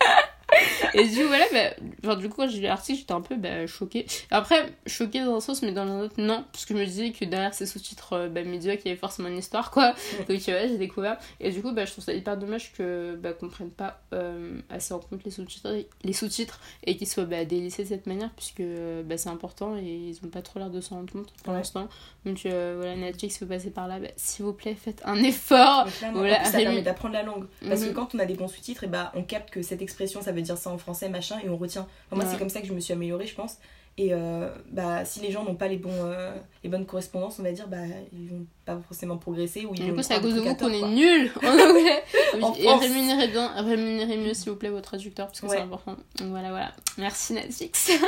Et 0.94 1.04
du 1.08 1.16
coup, 1.22 1.26
voilà, 1.26 1.44
bah, 1.52 1.70
genre, 2.02 2.16
du 2.16 2.28
coup, 2.28 2.36
quand 2.36 2.48
j'ai 2.48 2.58
lu 2.58 2.62
l'article, 2.64 2.98
j'étais 3.00 3.12
un 3.12 3.20
peu 3.20 3.36
bah, 3.36 3.66
choquée. 3.66 4.06
Après, 4.30 4.72
choquée 4.86 5.24
dans 5.24 5.36
un 5.36 5.40
sens, 5.40 5.62
mais 5.62 5.72
dans 5.72 5.82
un 5.82 6.00
autre, 6.02 6.14
non. 6.18 6.44
Parce 6.52 6.64
que 6.64 6.74
je 6.74 6.78
me 6.78 6.86
disais 6.86 7.10
que 7.10 7.24
derrière 7.24 7.52
ces 7.52 7.66
sous-titres 7.66 8.12
euh, 8.14 8.28
bah, 8.28 8.42
médiocres, 8.44 8.82
il 8.84 8.88
y 8.88 8.90
avait 8.92 8.98
forcément 9.00 9.28
une 9.28 9.38
histoire, 9.38 9.70
quoi. 9.70 9.94
Donc, 10.28 10.48
euh, 10.48 10.62
ouais, 10.62 10.68
j'ai 10.68 10.78
découvert. 10.78 11.18
Et 11.40 11.50
du 11.50 11.60
coup, 11.62 11.72
bah, 11.72 11.84
je 11.84 11.92
trouve 11.92 12.04
ça 12.04 12.12
hyper 12.12 12.36
dommage 12.36 12.72
que, 12.72 13.16
bah, 13.16 13.32
qu'on 13.32 13.48
prenne 13.48 13.70
pas 13.70 14.00
euh, 14.14 14.58
assez 14.70 14.94
en 14.94 15.00
compte 15.00 15.24
les 15.24 15.30
sous-titres, 15.30 15.68
les 16.04 16.12
sous-titres 16.12 16.60
et 16.84 16.96
qu'ils 16.96 17.08
soient 17.08 17.24
bah, 17.24 17.44
délaissés 17.44 17.82
de 17.84 17.88
cette 17.88 18.06
manière, 18.06 18.30
puisque 18.36 18.62
bah, 19.04 19.18
c'est 19.18 19.28
important 19.28 19.76
et 19.76 19.82
ils 19.84 20.18
ont 20.24 20.28
pas 20.28 20.42
trop 20.42 20.58
l'air 20.60 20.70
de 20.70 20.80
s'en 20.80 20.96
rendre 20.96 21.12
compte 21.12 21.32
pour 21.42 21.52
Ouais. 21.52 21.58
l'instant. 21.58 21.88
Donc, 22.24 22.46
euh, 22.46 22.74
voilà, 22.76 22.96
Netflix 22.96 23.38
peut 23.38 23.46
passer 23.46 23.70
par 23.70 23.88
là. 23.88 23.98
Bah, 23.98 24.08
S'il 24.16 24.44
vous 24.44 24.52
plaît, 24.52 24.74
faites 24.74 25.02
un 25.04 25.16
effort. 25.22 25.86
Voilà, 26.12 26.36
plus, 26.40 26.50
ça 26.52 26.58
permet 26.58 26.82
d'apprendre 26.82 27.14
la 27.14 27.22
langue. 27.24 27.46
Parce 27.68 27.80
Mhm. 27.82 27.88
que 27.88 27.92
quand 27.94 28.14
on 28.14 28.18
a 28.20 28.26
des 28.26 28.34
bons 28.34 28.48
sous-titres, 28.48 28.84
et 28.84 28.88
bah, 28.88 29.12
on 29.14 29.22
capte 29.22 29.50
que 29.50 29.62
cette 29.62 29.82
expression, 29.82 30.22
ça 30.22 30.32
veut 30.36 30.42
dire 30.42 30.56
ça 30.58 30.70
en 30.70 30.78
français, 30.78 31.08
machin, 31.08 31.38
et 31.44 31.48
on 31.48 31.56
retient. 31.56 31.82
Enfin, 32.06 32.16
moi, 32.16 32.24
Ouais. 32.24 32.30
c'est 32.32 32.38
comme 32.38 32.48
ça 32.50 32.60
que 32.60 32.66
je 32.66 32.72
me 32.72 32.80
suis 32.80 32.92
améliorée, 32.92 33.26
je 33.26 33.34
pense. 33.34 33.56
Et 33.98 34.12
euh, 34.12 34.50
bah, 34.70 35.06
si 35.06 35.20
les 35.20 35.30
gens 35.32 35.42
n'ont 35.42 35.54
pas 35.54 35.68
les, 35.68 35.78
bons, 35.78 35.90
euh, 36.04 36.34
les 36.62 36.68
bonnes 36.68 36.84
correspondances, 36.84 37.38
on 37.38 37.42
va 37.42 37.52
dire, 37.52 37.66
bah, 37.66 37.78
ils 38.12 38.28
vont 38.28 38.44
pas 38.66 38.78
forcément 38.86 39.16
progresser. 39.16 39.64
Ou 39.64 39.74
ils 39.74 39.86
Du 39.86 39.94
coup, 39.94 40.02
c'est 40.02 40.12
à 40.14 40.20
cause 40.20 40.34
de 40.34 40.40
vous 40.40 40.54
qu'on 40.54 40.68
est 40.68 40.82
nuls 40.82 41.30
en 41.42 41.48
anglais. 41.48 42.02
En 42.42 42.52
et 42.54 42.62
France. 42.64 42.82
rémunérez 42.82 43.28
bien, 43.28 43.48
rémunérez 43.62 44.18
mieux 44.18 44.34
s'il 44.34 44.50
vous 44.50 44.56
plaît 44.56 44.68
vos 44.68 44.82
traducteurs 44.82 45.28
parce 45.28 45.40
que 45.40 45.48
c'est 45.48 45.60
important. 45.60 45.96
Donc 46.18 46.28
voilà, 46.28 46.50
voilà. 46.50 46.72
Merci 46.98 47.32
Netflix. 47.32 47.90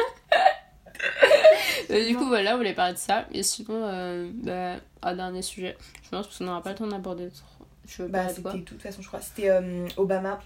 Euh, 1.91 2.07
du 2.09 2.17
coup, 2.17 2.27
voilà, 2.27 2.55
on 2.55 2.57
voulait 2.57 2.75
parler 2.75 2.95
de 2.95 2.99
ça. 2.99 3.27
Et 3.33 3.43
sinon, 3.45 4.31
bah, 4.43 4.75
un 5.03 5.15
dernier 5.17 5.43
sujet. 5.43 5.77
Je 6.03 6.09
pense 6.11 6.27
qu'on 6.37 6.45
n'aura 6.45 6.61
pas 6.61 6.71
le 6.71 6.77
temps 6.77 6.87
d'aborder 6.89 7.29
trop. 7.29 7.65
Je 7.87 8.03
veux 8.03 8.09
Bah, 8.09 8.29
c'était 8.29 8.53
de 8.59 8.63
toute 8.65 8.83
façon, 8.83 9.01
je 9.01 9.07
crois. 9.07 9.21
C'était 9.21 9.51
Obama. 9.97 10.41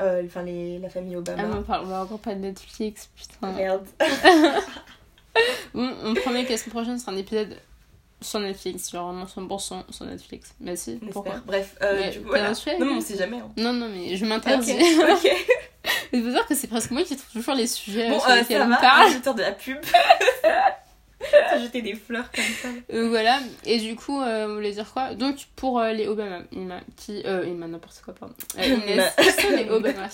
Euh, 0.00 0.22
Enfin, 0.26 0.42
les, 0.42 0.78
la 0.78 0.88
famille 0.88 1.16
Obama. 1.16 1.42
Ah, 1.44 1.46
mais 1.48 1.54
on, 1.58 1.62
parle- 1.62 1.84
on 1.84 1.88
va 1.88 2.02
encore 2.02 2.18
pas 2.18 2.34
de 2.34 2.40
Netflix, 2.40 3.08
putain. 3.16 3.52
Merde. 3.52 3.86
on, 5.74 5.90
on 6.04 6.14
promet 6.14 6.44
que 6.44 6.50
la 6.52 6.56
semaine 6.58 6.72
prochaine 6.72 6.98
sera 6.98 7.12
un 7.12 7.16
épisode 7.16 7.56
sur 8.22 8.38
Netflix, 8.40 8.90
genre 8.90 9.12
vraiment 9.12 9.24
100% 9.24 9.92
sur 9.92 10.04
Netflix. 10.04 10.54
Bah 10.60 10.76
si, 10.76 10.96
pourquoi. 11.10 11.36
Bref, 11.46 11.76
euh, 11.82 11.96
Mais 11.98 12.10
du 12.10 12.20
coup, 12.20 12.28
voilà. 12.28 12.54
sujet 12.54 12.78
Non, 12.78 12.86
mais 12.86 12.92
on 12.94 13.00
sait 13.00 13.16
jamais. 13.16 13.38
hein. 13.38 13.50
Non, 13.56 13.72
non, 13.72 13.88
mais 13.88 14.14
je 14.16 14.26
m'interdis. 14.26 14.72
ok. 14.72 15.30
Il 16.12 16.22
faut 16.22 16.28
dire 16.30 16.46
que 16.46 16.54
c'est 16.54 16.66
presque 16.66 16.90
moi 16.90 17.02
qui 17.04 17.16
trouve 17.16 17.32
toujours 17.32 17.54
les 17.54 17.66
sujets 17.66 18.10
Bon, 18.10 18.20
sur 18.20 18.28
euh, 18.30 18.34
lesquels 18.36 18.58
ça 18.58 18.66
on 18.66 18.68
va, 18.68 18.76
parle. 18.76 19.34
de 19.36 19.40
la 19.40 19.52
pub. 19.52 19.78
Jeter 21.58 21.82
des 21.82 21.94
fleurs 21.94 22.30
comme 22.32 22.44
ça. 22.62 22.68
Euh, 22.92 23.08
voilà, 23.08 23.40
et 23.64 23.78
du 23.78 23.96
coup, 23.96 24.20
euh, 24.20 24.46
on 24.48 24.54
voulait 24.54 24.72
dire 24.72 24.92
quoi? 24.92 25.14
Donc, 25.14 25.46
pour 25.56 25.78
euh, 25.80 25.92
les 25.92 26.06
Obama, 26.08 26.40
Ima, 26.52 26.80
qui. 26.96 27.22
Euh, 27.26 27.46
Ima, 27.46 27.66
n'importe 27.66 28.00
quoi, 28.04 28.14
pardon. 28.14 28.34
Euh, 28.58 28.64
Inès, 28.64 29.14
qui 29.16 29.30
sont 29.42 29.50
les 29.50 29.68
Obama 29.68 30.08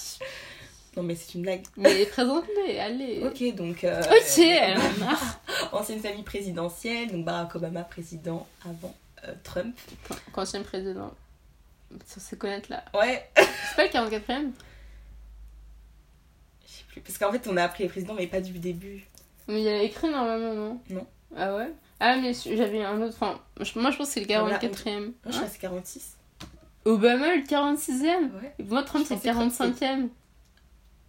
Non, 0.96 1.02
mais 1.02 1.14
c'est 1.14 1.34
une 1.34 1.42
blague. 1.42 1.62
Mais 1.76 2.06
présente-les, 2.06 2.78
allez. 2.78 3.22
Ok, 3.24 3.54
donc. 3.54 3.84
Ok, 3.84 4.38
elle 4.38 4.78
en 4.78 4.80
a 4.80 4.98
marre. 4.98 5.40
Ancienne 5.72 6.00
famille 6.00 6.22
présidentielle, 6.22 7.10
donc 7.10 7.24
Barack 7.24 7.54
Obama 7.56 7.82
président 7.82 8.46
avant 8.64 8.94
Trump. 9.42 9.76
Ancien 10.34 10.62
président. 10.62 11.12
Ça 12.06 12.20
se 12.20 12.34
connaître 12.34 12.70
là. 12.70 12.84
Ouais, 12.94 13.28
C'est 13.36 13.76
pas 13.76 13.84
le 13.84 14.10
44ème 14.10 14.50
je 16.66 16.72
sais 16.72 16.84
plus. 16.88 17.00
Parce 17.00 17.18
qu'en 17.18 17.32
fait, 17.32 17.46
on 17.48 17.56
a 17.56 17.62
appris 17.62 17.84
les 17.84 17.88
présidents, 17.88 18.14
mais 18.14 18.26
pas 18.26 18.40
du 18.40 18.58
début. 18.58 19.04
Mais 19.48 19.60
il 19.60 19.64
y 19.64 19.68
a 19.68 19.82
écrit 19.82 20.08
normalement, 20.08 20.54
non? 20.54 20.80
Non. 20.90 21.06
Ah 21.36 21.54
ouais? 21.56 21.72
Ah, 22.00 22.16
mais 22.16 22.32
j'avais 22.34 22.82
un 22.84 23.00
autre. 23.00 23.14
Enfin, 23.20 23.38
moi 23.76 23.90
je 23.90 23.96
pense 23.96 24.08
que 24.08 24.12
c'est 24.14 24.20
le 24.20 24.26
Voilà, 24.26 24.58
44ème. 24.58 25.00
Moi, 25.00 25.12
je 25.24 25.28
Hein 25.28 25.32
crois 25.32 25.44
que 25.46 25.50
c'est 25.52 25.58
46. 25.58 26.16
Obama, 26.84 27.34
le 27.34 27.42
46ème 27.42 28.30
Ouais. 28.40 28.54
Moi, 28.68 28.82
Trump, 28.84 29.04
c'est 29.08 29.14
le 29.14 29.20
pensais 29.20 29.48
que 29.48 29.84
45ème. 29.84 30.08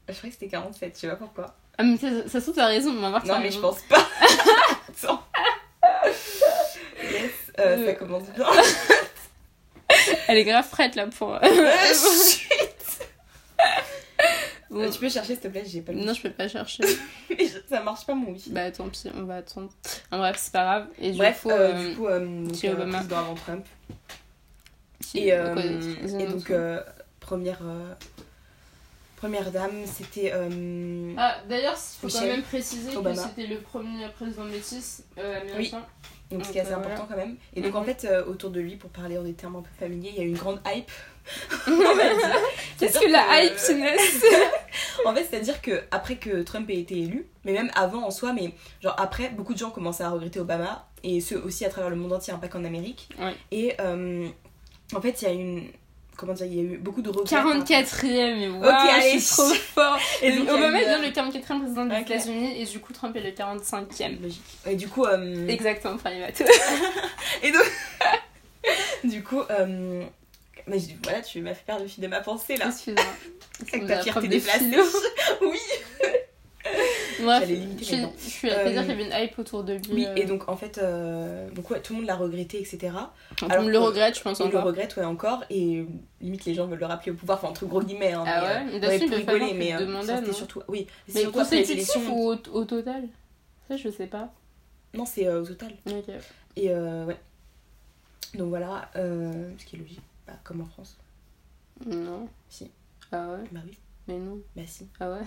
Je 0.10 0.14
crois 0.18 0.30
que 0.30 0.34
c'était 0.34 0.48
47, 0.48 0.96
je 0.96 1.00
sais 1.02 1.08
pas 1.10 1.16
pourquoi. 1.18 1.56
Ah, 1.78 1.84
mais 1.84 1.98
ça, 1.98 2.08
ça 2.28 2.40
se 2.40 2.46
trouve, 2.46 2.56
t'as 2.56 2.66
raison, 2.68 2.92
on 2.92 3.02
va 3.02 3.10
voir 3.10 3.26
Non, 3.26 3.40
mais 3.40 3.52
je 3.52 3.60
pense 3.60 3.82
pas. 3.84 3.98
Attends. 4.90 5.22
Yes, 7.04 7.32
euh, 7.60 7.86
ça 7.86 7.92
Euh. 7.92 7.94
commence 7.94 8.24
bien. 8.36 8.46
Elle 10.28 10.38
est 10.40 10.44
grave 10.46 10.68
prête 10.70 10.96
là 10.96 11.08
pour. 11.08 11.38
Euh. 14.72 14.76
Bon. 14.76 14.82
Euh, 14.82 14.90
Tu 14.90 15.00
peux 15.00 15.10
chercher, 15.10 15.34
s'il 15.34 15.42
te 15.42 15.48
plaît, 15.48 15.64
j'ai 15.66 15.82
pas 15.82 15.92
le 15.94 16.00
Non, 16.04 16.14
je 16.14 16.22
peux 16.22 16.30
pas 16.32 16.48
chercher. 16.48 16.84
Ça 17.70 17.82
marche 17.82 18.06
pas 18.06 18.14
mon 18.16 18.32
wifi. 18.32 18.50
bah 18.52 18.70
tant 18.72 18.88
pis, 18.90 19.10
on 19.16 19.24
va 19.24 19.38
attendre. 19.38 19.70
En 20.12 20.18
bref, 20.20 20.38
c'est 20.40 20.52
pas 20.54 20.64
grave. 20.64 20.88
Et 21.00 21.12
du 21.12 21.18
Bref, 21.18 21.42
coup, 21.44 21.50
euh, 21.52 21.74
euh, 21.74 21.90
du 21.90 21.96
coup, 21.96 22.08
euh, 22.08 22.20
donc, 22.46 22.64
Obama 22.66 23.00
avant 23.00 23.36
Trump. 23.36 23.66
Et, 25.16 25.32
euh, 25.34 25.54
quoi, 25.54 26.26
donc, 26.26 26.52
euh, 26.52 26.82
première, 27.20 27.60
euh, 27.64 27.94
première 29.16 29.52
dame, 29.52 29.86
c'était. 29.86 30.32
euh, 30.34 31.14
Ah, 31.18 31.38
d'ailleurs, 31.48 31.78
il 31.78 32.10
faut 32.10 32.18
quand 32.20 32.26
même 32.26 32.44
préciser 32.44 32.96
Obama. 32.98 33.16
que 33.16 33.30
c'était 33.30 33.48
le 33.48 33.60
premier 33.60 34.08
président 34.10 34.44
métis 34.44 35.04
euh, 35.18 35.42
américain. 35.42 35.86
Donc, 36.32 36.44
qui 36.44 36.58
est 36.58 36.62
assez 36.62 36.74
euh, 36.74 36.78
important 36.78 37.08
quand 37.10 37.16
même. 37.16 37.36
Et 37.56 37.62
donc, 37.62 37.76
en 37.76 37.84
fait, 37.84 38.06
euh, 38.06 38.26
autour 38.26 38.50
de 38.50 38.60
lui, 38.60 38.76
pour 38.76 38.90
parler 38.90 39.18
en 39.18 39.24
des 39.24 39.34
termes 39.34 39.56
un 39.56 39.62
peu 39.62 39.70
familiers, 39.80 40.12
il 40.14 40.18
y 40.18 40.22
a 40.22 40.28
une 40.28 40.36
grande 40.36 40.60
hype. 40.66 40.92
Qu'est-ce 42.80 43.00
que 43.00 43.12
la 43.12 43.44
hype, 43.44 43.58
Inès 43.70 44.24
En 45.06 45.14
fait, 45.14 45.26
c'est-à-dire 45.30 45.62
que 45.62 45.84
après 45.92 46.16
que 46.16 46.42
Trump 46.44 46.70
ait 46.70 46.80
été 46.80 47.00
élu, 47.00 47.28
mais 47.44 47.54
même 47.54 47.72
avant 47.76 48.06
en 48.06 48.12
soi, 48.12 48.34
mais 48.34 48.54
genre 48.82 48.96
après, 48.98 49.30
beaucoup 49.30 49.54
de 49.54 49.60
gens 49.60 49.70
commençaient 49.70 50.04
à 50.04 50.10
regretter 50.10 50.40
Obama, 50.40 50.88
et 51.04 51.22
ce 51.22 51.36
aussi 51.36 51.66
à 51.66 51.70
travers 51.70 51.90
le 51.90 51.96
monde 51.96 52.14
entier, 52.14 52.34
hein, 52.34 52.40
pas 52.40 52.48
qu'en 52.48 52.64
Amérique. 52.64 53.10
Ouais. 53.20 53.36
Et 53.52 53.74
euh, 53.80 54.28
en 54.94 55.02
fait, 55.02 55.22
il 55.22 55.26
y 55.26 55.28
a 55.28 55.34
une. 55.34 55.64
Comment 56.18 56.34
dire, 56.34 56.48
il 56.48 56.56
y 56.56 56.60
a 56.60 56.64
eu 56.64 56.78
beaucoup 56.78 57.04
de 57.04 57.10
regrets. 57.10 57.30
par 57.30 57.46
rapport- 57.46 57.64
44ème, 57.64 58.40
mais 58.40 58.48
wow, 58.50 58.64
Ok, 58.64 58.74
allez. 58.74 59.20
je 59.20 59.28
trop 59.30 59.54
fort. 59.76 60.00
Et 60.24 60.32
donc, 60.32 60.50
Obama 60.50 60.82
est 60.82 60.88
euh, 60.88 60.98
le 61.02 61.08
44ème 61.10 61.60
président 61.62 61.86
des. 61.86 62.00
États-Unis 62.02 62.60
et 62.60 62.66
du 62.66 62.80
coup 62.80 62.92
Trump 62.92 63.16
est 63.16 63.22
le 63.22 63.30
45ème. 63.32 64.20
Logique. 64.22 64.42
Et 64.66 64.76
du 64.76 64.88
coup, 64.88 65.06
euh, 65.06 65.48
Exactement, 65.48 65.96
premier 65.98 66.22
bateau. 66.22 66.44
et 67.44 67.52
donc, 67.52 67.72
du 69.04 69.24
coup, 69.24 69.42
euh, 69.52 70.04
mais 70.66 70.80
je- 70.80 70.88
voilà, 71.04 71.22
tu 71.22 71.40
m'as 71.42 71.54
fait 71.54 71.64
perdre 71.66 71.84
le 71.84 71.88
fil 71.88 72.02
de 72.04 72.08
ma 72.08 72.22
pensée 72.22 72.58
là. 72.58 72.66
Excuse-moi. 72.68 73.04
Avec 73.74 73.88
ta 73.88 74.02
fierté 74.02 74.28
déplacée. 74.28 74.66
oui. 75.42 75.60
Limiter 77.46 77.86
je, 77.98 78.02
dents. 78.04 78.14
je 78.18 78.30
suis 78.30 78.50
Euh, 78.50 78.72
dire 78.72 78.82
qu'il 78.82 78.90
y 78.92 78.94
avait 78.94 79.06
une 79.06 79.14
hype 79.26 79.40
autour 79.40 79.64
de 79.64 79.74
lui. 79.74 79.82
Oui, 79.92 80.06
euh, 80.06 80.16
et 80.16 80.26
donc 80.26 80.48
en 80.50 80.56
fait, 80.56 80.78
euh, 80.78 81.50
donc, 81.52 81.70
ouais, 81.72 81.82
tout 81.82 81.94
le 81.94 82.00
monde 82.00 82.08
l'a 82.08 82.16
regretté, 82.16 82.60
etc. 82.60 82.94
on 83.42 83.66
le 83.66 83.72
que- 83.74 83.78
regrette, 83.78 84.18
je 84.18 84.22
pense 84.22 84.40
Il 84.40 84.52
le 84.52 84.60
regrette, 84.60 84.96
ouais, 84.98 85.04
encore, 85.06 85.44
et 85.50 85.86
limite 86.22 86.46
les 86.46 86.54
gens 86.54 86.68
veulent 86.68 86.80
le 86.80 86.86
rappeler 86.86 87.12
au 87.12 87.16
pouvoir, 87.16 87.40
enfin 87.40 87.48
entre 87.50 87.66
gros 87.66 87.82
guillemets. 87.82 88.14
Hein, 88.14 88.24
Ah 88.28 88.42
mais, 88.42 88.48
ouais 88.48 88.76
euh, 88.76 88.80
Mais 89.10 89.16
rigoler, 89.16 89.54
mais 89.54 89.74
euh, 89.74 90.02
c'était 90.04 90.34
surtout. 90.34 90.62
Oui, 90.68 90.86
c'est 91.08 91.14
Mais 91.16 91.26
élections. 91.74 92.16
ou 92.16 92.36
au, 92.54 92.66
total? 92.66 93.04
Ça, 93.68 93.78
je 93.78 93.90
sais 93.90 94.08
pas. 94.08 94.32
Non, 94.94 95.06
c'est 95.06 95.28
euh, 95.28 95.42
au 95.42 95.46
total. 95.46 95.72
Ok. 95.88 96.10
Et 96.56 96.70
euh, 96.72 97.06
ouais. 97.06 97.18
Donc 98.36 98.50
voilà, 98.50 98.90
euh, 98.96 99.50
ce 99.58 99.66
qui 99.66 99.76
est 99.76 99.80
logique, 99.80 100.02
bah, 100.28 100.34
comme 100.44 100.62
en 100.62 100.66
France. 100.66 100.98
Non. 101.86 102.28
Si. 102.50 102.70
Ah 103.12 103.30
ouais 103.30 103.44
Bah 103.52 103.60
oui, 103.66 103.78
Mais 104.08 104.18
non. 104.18 104.38
bah 104.56 104.64
si. 104.66 104.88
Ah 105.00 105.10
ouais 105.12 105.26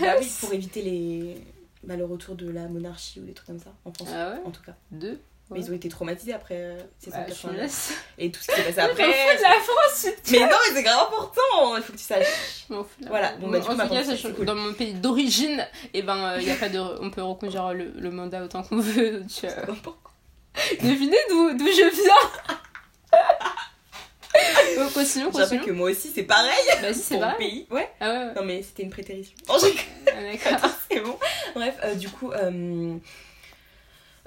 bah 0.00 0.14
oui, 0.20 0.32
pour 0.40 0.52
éviter 0.52 0.82
les... 0.82 1.36
bah, 1.84 1.96
le 1.96 2.04
retour 2.04 2.34
de 2.34 2.50
la 2.50 2.68
monarchie 2.68 3.20
ou 3.20 3.24
des 3.24 3.32
trucs 3.32 3.46
comme 3.48 3.58
ça, 3.60 3.72
en 3.84 3.92
France. 3.92 4.08
Ah 4.14 4.30
ouais 4.30 4.40
En 4.44 4.50
tout 4.50 4.62
cas. 4.62 4.74
Deux 4.90 5.20
Mais 5.50 5.60
ils 5.60 5.70
ont 5.70 5.74
été 5.74 5.88
traumatisés 5.88 6.32
après 6.32 6.56
euh, 6.56 6.78
ces 6.98 7.10
Bah, 7.10 7.24
je 7.28 7.34
180 7.34 7.52
me 7.52 7.58
laisse. 7.62 7.92
Et 8.18 8.30
tout 8.30 8.40
ce 8.40 8.48
qui 8.48 8.54
s'est 8.56 8.62
passé 8.62 8.78
après. 8.90 9.02
de 9.04 9.42
la 9.42 9.60
France, 9.60 10.06
Mais 10.30 10.40
non, 10.40 10.46
mais 10.46 10.74
c'est 10.76 10.82
grave 10.82 11.06
important, 11.08 11.76
il 11.76 11.82
faut 11.82 11.92
que 11.92 11.98
tu 11.98 12.04
saches. 12.04 12.66
Voilà, 13.08 13.32
bon, 13.36 13.48
bah, 13.50 13.58
du 13.58 13.66
coup, 13.66 13.72
tout 13.72 13.78
cas, 13.78 14.32
cool. 14.36 14.44
dans 14.46 14.54
mon 14.54 14.72
pays 14.74 14.94
d'origine, 14.94 15.66
et 15.94 16.02
ben, 16.02 16.16
euh, 16.34 16.40
y 16.40 16.50
a 16.50 16.56
pas 16.56 16.68
de... 16.68 16.78
on 16.78 17.10
peut 17.10 17.22
reconduire 17.22 17.72
le, 17.74 17.92
le 17.96 18.10
mandat 18.10 18.44
autant 18.44 18.62
qu'on 18.62 18.78
veut. 18.78 19.20
Donc, 19.20 19.44
euh, 19.44 19.74
devinez 20.82 21.16
d'où 21.28 21.50
je 21.66 21.90
viens 22.02 22.14
Continuons, 24.94 25.30
continuons. 25.30 25.64
que 25.64 25.70
moi 25.70 25.90
aussi, 25.90 26.08
c'est 26.14 26.22
pareil 26.22 26.52
Bah 26.82 26.92
si, 26.92 27.00
c'est 27.00 27.16
vrai. 27.18 27.36
pays. 27.36 27.66
Ouais. 27.70 27.88
Ah 28.00 28.10
ouais, 28.10 28.18
ouais. 28.26 28.34
Non, 28.34 28.44
mais 28.44 28.62
c'était 28.62 28.82
une 28.82 28.90
prétérition. 28.90 29.34
Oh, 29.48 29.56
j'ai 29.60 29.74
Ah, 30.08 30.22
d'accord. 30.22 30.70
c'est 30.90 31.00
bon. 31.00 31.16
Bref, 31.54 31.76
euh, 31.84 31.94
du 31.94 32.08
coup, 32.08 32.30
euh, 32.32 32.96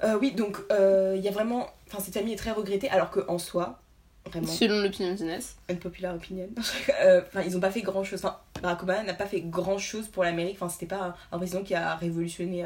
euh, 0.02 0.18
oui, 0.20 0.32
donc 0.32 0.58
il 0.70 1.20
y 1.22 1.28
a 1.28 1.30
vraiment. 1.30 1.68
Enfin, 1.88 2.02
cette 2.02 2.14
famille 2.14 2.34
est 2.34 2.38
très 2.38 2.50
regrettée, 2.50 2.88
alors 2.90 3.10
qu'en 3.10 3.38
soi, 3.38 3.80
vraiment, 4.26 4.46
Selon 4.46 4.80
l'opinion 4.80 5.14
d'Inès. 5.14 5.56
unpopular 5.70 6.14
opinion. 6.14 6.48
Euh, 7.02 7.22
Enfin, 7.26 7.42
ils 7.46 7.56
ont 7.56 7.60
pas 7.60 7.70
fait 7.70 7.82
grand 7.82 8.04
chose. 8.04 8.20
Enfin, 8.24 8.38
Barack 8.62 8.82
Obama 8.82 9.02
n'a 9.02 9.14
pas 9.14 9.26
fait 9.26 9.40
grand 9.40 9.78
chose 9.78 10.08
pour 10.08 10.24
l'Amérique. 10.24 10.56
Enfin, 10.60 10.68
c'était 10.68 10.86
pas 10.86 11.14
un, 11.32 11.38
président 11.38 11.62
qui 11.62 11.74
a 11.74 11.94
révolutionné 11.96 12.64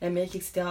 l'Amérique, 0.00 0.36
etc. 0.36 0.62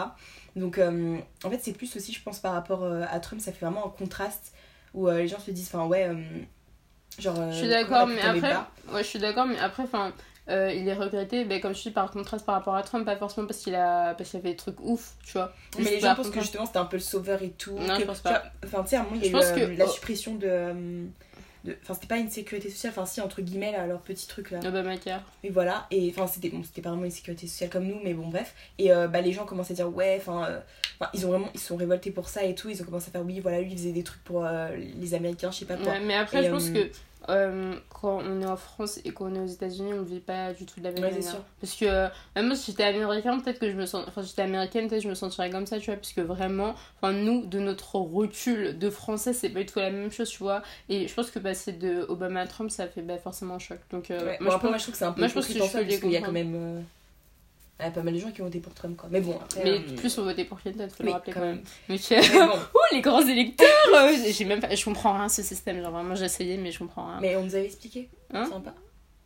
Donc, 0.55 0.80
en 0.80 1.49
fait, 1.49 1.60
c'est 1.62 1.74
plus 1.74 1.95
aussi, 1.95 2.14
je 2.14 2.22
pense, 2.22 2.39
par 2.39 2.53
rapport 2.53 2.84
à 2.86 3.20
Trump, 3.20 3.41
ça 3.41 3.51
fait 3.51 3.66
vraiment 3.66 3.86
un 3.88 3.89
contraste 3.89 4.53
où 4.94 5.08
euh, 5.08 5.18
les 5.20 5.28
gens 5.28 5.40
se 5.40 5.52
disent, 5.52 5.70
enfin, 5.74 5.86
ouais, 5.88 6.08
euh, 6.10 6.16
genre. 7.20 7.40
euh, 7.40 7.52
Je 7.52 7.58
suis 7.58 7.68
comment 7.68 7.80
d'accord, 8.00 8.08
mais 8.08 8.22
après, 8.22 8.94
ouais, 8.94 9.04
je 9.04 9.08
suis 9.08 9.20
d'accord, 9.20 9.46
mais 9.46 9.60
après, 9.60 9.84
enfin, 9.84 10.12
euh, 10.50 10.74
il 10.74 10.88
est 10.88 10.94
regretté, 10.94 11.46
ben, 11.46 11.62
comme 11.62 11.76
je 11.76 11.82
dis, 11.84 11.92
par 11.92 12.10
contraste 12.12 12.46
par 12.46 12.56
rapport 12.56 12.76
à 12.76 12.82
Trump, 12.84 13.06
pas 13.06 13.16
forcément 13.18 13.46
parce 13.48 13.60
qu'il 13.60 13.76
a, 13.76 14.14
parce 14.16 14.30
qu'il 14.32 14.40
a 14.40 14.42
fait 14.42 14.50
des 14.50 14.56
trucs 14.56 14.80
ouf, 14.82 15.14
tu 15.24 15.34
vois. 15.34 15.54
Mais 15.78 15.92
les 15.92 16.00
gens 16.00 16.16
pensent 16.16 16.30
que 16.30 16.40
justement 16.42 16.66
c'était 16.66 16.80
un 16.80 16.86
peu 16.86 16.98
le 16.98 17.02
sauveur 17.04 17.42
et 17.44 17.52
tout. 17.52 17.78
Non, 17.78 17.96
que- 17.96 18.02
je 18.02 18.08
pense 18.08 18.20
pas. 18.22 18.44
Enfin, 18.66 18.84
tu 18.84 18.90
sais, 18.90 18.96
à 18.96 19.02
un 19.02 19.04
moment, 19.04 19.16
il 19.16 19.24
y 19.26 19.28
a 19.28 19.32
eu 19.32 19.36
euh, 19.36 19.56
que- 19.76 19.80
la 19.80 19.88
suppression 19.88 20.36
de. 20.36 20.74
De- 21.64 21.76
Enfin, 21.82 21.93
c'était 21.93 22.07
pas 22.07 22.18
une 22.18 22.30
sécurité 22.30 22.70
sociale, 22.70 22.93
enfin, 22.95 23.05
si, 23.05 23.22
entre 23.22 23.41
guillemets, 23.41 23.72
là, 23.72 23.86
leur 23.88 24.01
petit 24.01 24.28
truc 24.28 24.51
là. 24.51 24.60
Obamacare. 24.66 25.22
Et 25.43 25.49
voilà, 25.49 25.88
et 25.91 26.10
enfin, 26.16 26.28
c'était 26.28 26.49
bon, 26.49 26.64
c'était 26.64 26.82
pas 26.82 26.89
vraiment 26.89 27.05
une 27.05 27.12
sécurité 27.12 27.47
sociale 27.47 27.70
comme 27.70 27.86
nous, 27.86 27.99
mais 28.03 28.14
bon, 28.14 28.28
bref. 28.30 28.53
Et 28.78 28.91
euh, 28.93 29.07
bah, 29.07 29.22
les 29.22 29.32
gens 29.34 29.45
commençaient 29.45 29.74
à 29.74 29.76
dire, 29.76 29.93
ouais, 29.93 30.18
enfin, 30.20 30.45
euh, 30.45 31.05
ils 31.14 31.26
ont 31.26 31.30
vraiment, 31.30 31.49
ils 31.53 31.60
se 31.60 31.68
sont 31.68 31.76
révoltés 31.76 32.12
pour 32.12 32.30
ça 32.30 32.43
et 32.43 32.55
tout, 32.55 32.70
ils 32.70 32.82
ont 32.82 32.86
commencé 32.86 33.10
à 33.10 33.12
faire, 33.12 33.26
oui, 33.26 33.39
voilà, 33.39 33.62
lui, 33.62 33.72
il 33.72 33.78
faisait 33.78 33.91
des 33.91 34.03
trucs 34.03 34.24
pour 34.24 34.45
euh, 34.45 34.70
les 34.76 35.14
Américains, 35.14 35.51
je 35.51 35.57
sais 35.60 35.66
pas 35.66 35.76
quoi. 35.76 35.91
Ouais, 35.93 35.99
mais 35.99 36.16
après, 36.16 36.41
Et, 36.41 36.45
je 36.45 36.51
pense 36.51 36.70
que 36.70 36.89
euh, 37.30 37.76
quand 37.90 38.22
on 38.26 38.42
est 38.42 38.46
en 38.46 38.58
France 38.58 39.00
et 39.06 39.12
qu'on 39.12 39.34
est 39.36 39.40
aux 39.40 39.46
États-Unis, 39.46 39.94
on 39.94 40.02
vit 40.02 40.20
pas 40.20 40.54
du 40.54 40.66
tout 40.66 40.80
de 40.80 40.86
la 40.86 40.92
même 40.92 41.04
Ouais, 41.04 41.12
manière. 41.12 41.32
sûr. 41.32 41.40
Parce 41.62 41.76
que 41.76 41.86
euh, 41.86 42.08
même 42.36 42.54
si 42.56 42.72
j'étais 42.72 42.84
américain, 42.84 43.40
peut-être 43.40 43.60
que 43.60 43.70
je 43.70 43.76
me 43.76 43.86
sens. 43.86 44.04
Enfin, 44.08 44.22
j'étais 44.22 44.42
américaine, 44.42 44.88
peut-être 44.90 45.04
je 45.04 45.10
me 45.10 45.16
sentirais 45.16 45.50
comme 45.50 45.66
ça, 45.66 45.80
tu 45.80 45.86
vois. 45.88 45.96
Parce 45.96 46.12
que 46.14 46.22
vraiment, 46.22 46.76
enfin, 47.02 47.14
nous, 47.14 47.46
de 47.46 47.60
notre 47.60 47.96
recul 47.96 48.78
de 48.78 48.90
français, 48.90 49.34
c'est 49.34 49.50
pas 49.50 49.60
du 49.60 49.66
tout 49.66 49.80
la 49.80 49.92
même 49.92 50.12
chose, 50.12 50.30
tu 50.30 50.40
vois. 50.40 50.62
Et 50.90 51.08
je 51.08 51.14
pense 51.14 51.32
que 51.32 51.40
passer 51.40 51.74
de 51.74 52.06
Obama 52.10 52.42
à 52.42 52.48
Trump, 52.48 52.70
ça 52.72 52.88
fait 52.88 53.02
bah, 53.02 53.18
forcément 53.18 53.56
un 53.56 53.60
choc. 53.60 53.80
Donc, 53.92 54.12
euh, 54.12 54.26
Ouais, 54.26 54.38
moi, 54.40 54.40
bon, 54.40 54.44
je 54.52 54.56
après, 54.56 54.60
pense- 54.60 54.70
moi, 54.70 54.78
je 54.78 54.84
trouve 54.84 54.92
que 54.94 54.98
c'est 54.98 55.06
un 55.06 55.12
peu 55.14 55.22
moi, 55.22 55.28
je 55.28 55.34
pense 55.34 55.48
que 55.48 55.54
je 55.54 55.60
parce 55.60 55.70
qu'il 56.00 56.12
y 56.12 56.18
a 56.18 56.22
quand 56.22 56.32
même. 56.32 56.84
Euh, 57.80 57.84
il 57.84 57.86
y 57.86 57.88
a 57.88 57.92
pas 57.92 58.02
mal 58.04 58.14
de 58.14 58.20
gens 58.20 58.32
qui 58.32 58.42
ont 58.42 58.46
voté 58.46 58.60
pour 58.60 58.74
Trump, 58.74 58.98
quoi. 58.98 59.10
Mais 59.12 59.22
bon, 59.22 59.38
après. 59.42 59.64
Mais 59.64 59.72
euh, 59.80 59.96
plus 59.96 60.18
on 60.18 60.24
votait 60.24 60.46
pour 60.46 60.60
Clinton, 60.62 60.88
faut 60.96 61.04
le 61.04 61.12
rappeler 61.12 61.34
quand 61.34 61.40
même. 61.42 61.62
Mais 61.88 61.98
tu- 61.98 62.14
Mais 62.14 62.28
bon, 62.46 62.50
oh, 62.74 62.80
les 62.92 63.02
grands 63.02 63.26
électeurs 63.26 63.68
euh, 63.96 64.12
J'ai 64.32 64.46
même 64.46 64.60
pas... 64.60 64.74
Je 64.76 64.84
comprends 64.86 65.14
rien 65.14 65.30
ce 65.30 65.42
système, 65.42 65.82
genre 65.82 65.92
vraiment 65.92 66.16
j'ai 66.16 66.26
essayé, 66.26 66.58
mais 66.58 66.72
je 66.72 66.80
comprends 66.80 67.08
rien. 67.08 67.20
mais 67.22 67.36
on 67.36 67.44
nous 67.44 67.56
avait 67.56 67.66
expliqué. 67.66 68.10
Hein 68.34 68.46
Sympa. 68.52 68.74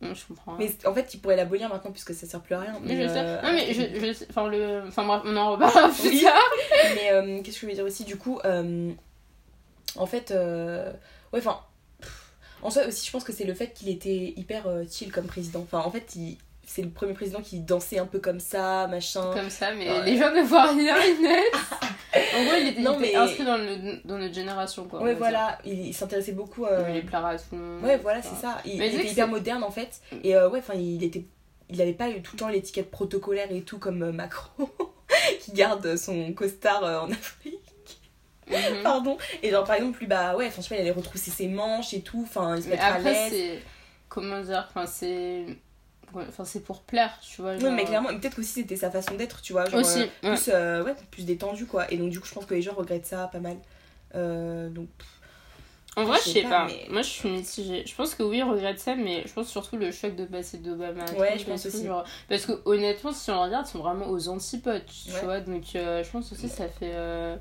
Non, 0.00 0.12
je 0.12 0.26
comprends. 0.26 0.56
Mais 0.58 0.70
en 0.84 0.92
fait, 0.92 1.14
ils 1.14 1.18
pourraient 1.20 1.36
l'abolir 1.36 1.68
maintenant 1.70 1.90
puisque 1.92 2.12
ça 2.14 2.26
sert 2.26 2.40
plus 2.40 2.54
à 2.54 2.60
rien. 2.60 2.74
Mais 2.82 3.02
je 3.02 3.08
sais. 3.08 3.18
euh, 3.18 3.42
Non, 3.42 3.52
mais 3.52 3.72
je, 3.72 3.80
je- 3.82 4.24
Enfin, 4.28 4.48
le... 4.48 4.82
enfin 4.88 5.04
bref, 5.06 5.22
on 5.24 5.36
en 5.36 5.52
reparlera 5.52 5.88
plus 5.88 6.08
Oui. 6.10 6.22
tard. 6.22 6.34
Mais 6.96 7.12
euh, 7.12 7.36
qu'est-ce 7.42 7.54
que 7.56 7.60
je 7.60 7.66
voulais 7.66 7.74
dire 7.74 7.84
aussi 7.84 8.04
Du 8.04 8.16
coup, 8.16 8.38
euh, 8.44 8.90
en 9.96 10.06
fait, 10.06 10.30
euh, 10.32 10.92
ouais, 11.32 11.38
enfin, 11.38 11.60
en 12.62 12.70
soi 12.70 12.86
aussi, 12.86 13.06
je 13.06 13.12
pense 13.12 13.24
que 13.24 13.32
c'est 13.32 13.44
le 13.44 13.54
fait 13.54 13.72
qu'il 13.72 13.88
était 13.88 14.34
hyper 14.36 14.66
euh, 14.66 14.84
chill 14.90 15.10
comme 15.12 15.26
président. 15.26 15.60
Enfin, 15.62 15.78
en 15.86 15.90
fait, 15.90 16.16
il, 16.16 16.36
c'est 16.66 16.82
le 16.82 16.90
premier 16.90 17.12
président 17.14 17.40
qui 17.40 17.60
dansait 17.60 17.98
un 17.98 18.06
peu 18.06 18.18
comme 18.18 18.40
ça, 18.40 18.86
machin. 18.88 19.30
Comme 19.34 19.50
ça, 19.50 19.72
mais 19.74 19.88
Ouais. 19.90 20.04
les 20.04 20.16
gens 20.18 20.32
ne 20.32 20.42
voient 20.42 20.70
rien, 20.72 20.96
Inès. 21.18 21.44
en 22.36 22.44
gros, 22.44 22.54
il 22.60 22.68
était, 22.68 22.80
Non, 22.80 22.96
il 22.98 23.04
était 23.06 23.12
mais- 23.12 23.18
inscrit 23.18 23.44
dans, 23.44 23.56
le, 23.56 24.06
dans 24.06 24.18
notre 24.18 24.34
génération, 24.34 24.84
quoi. 24.86 25.02
ouais, 25.02 25.14
voilà, 25.14 25.58
il, 25.64 25.86
il 25.88 25.94
s'intéressait 25.94 26.32
beaucoup. 26.32 26.64
euh, 26.66 26.84
Il 26.90 27.14
à 27.14 27.36
tout 27.38 27.44
le 27.52 27.58
monde. 27.58 27.82
Ouais, 27.84 27.96
voilà, 27.98 28.22
c'est 28.22 28.36
ça. 28.40 28.58
Il, 28.64 28.74
il 28.74 28.82
était 28.82 29.10
hyper 29.12 29.28
moderne 29.28 29.62
en 29.64 29.70
fait. 29.70 30.00
Et 30.22 30.34
euh, 30.36 30.48
ouais, 30.48 30.58
enfin, 30.60 30.74
il 30.74 31.02
était. 31.04 31.24
Il 31.70 31.80
avait 31.80 31.94
pas 31.94 32.10
eu 32.10 32.20
tout 32.20 32.36
le 32.36 32.40
temps 32.40 32.48
l'étiquette 32.48 32.90
protocolaire 32.90 33.50
et 33.50 33.62
tout 33.62 33.78
comme 33.78 34.02
euh, 34.02 34.12
Macron 34.12 34.68
qui 35.40 35.52
garde 35.52 35.96
son 35.96 36.32
costard 36.34 36.82
en 37.04 37.10
Afrique. 37.10 37.58
Mhm. 38.48 38.82
Pardon. 38.82 39.16
Et 39.42 39.50
genre, 39.50 39.64
par 39.64 39.76
exemple, 39.76 39.98
lui, 40.00 40.06
bah 40.06 40.36
ouais, 40.36 40.50
franchement, 40.50 40.76
il 40.76 40.80
allait 40.82 40.90
retrousser 40.90 41.30
ses 41.30 41.48
manches 41.48 41.94
et 41.94 42.02
tout. 42.02 42.20
Enfin, 42.24 42.56
il 42.56 42.62
se 42.62 42.68
mettre 42.68 42.84
à 42.84 42.98
l'aise. 42.98 43.30
c'est. 43.30 43.62
Comment 44.08 44.40
dire 44.42 44.66
Enfin, 44.68 44.86
c'est. 44.86 45.46
Ouais, 46.14 46.24
Enfin, 46.28 46.44
c'est 46.44 46.60
pour 46.64 46.82
plaire, 46.82 47.18
tu 47.22 47.42
vois. 47.42 47.54
Non, 47.54 47.60
genre- 47.60 47.72
mais 47.72 47.84
clairement, 47.84 48.08
peut-être 48.18 48.38
aussi 48.38 48.52
c'était 48.62 48.76
sa 48.76 48.90
façon 48.90 49.14
d'être, 49.14 49.42
tu 49.42 49.52
vois. 49.52 49.64
Genre, 49.66 49.80
Aussi, 49.80 50.00
euh, 50.00 50.02
ouais. 50.02 50.36
plus, 50.36 50.48
euh, 50.52 50.84
ouais, 50.84 50.94
plus 51.10 51.24
détendu 51.24 51.66
quoi. 51.66 51.90
Et 51.92 51.96
donc, 51.96 52.10
du 52.10 52.20
coup, 52.20 52.26
je 52.26 52.34
pense 52.34 52.46
que 52.46 52.54
les 52.54 52.62
gens 52.62 52.74
regrettent 52.74 53.06
ça 53.06 53.28
pas 53.32 53.40
mal. 53.40 53.56
Euh, 54.14 54.68
donc, 54.68 54.88
En 55.96 56.04
vrai, 56.04 56.18
je 56.24 56.30
sais 56.30 56.42
pas, 56.42 56.48
pas. 56.50 56.66
mais- 56.66 56.86
Moi, 56.90 57.02
je 57.02 57.08
suis 57.08 57.30
mitigée. 57.30 57.84
Je 57.86 57.94
pense 57.94 58.14
que 58.16 58.22
oui, 58.24 58.42
regrette 58.42 58.80
ça, 58.80 58.96
mais 58.96 59.22
je 59.26 59.32
pense 59.32 59.48
surtout 59.48 59.76
le 59.76 59.92
choc 59.92 60.16
de 60.16 60.24
passer 60.24 60.58
d'Obama. 60.58 61.04
Ouais, 61.18 61.38
je 61.38 61.44
pense 61.44 61.66
aussi. 61.66 61.84
genre- 61.86 62.04
Parce 62.28 62.46
que 62.46 62.52
honnêtement, 62.64 63.12
si 63.12 63.30
on 63.30 63.40
regarde, 63.40 63.66
ils 63.68 63.70
sont 63.70 63.78
vraiment 63.78 64.08
aux 64.10 64.28
antipodes, 64.28 64.82
tu 64.86 65.12
Ouais. 65.12 65.20
vois. 65.22 65.40
Donc, 65.40 65.62
euh, 65.76 66.02
je 66.02 66.10
pense 66.10 66.32
aussi 66.32 66.48
ça 66.48 66.66
fait. 66.68 66.90
euh, 66.94 67.36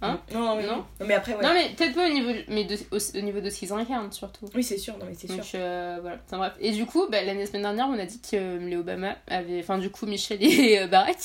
Hein 0.00 0.20
non, 0.32 0.40
non, 0.40 0.56
mais, 0.56 0.62
Non. 0.66 0.76
non, 0.76 0.84
mais 1.06 1.14
après, 1.14 1.34
ouais. 1.34 1.42
Non, 1.42 1.52
mais 1.52 1.70
peut-être 1.76 1.94
pas 1.94 2.08
au 2.08 2.12
niveau, 2.12 2.30
mais 2.48 2.64
de- 2.64 2.76
au, 2.92 2.98
au 3.18 3.20
niveau 3.20 3.40
de 3.40 3.50
ce 3.50 3.58
qu'ils 3.58 3.72
incarnent, 3.72 4.12
surtout. 4.12 4.46
Oui, 4.54 4.62
c'est 4.62 4.78
sûr, 4.78 4.96
non, 4.96 5.06
mais 5.08 5.14
c'est 5.18 5.26
sûr. 5.26 5.36
Donc 5.38 5.54
euh, 5.56 5.98
voilà, 6.00 6.18
Enfin, 6.26 6.38
bref. 6.38 6.52
Et 6.60 6.70
du 6.70 6.86
coup, 6.86 7.06
bah, 7.10 7.22
l'année 7.22 7.46
semaine 7.46 7.62
dernière, 7.62 7.88
on 7.88 7.98
a 7.98 8.06
dit 8.06 8.20
que 8.20 8.36
euh, 8.36 8.58
les 8.58 8.76
Obama 8.76 9.16
avaient, 9.26 9.58
enfin 9.58 9.78
du 9.78 9.90
coup 9.90 10.06
Michel 10.06 10.38
et 10.40 10.78
euh, 10.78 10.86
Barack, 10.86 11.16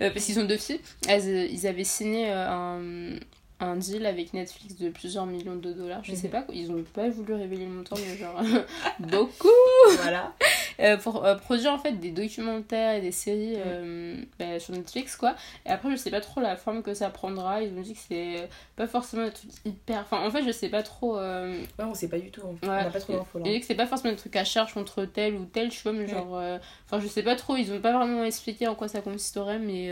euh, 0.00 0.10
parce 0.10 0.24
qu'ils 0.24 0.38
ont 0.38 0.44
deux 0.44 0.58
filles, 0.58 0.80
elles, 1.08 1.50
ils 1.50 1.66
avaient 1.66 1.82
signé 1.82 2.30
un, 2.30 2.80
un 3.58 3.76
deal 3.76 4.06
avec 4.06 4.32
Netflix 4.32 4.76
de 4.76 4.90
plusieurs 4.90 5.26
millions 5.26 5.56
de 5.56 5.72
dollars. 5.72 6.04
Je 6.04 6.14
sais 6.14 6.28
Mhm. 6.28 6.32
pas, 6.32 6.44
ils 6.52 6.70
ont 6.70 6.84
pas 6.94 7.08
voulu 7.08 7.34
révéler 7.34 7.64
le 7.64 7.72
montant, 7.72 7.96
mais 7.96 8.16
genre 8.16 8.40
beaucoup 9.00 9.48
Voilà. 10.02 10.32
Euh, 10.80 10.96
pour 10.96 11.24
euh, 11.24 11.34
produire 11.36 11.72
en 11.72 11.78
fait 11.78 11.92
des 11.92 12.10
documentaires 12.10 12.94
et 12.94 13.00
des 13.00 13.12
séries 13.12 13.54
euh, 13.56 14.16
bah, 14.38 14.58
sur 14.58 14.74
Netflix 14.74 15.16
quoi. 15.16 15.34
Et 15.66 15.70
après, 15.70 15.90
je 15.90 15.96
sais 15.96 16.10
pas 16.10 16.20
trop 16.20 16.40
la 16.40 16.56
forme 16.56 16.82
que 16.82 16.94
ça 16.94 17.10
prendra. 17.10 17.62
Ils 17.62 17.72
ont 17.76 17.80
dit 17.80 17.94
que 17.94 18.00
c'est 18.08 18.48
pas 18.76 18.86
forcément 18.86 19.22
un 19.24 19.30
truc 19.30 19.50
hyper. 19.64 20.00
Enfin, 20.00 20.26
en 20.26 20.30
fait, 20.30 20.42
je 20.44 20.50
sais 20.52 20.68
pas 20.68 20.82
trop. 20.82 21.16
Ouais, 21.18 21.60
on 21.78 21.94
sait 21.94 22.08
pas 22.08 22.18
du 22.18 22.30
tout. 22.30 22.40
On 22.44 22.66
Ouais. 22.68 22.84
n'a 22.84 22.90
pas 22.90 23.00
trop 23.00 23.12
d'infos 23.14 23.38
là. 23.38 23.44
et 23.50 23.60
que 23.60 23.66
c'est 23.66 23.74
pas 23.74 23.86
forcément 23.86 24.12
un 24.12 24.16
truc 24.16 24.34
à 24.36 24.44
charge 24.44 24.72
contre 24.74 25.04
tel 25.04 25.34
ou 25.34 25.44
tel, 25.44 25.68
tu 25.70 25.82
vois, 25.82 25.92
mais 25.92 26.00
Ouais. 26.04 26.08
genre. 26.08 26.40
Enfin, 26.86 27.00
je 27.00 27.06
sais 27.08 27.22
pas 27.22 27.36
trop, 27.36 27.56
ils 27.56 27.72
ont 27.72 27.80
pas 27.80 27.92
vraiment 27.92 28.24
expliqué 28.24 28.66
en 28.68 28.74
quoi 28.74 28.88
ça 28.88 29.00
consisterait, 29.00 29.58
mais 29.58 29.90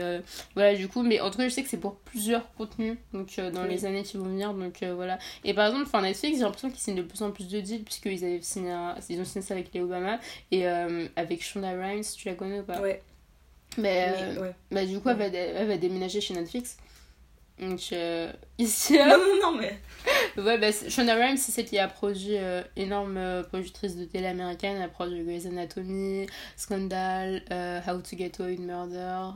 voilà, 0.55 0.74
du 0.74 0.89
coup. 0.89 1.03
Mais 1.03 1.20
en 1.20 1.30
tout 1.30 1.39
cas, 1.39 1.45
je 1.49 1.55
sais 1.55 1.62
que 1.62 1.68
c'est 1.68 1.76
pour 1.80 1.97
plusieurs 1.97 2.51
contenus, 2.55 2.97
donc 3.12 3.36
dans 3.53 3.62
Oui. 3.62 3.68
les 3.68 3.84
années 3.84 4.03
qui 4.03 4.16
vont 4.16 4.24
venir, 4.24 4.55
donc 4.55 4.82
voilà. 4.82 5.18
Et 5.45 5.55
par 5.55 5.66
exemple, 5.66 5.84
enfin, 5.86 6.03
Netflix, 6.03 6.39
j'ai 6.39 6.45
l'impression 6.45 6.70
qu'ils 6.70 6.78
signent 6.80 6.97
de 6.97 7.03
plus 7.03 7.22
en 7.22 7.30
plus 7.30 7.49
de 7.49 7.61
deals, 7.61 7.82
puisqu'ils 7.84 8.24
avaient 8.24 8.43
signé 8.43 8.70
un- 8.72 8.95
ils 9.09 9.20
ont 9.20 9.24
signé 9.24 9.45
ça 9.45 9.55
avec 9.55 9.72
les 9.72 9.80
Obama 9.80 10.18
et 10.51 10.66
euh, 10.66 10.78
avec 11.16 11.43
Shonda 11.43 11.70
Rhimes, 11.70 12.05
tu 12.16 12.29
la 12.29 12.35
connais 12.35 12.61
ou 12.61 12.64
pas 12.64 12.81
Ouais. 12.81 13.03
Mais, 13.76 14.11
mais, 14.11 14.39
euh, 14.39 14.43
ouais. 14.43 14.55
bah, 14.70 14.85
du 14.85 14.99
coup, 14.99 15.09
elle, 15.11 15.16
va, 15.18 15.26
elle 15.26 15.68
va 15.68 15.76
déménager 15.76 16.20
chez 16.20 16.35
Netflix. 16.35 16.79
Donc, 17.61 17.81
euh, 17.93 18.33
ici, 18.59 18.95
Non, 18.99 19.18
non, 19.18 19.53
non, 19.53 19.59
mais. 19.59 19.79
Ouais, 20.43 20.57
bah, 20.59 20.68
Shonda 20.89 21.14
Rhimes, 21.14 21.37
c'est 21.37 21.51
celle 21.53 21.64
qui 21.64 21.79
a 21.79 21.89
produit, 21.89 22.37
euh, 22.37 22.62
énorme 22.76 23.16
euh, 23.16 23.43
productrice 23.43 23.97
de 23.97 24.05
télé 24.05 24.26
américaine. 24.26 24.76
Elle 24.76 24.83
a 24.83 24.89
produit 24.89 25.24
Grey's 25.24 25.47
Anatomy, 25.47 26.26
Scandal, 26.57 27.43
euh, 27.51 27.81
How 27.87 28.01
to 28.01 28.16
Get 28.16 28.33
Away 28.41 28.53
with 28.53 28.61
Murder. 28.61 29.31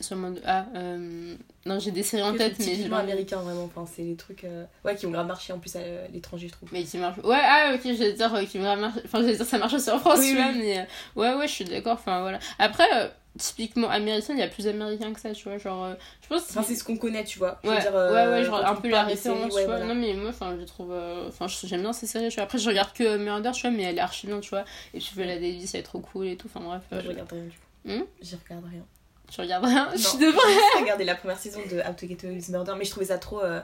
Euh, 0.00 0.02
sûrement 0.04 0.30
de- 0.30 0.40
Ah, 0.44 0.66
euh, 0.76 1.34
non, 1.66 1.78
j'ai 1.78 1.90
des 1.90 2.02
séries 2.02 2.22
en 2.22 2.34
tête, 2.34 2.54
c'est 2.58 2.76
mais 2.76 2.88
pas- 2.88 2.98
américain 2.98 3.38
vraiment. 3.38 3.64
Enfin, 3.64 3.84
c'est 3.92 4.02
les 4.02 4.16
trucs 4.16 4.44
euh, 4.44 4.64
ouais, 4.84 4.94
qui 4.96 5.06
ont 5.06 5.10
grave 5.10 5.26
marché 5.26 5.52
en 5.52 5.58
plus 5.58 5.74
à 5.76 5.80
l'étranger, 6.12 6.48
je 6.48 6.52
trouve. 6.52 6.68
Mais 6.72 6.84
qui 6.84 6.98
marche. 6.98 7.18
Ouais, 7.24 7.38
ah, 7.40 7.72
ok, 7.74 7.80
j'allais 7.84 8.12
dire 8.12 8.32
euh, 8.34 8.44
qui. 8.44 8.58
Enfin, 8.60 8.92
j'allais 9.14 9.36
dire 9.36 9.46
ça 9.46 9.58
marche 9.58 9.74
aussi 9.74 9.90
en 9.90 9.98
France, 9.98 10.18
Oui, 10.20 10.34
oui. 10.36 10.58
mais 10.58 10.78
euh, 10.78 10.82
ouais, 11.20 11.34
ouais, 11.34 11.48
je 11.48 11.52
suis 11.52 11.64
d'accord. 11.64 11.94
Enfin, 11.94 12.20
voilà. 12.20 12.38
Après, 12.58 12.86
euh, 12.94 13.08
typiquement 13.38 13.88
américain, 13.88 14.34
il 14.34 14.38
y 14.40 14.42
a 14.42 14.48
plus 14.48 14.66
américain 14.68 15.12
que 15.12 15.20
ça, 15.20 15.32
tu 15.32 15.48
vois. 15.48 15.58
Genre, 15.58 15.84
euh, 15.84 15.94
je 16.22 16.28
pense. 16.28 16.42
Enfin, 16.50 16.62
c'est 16.62 16.74
ce 16.76 16.84
qu'on 16.84 16.96
connaît, 16.96 17.24
tu 17.24 17.38
vois. 17.38 17.58
Je 17.64 17.68
Ouais, 17.68 17.74
veux 17.76 17.80
dire, 17.80 17.96
euh, 17.96 18.14
ouais, 18.14 18.38
ouais, 18.40 18.44
genre 18.44 18.64
un 18.64 18.74
peu 18.76 18.88
la 18.88 19.04
référence, 19.04 19.38
séries, 19.38 19.62
tu 19.62 19.66
vois. 19.66 19.78
voilà. 19.78 19.86
Non, 19.86 19.94
mais 20.00 20.14
moi, 20.14 20.30
enfin, 20.30 20.54
je 20.60 20.64
trouve. 20.64 20.92
euh, 20.92 21.28
Enfin, 21.28 21.46
j'aime 21.64 21.80
bien 21.80 21.92
ces 21.92 22.06
séries, 22.06 22.28
tu 22.28 22.34
vois. 22.36 22.44
Après, 22.44 22.58
je 22.58 22.68
regarde 22.68 22.92
que 22.92 23.16
Murder, 23.16 23.50
tu 23.52 23.62
vois, 23.62 23.70
mais 23.70 23.82
elle 23.84 23.96
est 23.96 24.00
archi 24.00 24.26
bien, 24.28 24.38
tu 24.40 24.50
vois. 24.50 24.64
Et 24.94 24.98
puis, 24.98 25.10
Viola 25.16 25.34
Davis, 25.36 25.74
elle 25.74 25.80
est 25.80 25.82
trop 25.84 25.98
cool 26.00 26.26
et 26.28 26.36
tout. 26.36 26.48
Enfin, 26.54 26.64
bref. 26.64 26.82
Euh, 26.92 27.00
je 27.02 27.08
regarde 27.08 27.32
rien 27.32 27.42
du 27.44 27.50
tout. 27.50 27.56
Hmm? 27.84 28.04
J'y 28.20 28.36
regarde 28.36 28.64
rien. 28.70 28.84
Tu 29.30 29.40
regardes 29.40 29.64
rien 29.64 29.88
Je 29.94 30.02
Non, 30.02 30.08
suis 30.08 30.18
devant. 30.18 30.40
J'ai 30.74 30.80
regardé 30.82 31.04
la 31.04 31.14
première 31.14 31.38
saison 31.38 31.60
de 31.70 31.78
How 31.80 31.92
to 31.98 32.06
Get 32.06 32.18
Away 32.24 32.34
with 32.36 32.48
Murder, 32.48 32.72
mais 32.78 32.84
je 32.84 32.90
trouvais 32.90 33.06
ça 33.06 33.18
trop. 33.18 33.40
euh, 33.42 33.60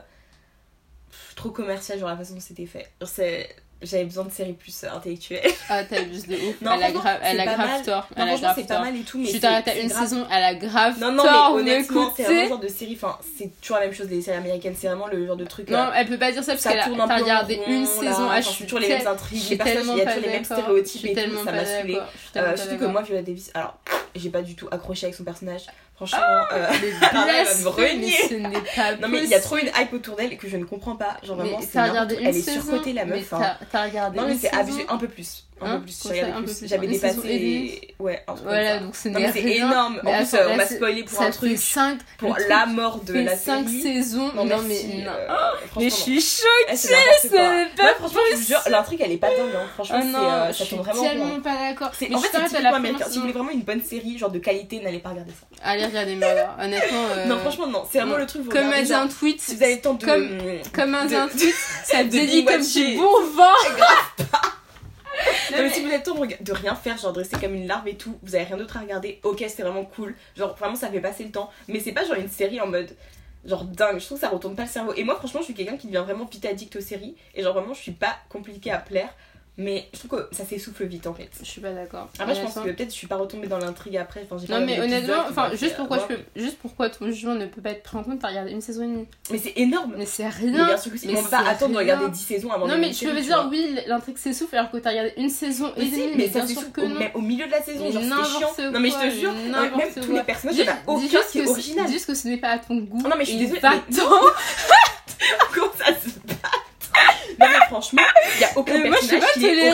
trop 1.35 1.49
commercial, 1.51 1.99
genre 1.99 2.09
la 2.09 2.17
façon 2.17 2.33
dont 2.35 2.39
c'était 2.39 2.65
fait. 2.65 2.89
C'est- 3.05 3.55
J'avais 3.81 4.05
besoin 4.05 4.23
de 4.23 4.31
séries 4.31 4.53
plus 4.53 4.83
euh, 4.85 4.87
intellectuelles. 4.95 5.51
Ah, 5.69 5.83
t'abuses 5.83 6.25
de 6.27 6.35
ouf. 6.35 6.61
Non, 6.61 6.71
elle 6.75 6.83
a 6.83 6.91
grave, 6.91 7.19
elle 7.21 7.39
a 7.41 7.45
grave 7.45 7.57
mal. 7.57 7.81
tort. 7.83 8.07
Non, 8.15 8.23
Elle 8.23 8.23
a 8.23 8.27
franchement, 8.37 8.51
c'est 8.55 8.67
pas 8.67 8.73
tort. 8.75 8.83
mal 8.83 8.95
et 8.95 9.01
tout, 9.01 9.17
mais. 9.19 9.27
Tu 9.29 9.39
t'arrêtes 9.39 9.67
à 9.67 9.75
une 9.77 9.89
grave. 9.89 10.01
saison, 10.07 10.25
elle 10.31 10.43
a 10.43 10.55
grave 10.55 10.99
Non, 10.99 11.11
non, 11.11 11.23
tort. 11.23 11.55
mais 11.55 11.61
honnêtement, 11.61 12.13
c'est 12.15 12.23
vraiment 12.23 12.41
le 12.43 12.47
genre 12.49 12.59
de 12.59 12.67
série. 12.69 12.93
Enfin, 12.95 13.19
c'est 13.37 13.51
toujours 13.61 13.77
la 13.77 13.85
même 13.85 13.93
chose, 13.93 14.07
les 14.09 14.21
séries 14.21 14.37
américaines. 14.37 14.75
C'est 14.79 14.87
vraiment 14.87 15.07
le 15.07 15.27
genre 15.27 15.35
de 15.35 15.45
truc. 15.45 15.69
Non, 15.69 15.77
euh, 15.79 15.91
elle 15.93 16.07
peut 16.07 16.17
pas 16.17 16.31
dire 16.31 16.43
ça 16.43 16.53
parce 16.53 16.63
qu'elle 16.63 16.79
a 16.79 16.85
un 16.87 17.17
regardé 17.17 17.55
rond, 17.57 17.63
une 17.67 17.85
saison. 17.85 18.29
Ah, 18.31 18.39
je 18.41 18.49
suis 18.49 18.63
toujours 18.63 18.79
les 18.79 18.87
mêmes 18.87 19.05
intrigues, 19.07 19.49
les 19.49 19.57
personnages, 19.57 19.85
il 19.87 19.97
y 19.97 20.01
a 20.01 20.05
toujours 20.05 20.21
les 20.23 20.29
mêmes 20.29 20.45
stéréotypes 20.45 21.05
et 21.05 21.09
tout, 21.09 21.15
tellement 21.15 21.43
ça 21.43 21.51
m'a 21.51 21.65
saoulé. 21.65 21.99
Euh, 22.37 22.57
surtout 22.57 22.77
que 22.77 22.85
moi, 22.85 23.01
Viola 23.01 23.21
Davis, 23.23 23.51
alors, 23.53 23.77
j'ai 24.15 24.29
pas 24.29 24.41
du 24.41 24.55
tout 24.55 24.67
accroché 24.71 25.05
avec 25.05 25.15
son 25.15 25.23
personnage. 25.23 25.67
Franchement, 25.95 26.19
euh, 26.51 26.67
me 26.73 27.23
blasphème, 27.25 27.67
renier. 27.67 28.13
mais 28.21 28.27
ce 28.29 28.33
n'est 28.33 28.49
pas 28.75 28.95
non 29.01 29.07
mais 29.07 29.19
il 29.23 29.29
y 29.29 29.33
a 29.33 29.39
trop 29.39 29.57
une 29.57 29.69
hype 29.79 29.93
autour 29.93 30.15
d'elle 30.17 30.37
que 30.37 30.49
je 30.49 30.57
ne 30.57 30.65
comprends 30.65 30.95
pas. 30.97 31.15
Genre 31.23 31.37
vraiment, 31.37 31.57
Mais 31.59 31.65
n'importe 31.65 31.89
regardé 31.89 32.15
une 32.15 32.25
Elle 32.27 32.35
est 32.35 32.41
saison 32.41 32.61
surcotée 32.61 32.91
la 32.93 33.05
meuf. 33.05 33.31
hein. 33.33 33.57
t'as- 33.71 33.83
regardé 33.85 34.19
Non 34.19 34.27
mais 34.27 34.35
c'est 34.35 34.53
abusé, 34.53 34.85
un 34.89 34.97
peu 34.97 35.07
plus. 35.07 35.43
Un 35.61 35.65
Hein 35.67 35.77
peu 35.77 35.83
plus. 35.85 35.99
Plus. 36.59 36.67
J'avais 36.67 36.87
dépassé 36.87 37.17
les... 37.25 37.95
Ouais, 37.97 38.21
un 38.27 38.33
truc 38.33 38.45
Voilà, 38.45 38.79
donc 38.79 38.93
ce 38.93 39.07
n'est 39.07 39.31
c'est 39.31 39.41
énorme. 39.41 40.01
Mais 40.03 40.13
En 40.13 40.17
plus, 40.17 40.33
euh, 40.33 40.49
on 40.51 40.55
m'a 40.57 40.65
spoilé 40.65 41.03
pour 41.03 41.21
un 41.21 41.31
truc. 41.31 41.57
5 41.57 41.97
Pour 42.17 42.35
la 42.49 42.65
mort 42.65 42.99
de 43.05 43.13
la 43.13 43.37
5 43.37 43.65
série. 43.69 43.81
saisons. 43.81 44.33
Non, 44.35 44.43
mais 44.43 44.51
euh, 45.07 45.35
Mais 45.77 45.85
je 45.85 45.89
suis 45.95 46.19
choquée, 46.19 46.75
c'est 46.75 46.89
pas 47.31 47.93
franchement, 47.97 48.19
je 48.33 48.41
jure, 48.43 48.59
l'intrigue 48.69 49.01
elle 49.01 49.13
est 49.13 49.17
pas 49.17 49.29
dingue. 49.29 49.55
hein. 49.55 49.65
Franchement, 49.75 49.99
Ah 50.17 50.43
euh, 50.47 50.47
je 50.51 50.57
ça 50.57 50.65
suis 50.65 50.75
tourne 50.75 50.89
vraiment 50.89 51.03
tellement 51.07 51.25
rond. 51.35 51.39
pas 51.41 51.55
d'accord. 51.55 51.87
En 51.87 51.91
je 51.91 51.97
fait, 51.97 53.05
Si 53.07 53.15
vous 53.15 53.21
voulez 53.21 53.31
vraiment 53.33 53.51
une 53.51 53.61
bonne 53.61 53.81
série, 53.81 54.17
genre 54.17 54.31
de 54.31 54.39
qualité, 54.39 54.81
n'allez 54.81 54.99
pas 54.99 55.09
regarder 55.11 55.31
ça. 55.31 55.47
Allez, 55.85 55.93
regardez 55.93 56.15
Murder. 56.15 56.45
Honnêtement. 56.59 57.05
euh, 57.17 57.25
Non, 57.25 57.39
franchement, 57.39 57.67
non. 57.67 57.83
C'est 57.91 57.99
vraiment 57.99 58.13
non. 58.13 58.19
le 58.19 58.25
truc. 58.25 58.41
vous 58.43 58.49
Comme 58.49 58.71
un 58.71 59.07
tweet, 59.07 59.41
Si 59.41 59.55
vous 59.55 59.63
avez 59.63 59.75
le 59.75 59.81
temps 59.81 59.93
de. 59.93 60.05
Comme- 60.05 60.39
comme 60.73 60.95
un 60.95 61.05
de- 61.05 61.31
tweet, 61.31 61.55
ça 61.83 62.03
te 62.03 62.09
dit 62.09 62.43
comme 62.45 62.61
du 62.61 62.97
bon 62.97 63.23
vin. 63.35 63.53
Non, 65.51 65.57
mais 65.59 65.69
si 65.69 65.79
vous 65.79 65.87
avez 65.87 65.97
le 65.97 66.03
temps 66.03 66.15
de, 66.15 66.51
rien 66.51 66.75
faire, 66.75 66.97
genre 66.97 67.13
de 67.13 67.19
rester 67.19 67.37
comme 67.39 67.53
une 67.55 67.67
larve 67.67 67.87
et 67.87 67.95
tout, 67.95 68.17
vous 68.23 68.35
avez 68.35 68.43
rien 68.43 68.57
d'autre 68.57 68.75
à 68.77 68.81
regarder, 68.81 69.19
ok, 69.23 69.37
c'est 69.47 69.61
vraiment 69.61 69.85
cool. 69.85 70.13
Genre, 70.35 70.55
vraiment, 70.55 70.75
ça 70.75 70.89
fait 70.89 70.99
passer 70.99 71.23
le 71.23 71.31
temps. 71.31 71.49
Mais 71.67 71.79
c'est 71.79 71.93
pas 71.93 72.03
genre 72.03 72.15
une 72.17 72.29
série 72.29 72.59
en 72.59 72.67
mode. 72.67 72.89
Genre 73.45 73.63
dingue, 73.63 73.99
je 73.99 74.05
trouve 74.05 74.17
que 74.19 74.25
ça 74.25 74.29
retourne 74.29 74.55
pas 74.55 74.63
le 74.63 74.69
cerveau. 74.69 74.93
Et 74.95 75.03
moi, 75.03 75.15
franchement, 75.15 75.39
je 75.39 75.45
suis 75.45 75.53
quelqu'un 75.53 75.77
qui 75.77 75.87
devient 75.87 76.03
vraiment 76.05 76.25
vite 76.25 76.45
addict 76.45 76.75
aux 76.75 76.81
séries. 76.81 77.15
Et 77.33 77.43
genre, 77.43 77.53
vraiment, 77.53 77.73
je 77.73 77.81
suis 77.81 77.91
pas 77.93 78.17
compliquée 78.27 78.71
à 78.71 78.77
plaire. 78.79 79.09
Mais 79.57 79.87
je 79.93 79.99
trouve 79.99 80.19
que 80.19 80.35
ça 80.35 80.43
s'essouffle 80.43 80.83
vite 80.85 81.07
en 81.07 81.13
fait. 81.13 81.29
Je 81.39 81.45
suis 81.45 81.61
pas 81.61 81.71
d'accord. 81.71 82.09
Après, 82.19 82.35
je 82.35 82.41
pense 82.41 82.55
que 82.55 82.69
peut-être 82.71 82.89
je 82.89 82.95
suis 82.95 83.07
pas 83.07 83.15
retombée 83.15 83.47
dans 83.47 83.57
l'intrigue 83.57 83.95
après. 83.97 84.21
Enfin, 84.25 84.37
j'ai 84.39 84.47
pas 84.47 84.59
Non 84.59 84.65
mais 84.65 84.79
honnêtement, 84.79 85.23
enfin 85.29 85.49
juste 85.55 85.77
pourquoi 85.77 85.99
je 85.99 86.13
peux, 86.15 86.19
juste 86.35 86.57
pourquoi 86.61 86.89
ton 86.89 87.07
jugement 87.07 87.35
ne 87.35 87.45
peut 87.45 87.61
pas 87.61 87.69
être 87.71 87.83
pris 87.83 87.97
en 87.97 88.03
compte, 88.03 88.19
t'as 88.19 88.27
regardé 88.29 88.51
une 88.51 88.61
saison 88.61 88.83
et 88.83 88.87
demie. 88.87 89.07
Mais 89.31 89.37
c'est 89.37 89.53
énorme. 89.55 89.93
Mais 89.97 90.05
c'est 90.05 90.23
Mais 90.23 90.29
rien. 90.29 90.65
bien 90.65 90.77
sûr 90.77 90.91
que 90.91 90.97
si. 90.97 91.07
mais 91.07 91.17
On 91.17 91.23
peut 91.23 91.29
pas 91.29 91.43
c'est 91.43 91.49
attendre 91.49 91.73
de 91.73 91.77
regarder 91.77 92.09
10 92.09 92.19
saisons 92.19 92.51
avant 92.51 92.67
Non 92.67 92.77
mais 92.77 92.91
une 92.91 93.09
veux 93.09 93.21
dire 93.21 93.47
oui 93.49 93.79
l'intrigue 93.87 94.17
s'essouffle 94.17 94.55
alors 94.57 94.71
que 94.71 94.77
t'as 94.77 94.89
regardé 94.89 95.13
une 95.17 95.29
saison 95.29 95.71
et 95.77 95.79
Mais 95.79 95.85
demie, 95.85 96.07
mais 96.07 96.15
mais 96.17 96.29
ça 96.29 96.45
c'est 96.45 96.71
que 96.71 97.15
au, 97.15 97.21
milieu 97.21 97.45
de 97.45 97.51
la 97.51 97.61
saison, 97.61 97.85
Mais 97.85 97.91
genre 97.93 98.03
n'importe 98.03 98.37
chiant. 98.57 98.71
Non 98.71 98.79
mais 98.79 98.89
je 98.89 98.95
te 98.95 99.09
jure, 99.09 99.33
mais 99.33 99.49
non, 99.49 99.57
mais 99.61 99.85
même 99.85 99.93
tous 99.93 100.11
les 100.11 100.23
personnages, 100.23 100.57
il 100.57 100.69
aucun 100.87 101.01
juste 101.01 101.31
qui 101.31 101.39
est 101.39 101.43
que- 101.45 101.49
original. 101.49 101.87
Juste 101.89 102.05
que 102.07 102.13
ce 102.13 102.27
n'est 102.27 102.37
pas 102.37 102.49
à 102.49 102.59
ton 102.59 102.75
goût. 102.77 103.01
Non, 103.01 103.15
mais 103.17 103.23
je 103.25 103.29
suis 103.31 103.39
désolée, 103.39 103.59
va-t'en. 103.59 104.09
Comment 105.53 105.71
ça 105.77 105.85
se 105.93 106.09
passe 106.19 107.39
Non 107.39 107.47
mais 107.47 107.64
franchement, 107.75 108.01
il 108.35 108.41
y 108.41 108.43
a 108.45 108.49
aucun 108.55 108.77
Mais 108.77 108.89
moi, 108.89 108.97
je 109.01 109.39
qui 109.39 109.45
est. 109.45 109.73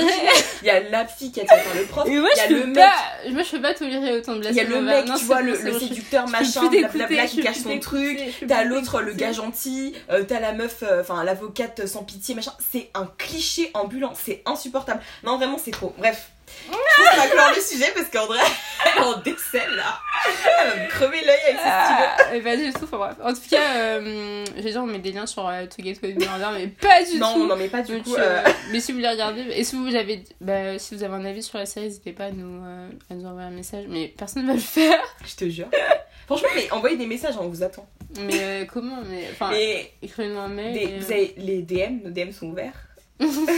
Il 0.61 0.67
y 0.67 0.69
a 0.69 0.79
la 0.89 1.05
fille 1.05 1.31
qui 1.31 1.39
est 1.39 1.43
attirée 1.43 1.63
par 1.63 1.75
le 1.75 1.85
prof, 1.85 2.03
il 2.07 2.13
y 2.13 2.17
a 2.17 2.47
je 2.47 2.53
le 2.53 2.65
mec, 2.67 2.75
pas, 2.75 3.29
moi 3.31 3.43
je 3.43 3.51
peux 3.51 3.61
pas 3.61 3.73
tolérer 3.73 4.17
autant 4.17 4.35
de 4.35 4.47
il 4.49 4.55
y 4.55 4.59
a 4.59 4.63
le 4.63 4.81
mec, 4.81 5.05
Non, 5.05 5.15
tu 5.15 5.25
vois, 5.25 5.41
le, 5.41 5.57
le 5.57 5.79
séducteur 5.79 6.27
je 6.27 6.31
machin, 6.31 6.67
blablabla 6.67 7.27
qui 7.27 7.41
cache 7.41 7.57
son 7.57 7.79
truc. 7.79 8.19
T'as 8.47 8.63
l'autre, 8.63 9.01
le 9.01 9.13
gars 9.13 9.31
gentil, 9.31 9.95
euh, 10.09 10.23
t'as 10.23 10.39
la 10.39 10.53
meuf, 10.53 10.83
euh, 10.83 11.01
enfin 11.01 11.23
l'avocate 11.23 11.85
sans 11.85 12.03
pitié, 12.03 12.35
machin. 12.35 12.53
C'est 12.71 12.89
un 12.93 13.09
cliché 13.17 13.71
ambulant, 13.73 14.13
c'est 14.15 14.41
insupportable. 14.45 15.01
Non, 15.23 15.37
vraiment, 15.37 15.57
c'est 15.63 15.71
trop. 15.71 15.93
Bref. 15.97 16.29
qu'on 17.11 17.17
va 17.21 17.27
clore 17.27 17.51
le 17.55 17.61
sujet 17.61 17.91
parce 17.95 18.07
qu'André, 18.09 18.39
elle 18.85 19.03
en 19.03 19.17
décèle 19.19 19.75
là. 19.75 19.99
Elle 20.61 20.69
va 20.69 20.75
me 20.83 20.89
crever 20.89 21.21
l'œil 21.21 21.39
avec 21.47 21.55
ses 21.57 21.61
stylos. 21.61 22.09
Ah, 22.29 22.35
et 22.35 22.41
pas 22.41 22.57
du 22.57 22.71
tout, 22.73 22.83
enfin 22.83 22.97
bref. 22.97 23.15
En 23.23 23.33
tout 23.33 23.49
cas, 23.49 23.75
euh, 23.77 24.45
j'ai 24.57 24.71
dit, 24.71 24.77
on 24.77 24.85
met 24.85 24.99
des 24.99 25.11
liens 25.11 25.25
sur 25.25 25.47
euh, 25.47 25.65
To 25.65 25.83
Get 25.83 25.97
with 26.03 26.17
Murder, 26.19 26.49
mais 26.53 26.67
pas 26.67 27.03
du 27.03 27.17
Non, 27.17 27.33
tout. 27.33 27.41
on 27.41 27.45
n'en 27.47 27.55
met 27.55 27.67
pas 27.69 27.81
du 27.81 27.93
Donc, 27.95 28.03
coup. 28.03 28.15
euh, 28.15 28.43
euh, 28.45 28.51
mais 28.71 28.79
si 28.79 28.91
vous 28.91 28.97
voulez 28.99 29.09
regarder, 29.09 29.41
et 29.55 29.63
si 29.63 29.75
vous 29.75 29.95
avez, 29.95 30.23
bah, 30.39 30.77
si 30.79 30.95
vous 30.95 31.03
avez 31.03 31.13
un 31.15 31.25
avis 31.25 31.43
sur 31.43 31.57
la 31.57 31.65
série, 31.65 31.85
n'hésitez 31.87 32.11
pas 32.13 32.25
à 32.25 32.31
nous, 32.31 32.63
euh, 32.63 32.89
à 33.09 33.13
nous 33.13 33.25
envoyer 33.25 33.47
un 33.47 33.51
message. 33.51 33.85
Mais 33.89 34.07
personne 34.17 34.43
ne 34.43 34.47
va 34.47 34.53
le 34.53 34.59
faire. 34.59 34.99
Je 35.25 35.35
te 35.35 35.49
jure. 35.49 35.67
Franchement, 36.27 36.49
mais 36.55 36.71
envoyez 36.71 36.97
des 36.97 37.07
messages, 37.07 37.35
on 37.39 37.47
vous 37.47 37.63
attend. 37.63 37.87
Mais 38.19 38.39
euh, 38.39 38.65
comment 38.71 38.99
mais, 39.09 39.27
Enfin, 39.31 39.49
Mais 39.51 39.91
écrivez-nous 40.01 40.39
un 40.39 40.47
mail. 40.47 40.73
des- 40.73 40.79
et, 40.81 40.99
vous 40.99 41.11
euh, 41.11 41.15
avez 41.15 41.33
les 41.37 41.61
DM, 41.61 42.03
nos 42.05 42.09
DM 42.11 42.31
sont 42.31 42.47
ouverts. 42.47 42.73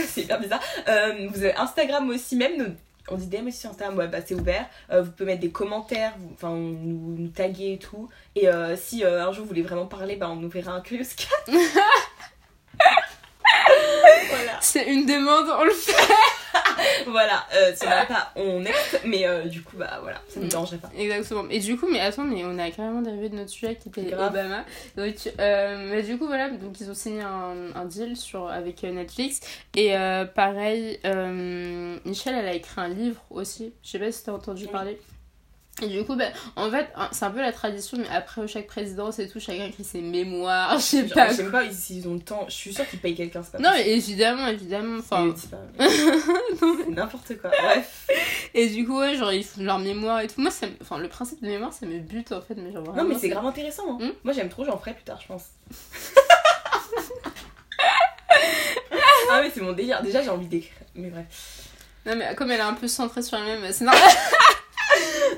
c'est 0.08 0.22
hyper 0.22 0.40
bizarre. 0.40 0.60
Euh, 0.88 1.28
vous 1.32 1.42
avez 1.42 1.54
Instagram 1.54 2.08
aussi, 2.10 2.36
même. 2.36 2.56
nos- 2.56 2.74
on 3.08 3.16
dit 3.16 3.26
DM 3.26 3.46
aussi 3.48 3.58
sur 3.58 3.70
Instagram, 3.70 3.96
ouais, 3.98 4.08
bah 4.08 4.18
c'est 4.24 4.34
ouvert. 4.34 4.66
Euh, 4.90 5.02
vous 5.02 5.10
pouvez 5.12 5.26
mettre 5.26 5.40
des 5.42 5.50
commentaires, 5.50 6.14
vous- 6.18 6.30
enfin 6.34 6.50
nous, 6.50 7.16
nous 7.18 7.28
taguer 7.28 7.72
et 7.74 7.78
tout. 7.78 8.08
Et 8.34 8.48
euh, 8.48 8.76
si 8.76 9.04
euh, 9.04 9.26
un 9.26 9.32
jour 9.32 9.42
vous 9.44 9.48
voulez 9.48 9.62
vraiment 9.62 9.86
parler, 9.86 10.16
bah 10.16 10.28
on 10.30 10.36
nous 10.36 10.48
verra 10.48 10.72
un 10.72 10.80
Curious 10.80 11.04
Cat. 11.16 11.52
voilà. 14.30 14.58
C'est 14.60 14.84
une 14.86 15.06
demande, 15.06 15.46
on 15.58 15.64
le 15.64 15.70
fait. 15.72 15.92
Voilà, 17.06 17.44
euh, 17.54 17.72
n'a 17.84 18.06
pas, 18.06 18.32
on 18.36 18.64
est, 18.64 18.72
mais 19.04 19.26
euh, 19.26 19.44
du 19.44 19.62
coup, 19.62 19.76
bah 19.76 19.98
voilà, 20.02 20.18
ça 20.28 20.38
ne 20.38 20.44
Mm. 20.44 20.46
me 20.46 20.50
dérangerait 20.50 20.76
pas. 20.78 20.90
Exactement. 20.96 21.44
Et 21.50 21.58
du 21.58 21.76
coup, 21.76 21.86
mais 21.90 22.00
attends, 22.00 22.24
mais 22.24 22.42
on 22.44 22.58
a 22.58 22.70
carrément 22.70 23.02
dérivé 23.02 23.28
de 23.28 23.36
notre 23.36 23.50
sujet 23.50 23.76
qui 23.76 23.88
était 23.88 24.04
Grave. 24.04 24.30
Obama. 24.30 24.64
Donc, 24.96 25.14
euh, 25.38 25.88
mais 25.90 26.02
du 26.02 26.16
coup, 26.18 26.26
voilà, 26.26 26.50
donc 26.50 26.80
ils 26.80 26.90
ont 26.90 26.94
signé 26.94 27.22
un, 27.22 27.74
un 27.74 27.84
deal 27.84 28.16
sur, 28.16 28.48
avec 28.48 28.82
Netflix. 28.82 29.40
Et 29.76 29.94
pareil, 30.34 30.98
Michelle, 32.04 32.34
elle 32.36 32.48
a 32.48 32.54
écrit 32.54 32.80
un 32.80 32.88
livre 32.88 33.22
aussi. 33.30 33.72
Je 33.82 33.90
sais 33.90 33.98
pas 33.98 34.10
si 34.12 34.24
t'as 34.24 34.32
entendu 34.32 34.64
Oui. 34.64 34.70
parler. 34.72 35.00
Et 35.82 35.88
du 35.88 36.04
coup, 36.04 36.14
ben, 36.14 36.32
en 36.54 36.70
fait, 36.70 36.86
hein, 36.94 37.08
c'est 37.10 37.24
un 37.24 37.32
peu 37.32 37.40
la 37.40 37.50
tradition, 37.52 37.98
mais 37.98 38.08
après 38.08 38.46
chaque 38.46 38.68
présidence 38.68 39.18
et 39.18 39.28
tout, 39.28 39.40
chacun 39.40 39.64
écrit 39.64 39.82
ses 39.82 40.00
mémoires, 40.00 40.72
je 40.78 40.82
sais 40.82 41.02
pas. 41.02 41.30
Je 41.30 41.34
sais 41.34 41.50
pas 41.50 41.68
s'ils 41.70 42.06
ont 42.06 42.14
le 42.14 42.20
temps, 42.20 42.44
je 42.48 42.54
suis 42.54 42.72
sûre 42.72 42.88
qu'ils 42.88 43.00
payent 43.00 43.16
quelqu'un, 43.16 43.42
c'est 43.42 43.50
pas 43.52 43.58
Non, 43.58 43.70
possible. 43.70 43.84
mais 43.88 43.92
évidemment, 43.96 44.46
évidemment. 44.46 44.98
Enfin, 45.00 45.34
Mais 45.80 46.94
n'importe 46.94 47.36
quoi. 47.40 47.50
Bref. 47.60 48.06
et 48.54 48.68
du 48.68 48.86
coup, 48.86 49.00
ouais, 49.00 49.16
genre, 49.16 49.32
ils 49.32 49.42
font 49.44 49.62
leur 49.64 49.80
mémoire 49.80 50.20
et 50.20 50.28
tout. 50.28 50.40
Moi, 50.40 50.52
ça 50.52 50.66
enfin, 50.80 50.98
le 50.98 51.08
principe 51.08 51.42
de 51.42 51.48
mémoire, 51.48 51.72
ça 51.72 51.86
me 51.86 51.98
bute 51.98 52.30
en 52.30 52.40
fait. 52.40 52.54
Mais 52.56 52.70
genre, 52.72 52.84
Non, 52.84 52.92
vraiment, 52.92 53.08
mais 53.08 53.18
c'est 53.18 53.28
grave 53.28 53.44
intéressant. 53.44 53.82
hein. 53.94 53.98
Hmm 54.00 54.12
Moi, 54.22 54.32
j'aime 54.32 54.48
trop, 54.50 54.64
j'en 54.64 54.78
ferai 54.78 54.94
plus 54.94 55.02
tard, 55.04 55.18
je 55.20 55.26
pense. 55.26 55.46
ah, 59.30 59.40
mais 59.42 59.50
c'est 59.52 59.60
mon 59.60 59.72
délire. 59.72 60.02
Déjà, 60.02 60.22
j'ai 60.22 60.30
envie 60.30 60.46
d'écrire. 60.46 60.72
Mais 60.94 61.08
bref. 61.10 61.24
Non, 62.06 62.14
mais 62.16 62.34
comme 62.36 62.50
elle 62.50 62.60
est 62.60 62.62
un 62.62 62.74
peu 62.74 62.86
centrée 62.86 63.22
sur 63.22 63.38
elle-même, 63.38 63.72
c'est 63.72 63.84
normal. 63.84 64.02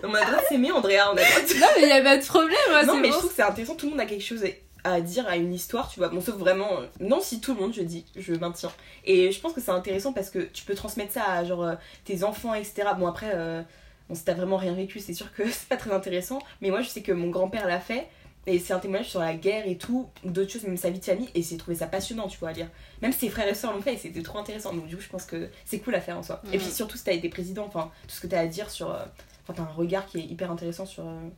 On 0.08 0.14
a 0.14 0.20
le 0.20 0.26
droit 0.26 0.40
de 0.42 0.46
s'aimer, 0.46 0.72
Andrea. 0.72 1.00
On 1.12 1.16
a 1.16 1.20
le 1.20 1.22
droit 1.22 1.54
de... 1.54 1.60
non, 1.60 1.66
mais 1.76 1.82
il 1.82 1.88
y 1.88 1.92
a 1.92 2.02
pas 2.02 2.16
de 2.18 2.24
problème. 2.24 2.58
hein, 2.72 2.82
Non, 2.86 2.96
mais 2.96 3.08
bon. 3.08 3.14
je 3.14 3.18
trouve 3.18 3.30
que 3.30 3.36
c'est 3.36 3.42
intéressant. 3.42 3.74
Tout 3.74 3.86
le 3.86 3.90
monde 3.92 4.00
a 4.00 4.06
quelque 4.06 4.24
chose 4.24 4.44
à 4.84 5.00
dire, 5.00 5.26
à 5.28 5.36
une 5.36 5.52
histoire, 5.52 5.88
tu 5.88 5.98
vois. 5.98 6.08
Bon, 6.08 6.20
sauf 6.20 6.36
vraiment. 6.36 6.78
euh, 6.80 6.86
Non, 7.00 7.20
si 7.20 7.40
tout 7.40 7.54
le 7.54 7.60
monde, 7.60 7.74
je 7.74 7.82
dis, 7.82 8.04
je 8.16 8.34
maintiens. 8.34 8.70
Et 9.04 9.32
je 9.32 9.40
pense 9.40 9.52
que 9.52 9.60
c'est 9.60 9.70
intéressant 9.72 10.12
parce 10.12 10.30
que 10.30 10.38
tu 10.38 10.64
peux 10.64 10.74
transmettre 10.74 11.12
ça 11.12 11.24
à 11.24 11.44
genre 11.44 11.62
euh, 11.64 11.74
tes 12.04 12.22
enfants, 12.22 12.54
etc. 12.54 12.88
Bon, 12.98 13.06
après, 13.08 13.32
euh, 13.34 13.62
bon, 14.08 14.14
si 14.14 14.24
t'as 14.24 14.34
vraiment 14.34 14.56
rien 14.56 14.74
vécu, 14.74 15.00
c'est 15.00 15.14
sûr 15.14 15.32
que 15.34 15.42
c'est 15.50 15.68
pas 15.68 15.76
très 15.76 15.92
intéressant. 15.92 16.38
Mais 16.60 16.70
moi, 16.70 16.82
je 16.82 16.88
sais 16.88 17.02
que 17.02 17.12
mon 17.12 17.30
grand-père 17.30 17.66
l'a 17.66 17.80
fait. 17.80 18.06
Et 18.48 18.60
c'est 18.60 18.72
un 18.72 18.78
témoignage 18.78 19.08
sur 19.10 19.18
la 19.18 19.34
guerre 19.34 19.66
et 19.66 19.76
tout, 19.76 20.08
d'autres 20.22 20.52
choses, 20.52 20.62
même 20.62 20.76
sa 20.76 20.88
vie 20.88 21.00
de 21.00 21.04
famille. 21.04 21.28
Et 21.34 21.42
j'ai 21.42 21.56
trouvé 21.56 21.76
ça 21.76 21.88
passionnant, 21.88 22.28
tu 22.28 22.38
vois, 22.38 22.50
à 22.50 22.52
lire. 22.52 22.68
Même 23.02 23.10
ses 23.12 23.28
frères 23.28 23.48
et 23.48 23.54
sœurs 23.54 23.72
l'ont 23.72 23.82
fait 23.82 23.94
et 23.94 23.96
c'était 23.96 24.22
trop 24.22 24.38
intéressant. 24.38 24.72
Donc, 24.72 24.86
du 24.86 24.94
coup, 24.94 25.02
je 25.02 25.08
pense 25.08 25.24
que 25.24 25.48
c'est 25.64 25.80
cool 25.80 25.96
à 25.96 26.00
faire 26.00 26.16
en 26.16 26.22
soi. 26.22 26.40
Et 26.52 26.56
Mhm. 26.58 26.62
puis 26.62 26.70
surtout, 26.72 26.96
si 26.96 27.02
t'as 27.02 27.10
été 27.12 27.28
président, 27.28 27.64
enfin, 27.66 27.90
tout 28.06 28.14
ce 28.14 28.20
que 28.20 28.28
t'as 28.28 28.38
à 28.38 28.46
dire 28.46 28.70
sur. 28.70 28.96
Enfin, 29.48 29.54
t'as 29.54 29.62
un 29.62 29.74
regard 29.74 30.06
qui 30.06 30.18
est 30.18 30.24
hyper 30.24 30.50
intéressant 30.50 30.86
sur. 30.86 31.04
euh, 31.06 31.28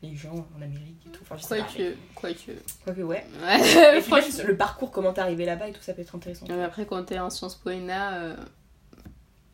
les 0.00 0.14
gens 0.14 0.46
en 0.56 0.62
Amérique 0.62 1.02
et 1.06 1.10
tout. 1.10 1.20
Enfin, 1.28 1.34
Quoique, 1.44 1.96
quoique. 2.14 2.52
Quoique, 2.84 3.00
ouais. 3.00 3.26
Ouais, 3.42 3.96
Et 3.98 4.00
puis 4.00 4.02
franchement. 4.08 4.44
le 4.46 4.56
parcours, 4.56 4.92
comment 4.92 5.12
t'es 5.12 5.20
arrivé 5.20 5.44
là-bas 5.44 5.66
et 5.68 5.72
tout, 5.72 5.82
ça 5.82 5.92
peut 5.92 6.02
être 6.02 6.14
intéressant. 6.14 6.46
Mais 6.48 6.62
après, 6.62 6.86
quand 6.86 7.02
t'es 7.04 7.18
en 7.18 7.30
Sciences 7.30 7.56
Po 7.56 7.70
ENA. 7.70 8.36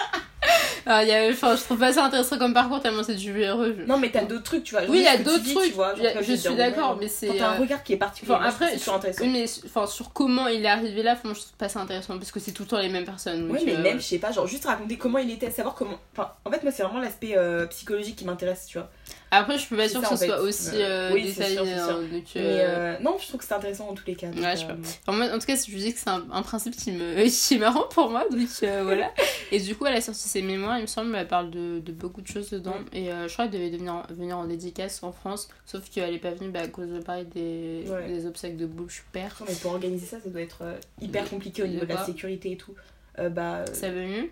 Alors, 0.86 1.02
il 1.02 1.08
y 1.08 1.12
a... 1.12 1.32
je 1.32 1.64
trouve 1.64 1.78
pas 1.78 1.94
ça 1.94 2.06
intéressant 2.06 2.38
comme 2.38 2.54
parcours 2.54 2.82
tellement 2.82 3.04
c'est 3.04 3.16
du 3.16 3.42
heureux. 3.44 3.76
Non, 3.88 3.98
mais 3.98 4.10
t'as 4.12 4.24
d'autres 4.24 4.44
trucs, 4.44 4.64
tu 4.64 4.76
vois. 4.76 4.84
Oui, 4.90 4.98
il 5.00 5.04
y 5.04 5.08
a 5.08 5.18
d'autres 5.18 5.44
trucs. 5.44 5.68
Tu 5.68 5.72
vois, 5.74 5.90
a- 5.90 6.22
je 6.22 6.34
suis 6.34 6.56
d'accord, 6.56 6.98
mais 7.00 7.08
c'est. 7.08 7.28
Quand 7.28 7.34
t'as 7.38 7.50
un 7.52 7.56
euh, 7.56 7.60
regard 7.60 7.84
qui 7.84 7.94
est 7.94 7.98
particulier, 7.98 8.34
Enfin, 8.34 8.46
après, 8.46 8.78
toujours 8.78 8.96
intéressant. 8.96 9.24
Oui, 9.24 9.30
mais 9.32 9.46
enfin, 9.66 9.88
sur 9.88 10.12
comment 10.14 10.48
il 10.48 10.64
est 10.66 10.70
arrivé 10.70 11.04
là, 11.04 11.14
enfin, 11.14 11.34
je 11.34 11.40
trouve 11.42 11.54
pas 11.58 11.70
ça 11.70 11.80
intéressant 11.80 12.18
parce 12.18 12.32
que 12.32 12.40
c'est 12.40 12.52
tout 12.52 12.64
le 12.64 12.70
temps 12.70 12.80
les 12.80 12.90
mêmes 12.90 13.06
personnes. 13.06 13.50
Ouais, 13.50 13.62
mais 13.66 13.76
euh, 13.76 13.82
même, 13.82 14.00
je 14.00 14.06
sais 14.06 14.20
pas, 14.20 14.32
genre 14.32 14.48
juste 14.48 14.66
raconter 14.66 14.98
comment 14.98 15.20
il 15.20 15.32
était, 15.32 15.52
savoir 15.52 15.76
comment. 15.76 15.98
Enfin, 16.16 16.32
en 16.46 16.52
fait, 16.52 16.64
moi, 16.64 16.72
c'est 16.72 16.84
vraiment 16.84 17.00
l'aspect 17.00 17.34
euh, 17.38 17.66
psychologique 17.68 18.16
qui 18.18 18.26
m'intéresse, 18.26 18.66
tu 18.68 18.78
vois. 18.78 18.90
Après, 19.36 19.58
je 19.58 19.64
suis 19.64 19.76
pas 19.76 19.90
sûre 19.90 20.02
que 20.02 20.06
en 20.14 20.16
ce 20.16 20.26
soit 20.28 20.42
aussi 20.42 20.70
Euh, 20.76 21.12
oui, 21.12 21.24
détaillé. 21.24 21.56
sûr, 21.56 21.66
hein, 21.66 22.02
donc, 22.12 22.24
euh, 22.36 22.40
euh, 22.40 23.00
non, 23.02 23.18
je 23.20 23.28
trouve 23.28 23.40
que 23.40 23.46
c'est 23.48 23.56
intéressant 23.56 23.88
dans 23.88 23.96
tous 23.96 24.06
les 24.06 24.14
cas. 24.14 24.28
donc, 24.28 24.44
Ouais, 24.44 24.52
je 24.56 24.60
sais 24.62 24.68
pas. 24.68 24.76
Enfin, 25.08 25.18
moi, 25.18 25.36
en 25.36 25.40
tout 25.40 25.48
cas, 25.48 25.56
je 25.56 25.76
dis 25.76 25.92
que 25.92 26.00
c'est 26.00 26.10
un, 26.12 26.24
un 26.32 26.44
principe 26.44 26.76
qui, 26.76 26.92
me, 26.92 27.28
qui 27.48 27.56
est 27.56 27.58
marrant 27.58 27.88
pour 27.90 28.12
moi, 28.12 28.26
donc 28.30 28.48
voilà. 28.84 29.12
Et 29.52 29.60
du 29.60 29.76
coup, 29.76 29.88
elle 29.88 29.96
a 29.96 30.02
sorti 30.02 30.28
ses 30.30 30.44
mémoires, 30.44 30.78
il 30.78 30.84
me 30.84 30.88
semble, 30.88 31.16
elle 31.16 31.28
parle 31.28 31.50
de, 31.50 31.80
de 31.80 31.92
beaucoup 31.92 32.22
de 32.22 32.28
choses 32.28 32.52
dedans. 32.52 32.76
Mm. 32.92 32.96
Et 32.96 33.06
je 33.28 33.34
crois 33.34 33.48
qu'elle 33.48 33.72
devait 33.72 34.04
venir 34.14 34.38
en 34.38 34.46
dédicace 34.46 35.02
en 35.02 35.12
France, 35.12 35.50
sauf 35.66 35.90
qu'elle 35.90 36.14
est 36.14 36.20
pas 36.20 36.32
venue 36.32 36.52
bah, 36.52 36.62
à 36.62 36.68
cause 36.68 36.90
de 36.90 37.00
pareil 37.00 37.26
des, 37.26 37.86
Ouais. 37.90 38.08
des 38.08 38.28
obsèques 38.28 38.56
de 38.58 38.68
Bush 38.68 39.04
père. 39.14 39.36
Mais 39.48 39.56
pour 39.56 39.72
organiser 39.72 40.06
ça, 40.06 40.18
ça 40.24 40.30
doit 40.30 40.42
être 40.42 40.62
hyper 41.02 41.28
compliqué 41.28 41.64
au 41.64 41.68
niveau 41.68 41.86
de 41.86 41.94
la 41.94 42.06
sécurité 42.06 42.52
et 42.52 42.58
tout. 42.58 42.76
Bah, 43.18 43.66
Ça 43.74 43.90
venu 43.90 44.32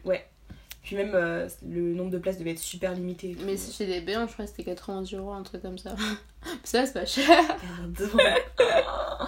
puis 0.82 0.96
même 0.96 1.12
euh, 1.14 1.48
le 1.68 1.94
nombre 1.94 2.10
de 2.10 2.18
places 2.18 2.38
devait 2.40 2.52
être 2.52 2.60
super 2.60 2.94
limité. 2.94 3.38
Mais 3.46 3.56
si 3.56 3.72
chez 3.72 3.86
des 3.86 4.02
béants, 4.02 4.28
je 4.28 4.34
crois 4.34 4.46
que 4.46 4.52
c'était 4.52 4.64
90 4.64 5.14
euros, 5.16 5.32
un 5.32 5.44
truc 5.44 5.62
comme 5.62 5.78
ça. 5.78 5.96
ça, 6.64 6.86
c'est 6.86 6.94
pas 6.94 7.06
cher. 7.06 7.28
Pardon. 7.38 8.18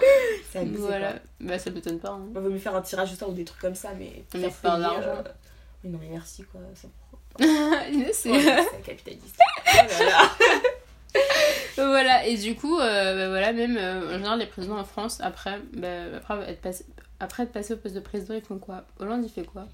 c'est 0.50 0.58
abusé. 0.58 0.78
Voilà. 0.78 1.12
Quoi. 1.12 1.20
Bah, 1.40 1.58
ça 1.58 1.70
m'étonne 1.70 2.00
pas. 2.00 2.10
hein. 2.10 2.26
On 2.34 2.40
vaut 2.40 2.50
mieux 2.50 2.58
faire 2.58 2.74
un 2.74 2.82
tirage 2.82 3.12
au 3.12 3.16
sort 3.16 3.30
ou 3.30 3.34
des 3.34 3.44
trucs 3.44 3.60
comme 3.60 3.76
ça, 3.76 3.90
mais. 3.96 4.24
Mais 4.34 4.40
de 4.40 4.46
euh, 4.46 5.22
Oui, 5.84 5.90
non, 5.90 5.98
mais 6.02 6.08
merci 6.10 6.42
quoi. 6.44 6.60
Ça... 6.74 6.88
c'est. 8.12 8.30
Ouais, 8.30 8.64
c'est 8.72 8.82
capitaliste. 8.84 9.38
Oh 9.66 9.76
là 10.00 10.06
là. 10.06 10.30
voilà, 11.76 12.26
et 12.26 12.36
du 12.36 12.56
coup, 12.56 12.78
euh, 12.78 13.16
bah, 13.16 13.28
voilà, 13.28 13.52
même 13.52 13.76
en 13.76 14.12
général, 14.12 14.38
les 14.40 14.46
présidents 14.46 14.78
en 14.78 14.84
France, 14.84 15.20
après, 15.20 15.60
bah, 15.76 16.16
après, 16.16 16.50
être 16.50 16.60
passé, 16.60 16.84
après 17.20 17.44
être 17.44 17.52
passé 17.52 17.74
au 17.74 17.76
poste 17.76 17.94
de 17.94 18.00
président, 18.00 18.34
ils 18.34 18.42
font 18.42 18.58
quoi? 18.58 18.84
Hollande, 18.98 19.24
il 19.24 19.30
fait 19.30 19.44
quoi? 19.44 19.66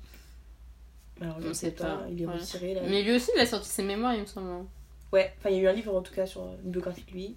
Alors, 1.20 1.40
je 1.40 1.48
On 1.48 1.54
sais 1.54 1.66
sait 1.66 1.70
pas, 1.72 1.84
pas, 1.84 2.06
il 2.10 2.22
est 2.22 2.26
ouais. 2.26 2.32
retiré 2.34 2.74
là. 2.74 2.80
Mais 2.88 3.02
lui 3.02 3.12
aussi, 3.16 3.30
il 3.36 3.40
a 3.40 3.46
sorti 3.46 3.68
ses 3.68 3.82
mémoires, 3.82 4.14
il 4.14 4.20
me 4.22 4.26
semble. 4.26 4.50
hein. 4.50 4.66
Ouais, 5.12 5.32
enfin, 5.38 5.50
il 5.50 5.56
y 5.56 5.58
a 5.60 5.62
eu 5.62 5.66
un 5.68 5.72
livre 5.72 5.94
en 5.94 6.02
tout 6.02 6.14
cas 6.14 6.26
sur 6.26 6.46
une 6.64 6.70
biographie 6.70 7.04
de 7.06 7.12
lui. 7.12 7.36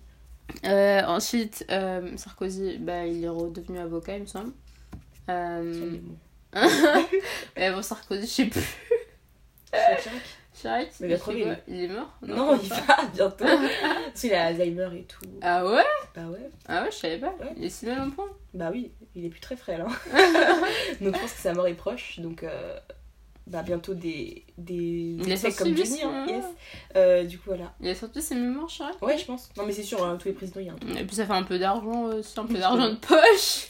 Euh, 0.66 1.02
ensuite, 1.06 1.66
euh, 1.72 2.16
Sarkozy, 2.18 2.78
bah, 2.78 3.06
il 3.06 3.24
est 3.24 3.30
redevenu 3.30 3.80
avocat, 3.80 4.16
il 4.16 4.22
me 4.22 4.28
semble. 4.28 4.52
Euh... 5.30 5.98
Mais 7.58 7.72
bon, 7.72 7.82
Sarkozy, 7.82 8.22
je 8.22 8.32
sais 8.32 8.46
plus. 8.46 8.62
Chirac, 10.54 10.90
Mais 11.00 11.08
il 11.08 11.12
il, 11.14 11.20
quoi? 11.20 11.34
Est 11.68 11.88
mort? 11.88 12.16
Non, 12.22 12.60
il 12.62 12.70
va 12.70 12.78
bientôt. 13.12 13.44
Parce 13.46 14.22
qu'il 14.22 14.34
a 14.36 14.46
Alzheimer 14.46 14.90
et 15.00 15.04
tout. 15.04 15.26
Ah 15.42 15.66
ouais? 15.66 15.84
Bah 16.16 16.28
ouais. 16.28 16.50
Ah 16.68 16.84
ouais, 16.84 16.92
je 16.92 16.96
savais 16.98 17.18
pas. 17.18 17.34
Ouais. 17.40 17.54
Il 17.58 17.64
est 17.64 17.70
si 17.70 17.88
mal 17.88 18.00
en 18.02 18.12
point. 18.12 18.30
Bah 18.54 18.70
oui, 18.72 18.92
il 19.16 19.26
est 19.26 19.30
plus 19.30 19.40
très 19.40 19.56
frêle. 19.56 19.82
Hein. 19.82 19.88
donc 21.02 21.16
je 21.16 21.20
pense 21.22 21.34
que 21.34 21.40
sa 21.42 21.54
mort 21.54 21.66
est 21.68 21.74
proche. 21.74 22.20
Donc 22.20 22.44
euh, 22.44 22.78
bah 23.46 23.62
bientôt 23.62 23.94
des 23.94 24.46
des 24.58 25.18
Il 25.20 25.38
sorti 25.38 25.58
comme 25.58 25.76
Jenny. 25.76 26.02
Hein, 26.02 26.26
yes. 26.28 26.46
Euh, 26.96 27.24
du 27.24 27.38
coup 27.38 27.46
voilà. 27.48 27.74
Il 27.82 27.90
a 27.90 27.96
sorti 27.96 28.22
ses 28.22 28.36
mémoires, 28.36 28.68
Chirac 28.68 29.02
Ouais, 29.02 29.18
je 29.18 29.26
pense. 29.26 29.50
Non 29.58 29.66
mais 29.66 29.74
c'est 29.74 29.84
sûr, 29.84 30.04
hein, 30.04 30.18
tous 30.20 30.30
les 30.30 30.34
présidents 30.34 30.62
il 30.62 30.68
y 30.68 30.70
a 30.70 30.74
un 30.74 30.78
truc. 30.78 30.98
Et 30.98 31.04
puis 31.06 31.16
ça 31.16 31.26
fait 31.26 31.34
un 31.34 31.44
peu 31.44 31.60
d'argent 31.60 32.06
aussi, 32.06 32.40
un 32.40 32.46
peu 32.46 32.54
d'argent 32.60 32.90
de 32.90 32.96
poche. 32.96 33.68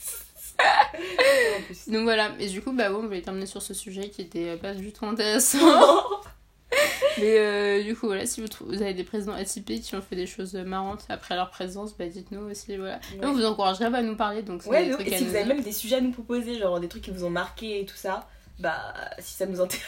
Donc 1.88 2.04
voilà, 2.04 2.32
et 2.40 2.48
du 2.48 2.62
coup, 2.62 2.72
bah 2.72 2.90
bon, 2.90 3.02
je 3.04 3.08
vais 3.08 3.22
terminer 3.22 3.46
sur 3.46 3.62
ce 3.62 3.74
sujet 3.74 4.10
qui 4.10 4.22
était 4.22 4.50
euh, 4.50 4.58
pas 4.58 4.74
du 4.74 4.92
tout 4.94 5.06
intéressant. 5.06 5.58
Mais 7.20 7.38
euh, 7.38 7.84
du 7.84 7.96
coup, 7.96 8.08
voilà, 8.08 8.26
si 8.26 8.42
vous, 8.42 8.82
avez 8.82 8.94
des 8.94 9.04
présidents 9.04 9.34
atypiques 9.34 9.84
qui 9.84 9.96
ont 9.96 10.02
fait 10.02 10.16
des 10.16 10.26
choses 10.26 10.56
marrantes 10.56 11.06
après 11.10 11.36
leur 11.36 11.50
présence, 11.52 11.96
bah 11.96 12.08
dites-nous 12.08 12.50
aussi, 12.50 12.76
voilà. 12.78 12.96
Ouais. 12.96 13.26
On 13.26 13.34
vous 13.34 13.46
encouragerait 13.46 13.94
à 13.94 14.02
nous 14.02 14.16
parler, 14.16 14.42
donc 14.42 14.64
c'est 14.64 14.70
Ouais, 14.70 14.88
et 14.88 15.18
si 15.18 15.26
vous 15.26 15.36
avez 15.36 15.46
même 15.46 15.62
des 15.62 15.72
sujets 15.72 15.98
à 15.98 16.02
nous 16.02 16.12
proposer, 16.12 16.58
genre 16.58 16.80
des 16.80 16.88
trucs 16.88 17.04
qui 17.04 17.12
vous 17.12 17.26
ont 17.26 17.30
marqué 17.30 17.82
et 17.82 17.86
tout 17.86 17.96
ça, 17.96 18.28
bah 18.60 18.94
si 19.20 19.34
ça 19.34 19.46
nous 19.46 19.60
intéresse. 19.62 19.86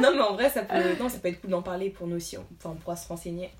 non 0.00 0.12
mais 0.14 0.20
en 0.22 0.34
vrai 0.34 0.50
ça 0.50 0.62
peut, 0.62 0.74
non, 1.00 1.08
ça 1.08 1.18
peut 1.18 1.28
être 1.28 1.40
cool 1.40 1.50
d'en 1.50 1.62
parler 1.62 1.90
pour 1.90 2.06
nous 2.06 2.16
aussi, 2.16 2.36
on- 2.38 2.46
enfin 2.58 2.70
on 2.70 2.76
pourra 2.80 2.96
se 2.96 3.08
renseigner. 3.08 3.50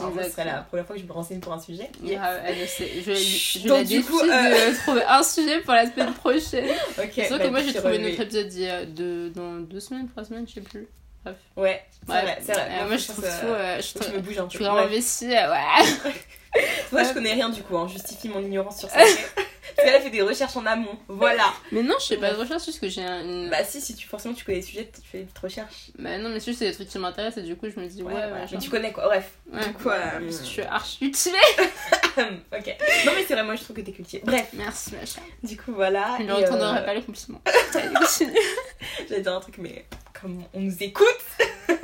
Moi, 0.00 0.24
ce 0.24 0.30
serait 0.30 0.46
la 0.46 0.62
première 0.62 0.86
fois 0.86 0.96
que 0.96 1.02
je 1.02 1.06
me 1.06 1.12
renseigne 1.12 1.40
pour 1.40 1.52
un 1.52 1.60
sujet. 1.60 1.90
Ah, 2.18 2.32
elle 2.46 2.66
sait. 2.66 2.88
Je, 3.04 3.12
je 3.12 3.68
Donc, 3.68 3.84
du 3.84 4.02
coup, 4.02 4.18
euh, 4.18 4.70
de 4.70 4.76
trouver 4.76 5.02
un 5.04 5.22
sujet 5.22 5.60
pour 5.60 5.74
la 5.74 5.90
semaine 5.90 6.14
prochaine. 6.14 6.68
Ok. 6.98 7.12
Vrai 7.16 7.28
bah, 7.28 7.38
que 7.38 7.48
moi 7.48 7.60
j'ai 7.60 7.74
trouvé 7.74 7.94
relevé. 7.96 8.10
notre 8.12 8.22
épisode 8.22 8.52
il 8.54 8.60
y 8.62 8.68
a 8.68 8.86
deux, 8.86 9.28
dans 9.30 9.56
deux 9.60 9.80
semaines, 9.80 10.08
trois 10.08 10.24
semaines, 10.24 10.46
je 10.48 10.54
sais 10.54 10.60
plus. 10.62 10.88
Ouais, 11.54 11.84
c'est 12.06 12.10
Ouais. 12.14 12.22
vrai, 12.22 12.38
vrai. 12.40 12.54
Euh, 12.80 12.86
moi 12.86 12.96
je 12.96 13.02
ça, 13.02 13.12
trouve 13.12 13.24
ça- 13.26 13.38
tout. 13.40 13.46
euh, 13.48 13.80
je 13.82 14.04
je 14.10 14.16
me 14.16 14.20
bouge 14.20 14.38
un 14.38 14.44
peu. 14.44 14.48
je 14.50 14.56
suis 14.56 14.64
vraiment 14.64 14.76
Bref. 14.80 14.86
investie. 14.86 15.36
euh, 15.36 15.50
ouais. 15.50 16.12
Moi, 16.92 17.02
je 17.04 17.12
connais 17.12 17.32
rien 17.34 17.48
du 17.50 17.62
coup, 17.62 17.76
hein. 17.76 17.86
justifie 17.86 18.28
mon 18.30 18.40
ignorance 18.40 18.78
sur 18.78 18.88
ça. 18.88 19.00
Parce 19.80 19.84
qu'elle 19.92 20.00
a 20.00 20.00
fait 20.00 20.10
des 20.10 20.22
recherches 20.22 20.56
en 20.56 20.66
amont. 20.66 20.98
Voilà. 21.08 21.52
Mais 21.72 21.82
non, 21.82 21.94
je 22.00 22.06
fais 22.06 22.16
pas 22.18 22.30
de 22.32 22.36
recherche 22.36 22.64
parce 22.66 22.78
que 22.78 22.88
j'ai 22.88 23.02
un- 23.04 23.22
une. 23.22 23.50
Bah, 23.50 23.64
si, 23.64 23.80
si 23.80 23.94
tu, 23.94 24.06
forcément 24.06 24.34
tu 24.34 24.44
connais 24.44 24.58
les 24.58 24.62
sujets, 24.64 24.90
tu 24.94 25.00
fais 25.08 25.18
des 25.18 25.24
petites 25.24 25.38
recherches. 25.38 25.90
Bah 25.98 26.18
non, 26.18 26.28
mais 26.28 26.40
c'est 26.40 26.46
juste 26.52 26.58
c'est 26.60 26.68
des 26.68 26.74
trucs 26.74 26.88
qui 26.88 26.98
m'intéressent 26.98 27.42
et 27.44 27.46
du 27.46 27.56
coup 27.56 27.66
je 27.74 27.80
me 27.80 27.86
dis 27.86 28.02
ouais, 28.02 28.12
Ouais, 28.12 28.20
ouais, 28.20 28.28
voilà. 28.28 28.46
Mais 28.52 28.58
tu 28.58 28.70
connais 28.70 28.92
quoi, 28.92 29.04
bref. 29.06 29.32
Ouais, 29.52 29.66
du 29.66 29.72
coup, 29.74 29.88
euh, 29.88 30.00
parce 30.20 30.38
que 30.38 30.44
je 30.44 30.48
suis 30.50 30.62
archi 30.62 30.98
cultivée. 31.00 31.36
ok. 32.18 32.76
Non, 33.06 33.12
mais 33.14 33.24
c'est 33.26 33.34
vrai, 33.34 33.44
moi 33.44 33.54
je 33.56 33.62
trouve 33.62 33.76
que 33.76 33.80
t'es 33.82 33.92
cultivé. 33.92 34.22
Bref, 34.24 34.48
Merci, 34.54 34.94
ma 34.94 35.06
chère. 35.06 35.22
du 35.42 35.56
coup, 35.56 35.72
voilà. 35.72 36.16
Je 36.18 36.24
ne 36.24 36.28
et, 36.28 36.32
retournerai 36.32 36.78
euh, 36.78 36.82
pas 36.84 36.94
les 36.94 37.02
compliments. 37.02 37.40
Allez, 37.74 37.94
continue. 37.94 38.32
J'allais 39.08 39.22
dire 39.22 39.34
un 39.34 39.40
truc, 39.40 39.58
mais 39.58 39.84
comme 40.20 40.42
on 40.54 40.60
nous 40.60 40.76
écoute 40.82 41.06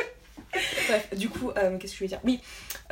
Bref, 0.89 1.09
du 1.17 1.29
coup, 1.29 1.51
euh, 1.51 1.77
qu'est-ce 1.79 1.93
que 1.93 1.99
je 1.99 2.05
voulais 2.05 2.09
dire? 2.09 2.21
Oui, 2.25 2.41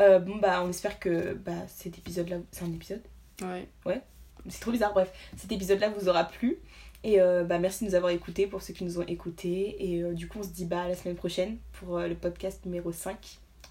euh, 0.00 0.18
bon, 0.18 0.36
bah, 0.36 0.62
on 0.64 0.70
espère 0.70 0.98
que 0.98 1.32
bah, 1.34 1.52
cet 1.74 1.96
épisode-là. 1.98 2.36
C'est 2.52 2.64
un 2.64 2.72
épisode? 2.72 3.02
Ouais. 3.42 4.00
C'est 4.48 4.60
trop 4.60 4.70
bizarre, 4.70 4.92
bref. 4.92 5.10
Cet 5.36 5.50
épisode-là 5.52 5.90
vous 5.90 6.08
aura 6.08 6.24
plu. 6.24 6.58
Et 7.04 7.20
euh, 7.20 7.44
bah, 7.44 7.58
merci 7.58 7.84
de 7.84 7.90
nous 7.90 7.94
avoir 7.94 8.10
écoutés 8.10 8.46
pour 8.46 8.62
ceux 8.62 8.72
qui 8.72 8.82
nous 8.82 8.98
ont 8.98 9.06
écoutés. 9.06 9.76
Et 9.78 10.02
euh, 10.02 10.14
du 10.14 10.26
coup, 10.26 10.38
on 10.40 10.42
se 10.42 10.48
dit 10.48 10.64
bah, 10.64 10.82
à 10.82 10.88
la 10.88 10.96
semaine 10.96 11.16
prochaine 11.16 11.58
pour 11.72 11.98
euh, 11.98 12.08
le 12.08 12.14
podcast 12.14 12.64
numéro 12.64 12.92
5, 12.92 13.16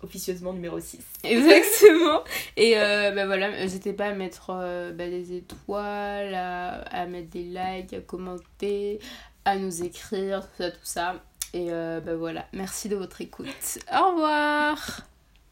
officieusement 0.04 0.54
numéro 0.54 0.80
6. 0.80 1.00
Exactement. 1.24 2.24
Et 2.58 2.76
bah 2.76 3.26
voilà, 3.26 3.50
n'hésitez 3.50 3.94
pas 3.94 4.06
à 4.06 4.14
mettre 4.14 4.48
bah, 4.94 5.10
des 5.10 5.34
étoiles, 5.34 6.36
à, 6.36 6.82
à 6.82 7.06
mettre 7.08 7.30
des 7.30 7.44
likes, 7.44 7.94
à 7.94 8.02
commenter, 8.02 9.00
à 9.46 9.58
nous 9.58 9.84
écrire, 9.84 10.42
tout 10.42 10.64
ça, 10.64 10.72
tout 10.72 10.78
ça. 10.84 11.24
Et 11.54 11.70
bah 11.70 12.16
voilà, 12.16 12.46
merci 12.54 12.88
de 12.88 12.96
votre 12.96 13.22
écoute. 13.22 13.80
Au 13.92 14.12
revoir 14.12 15.12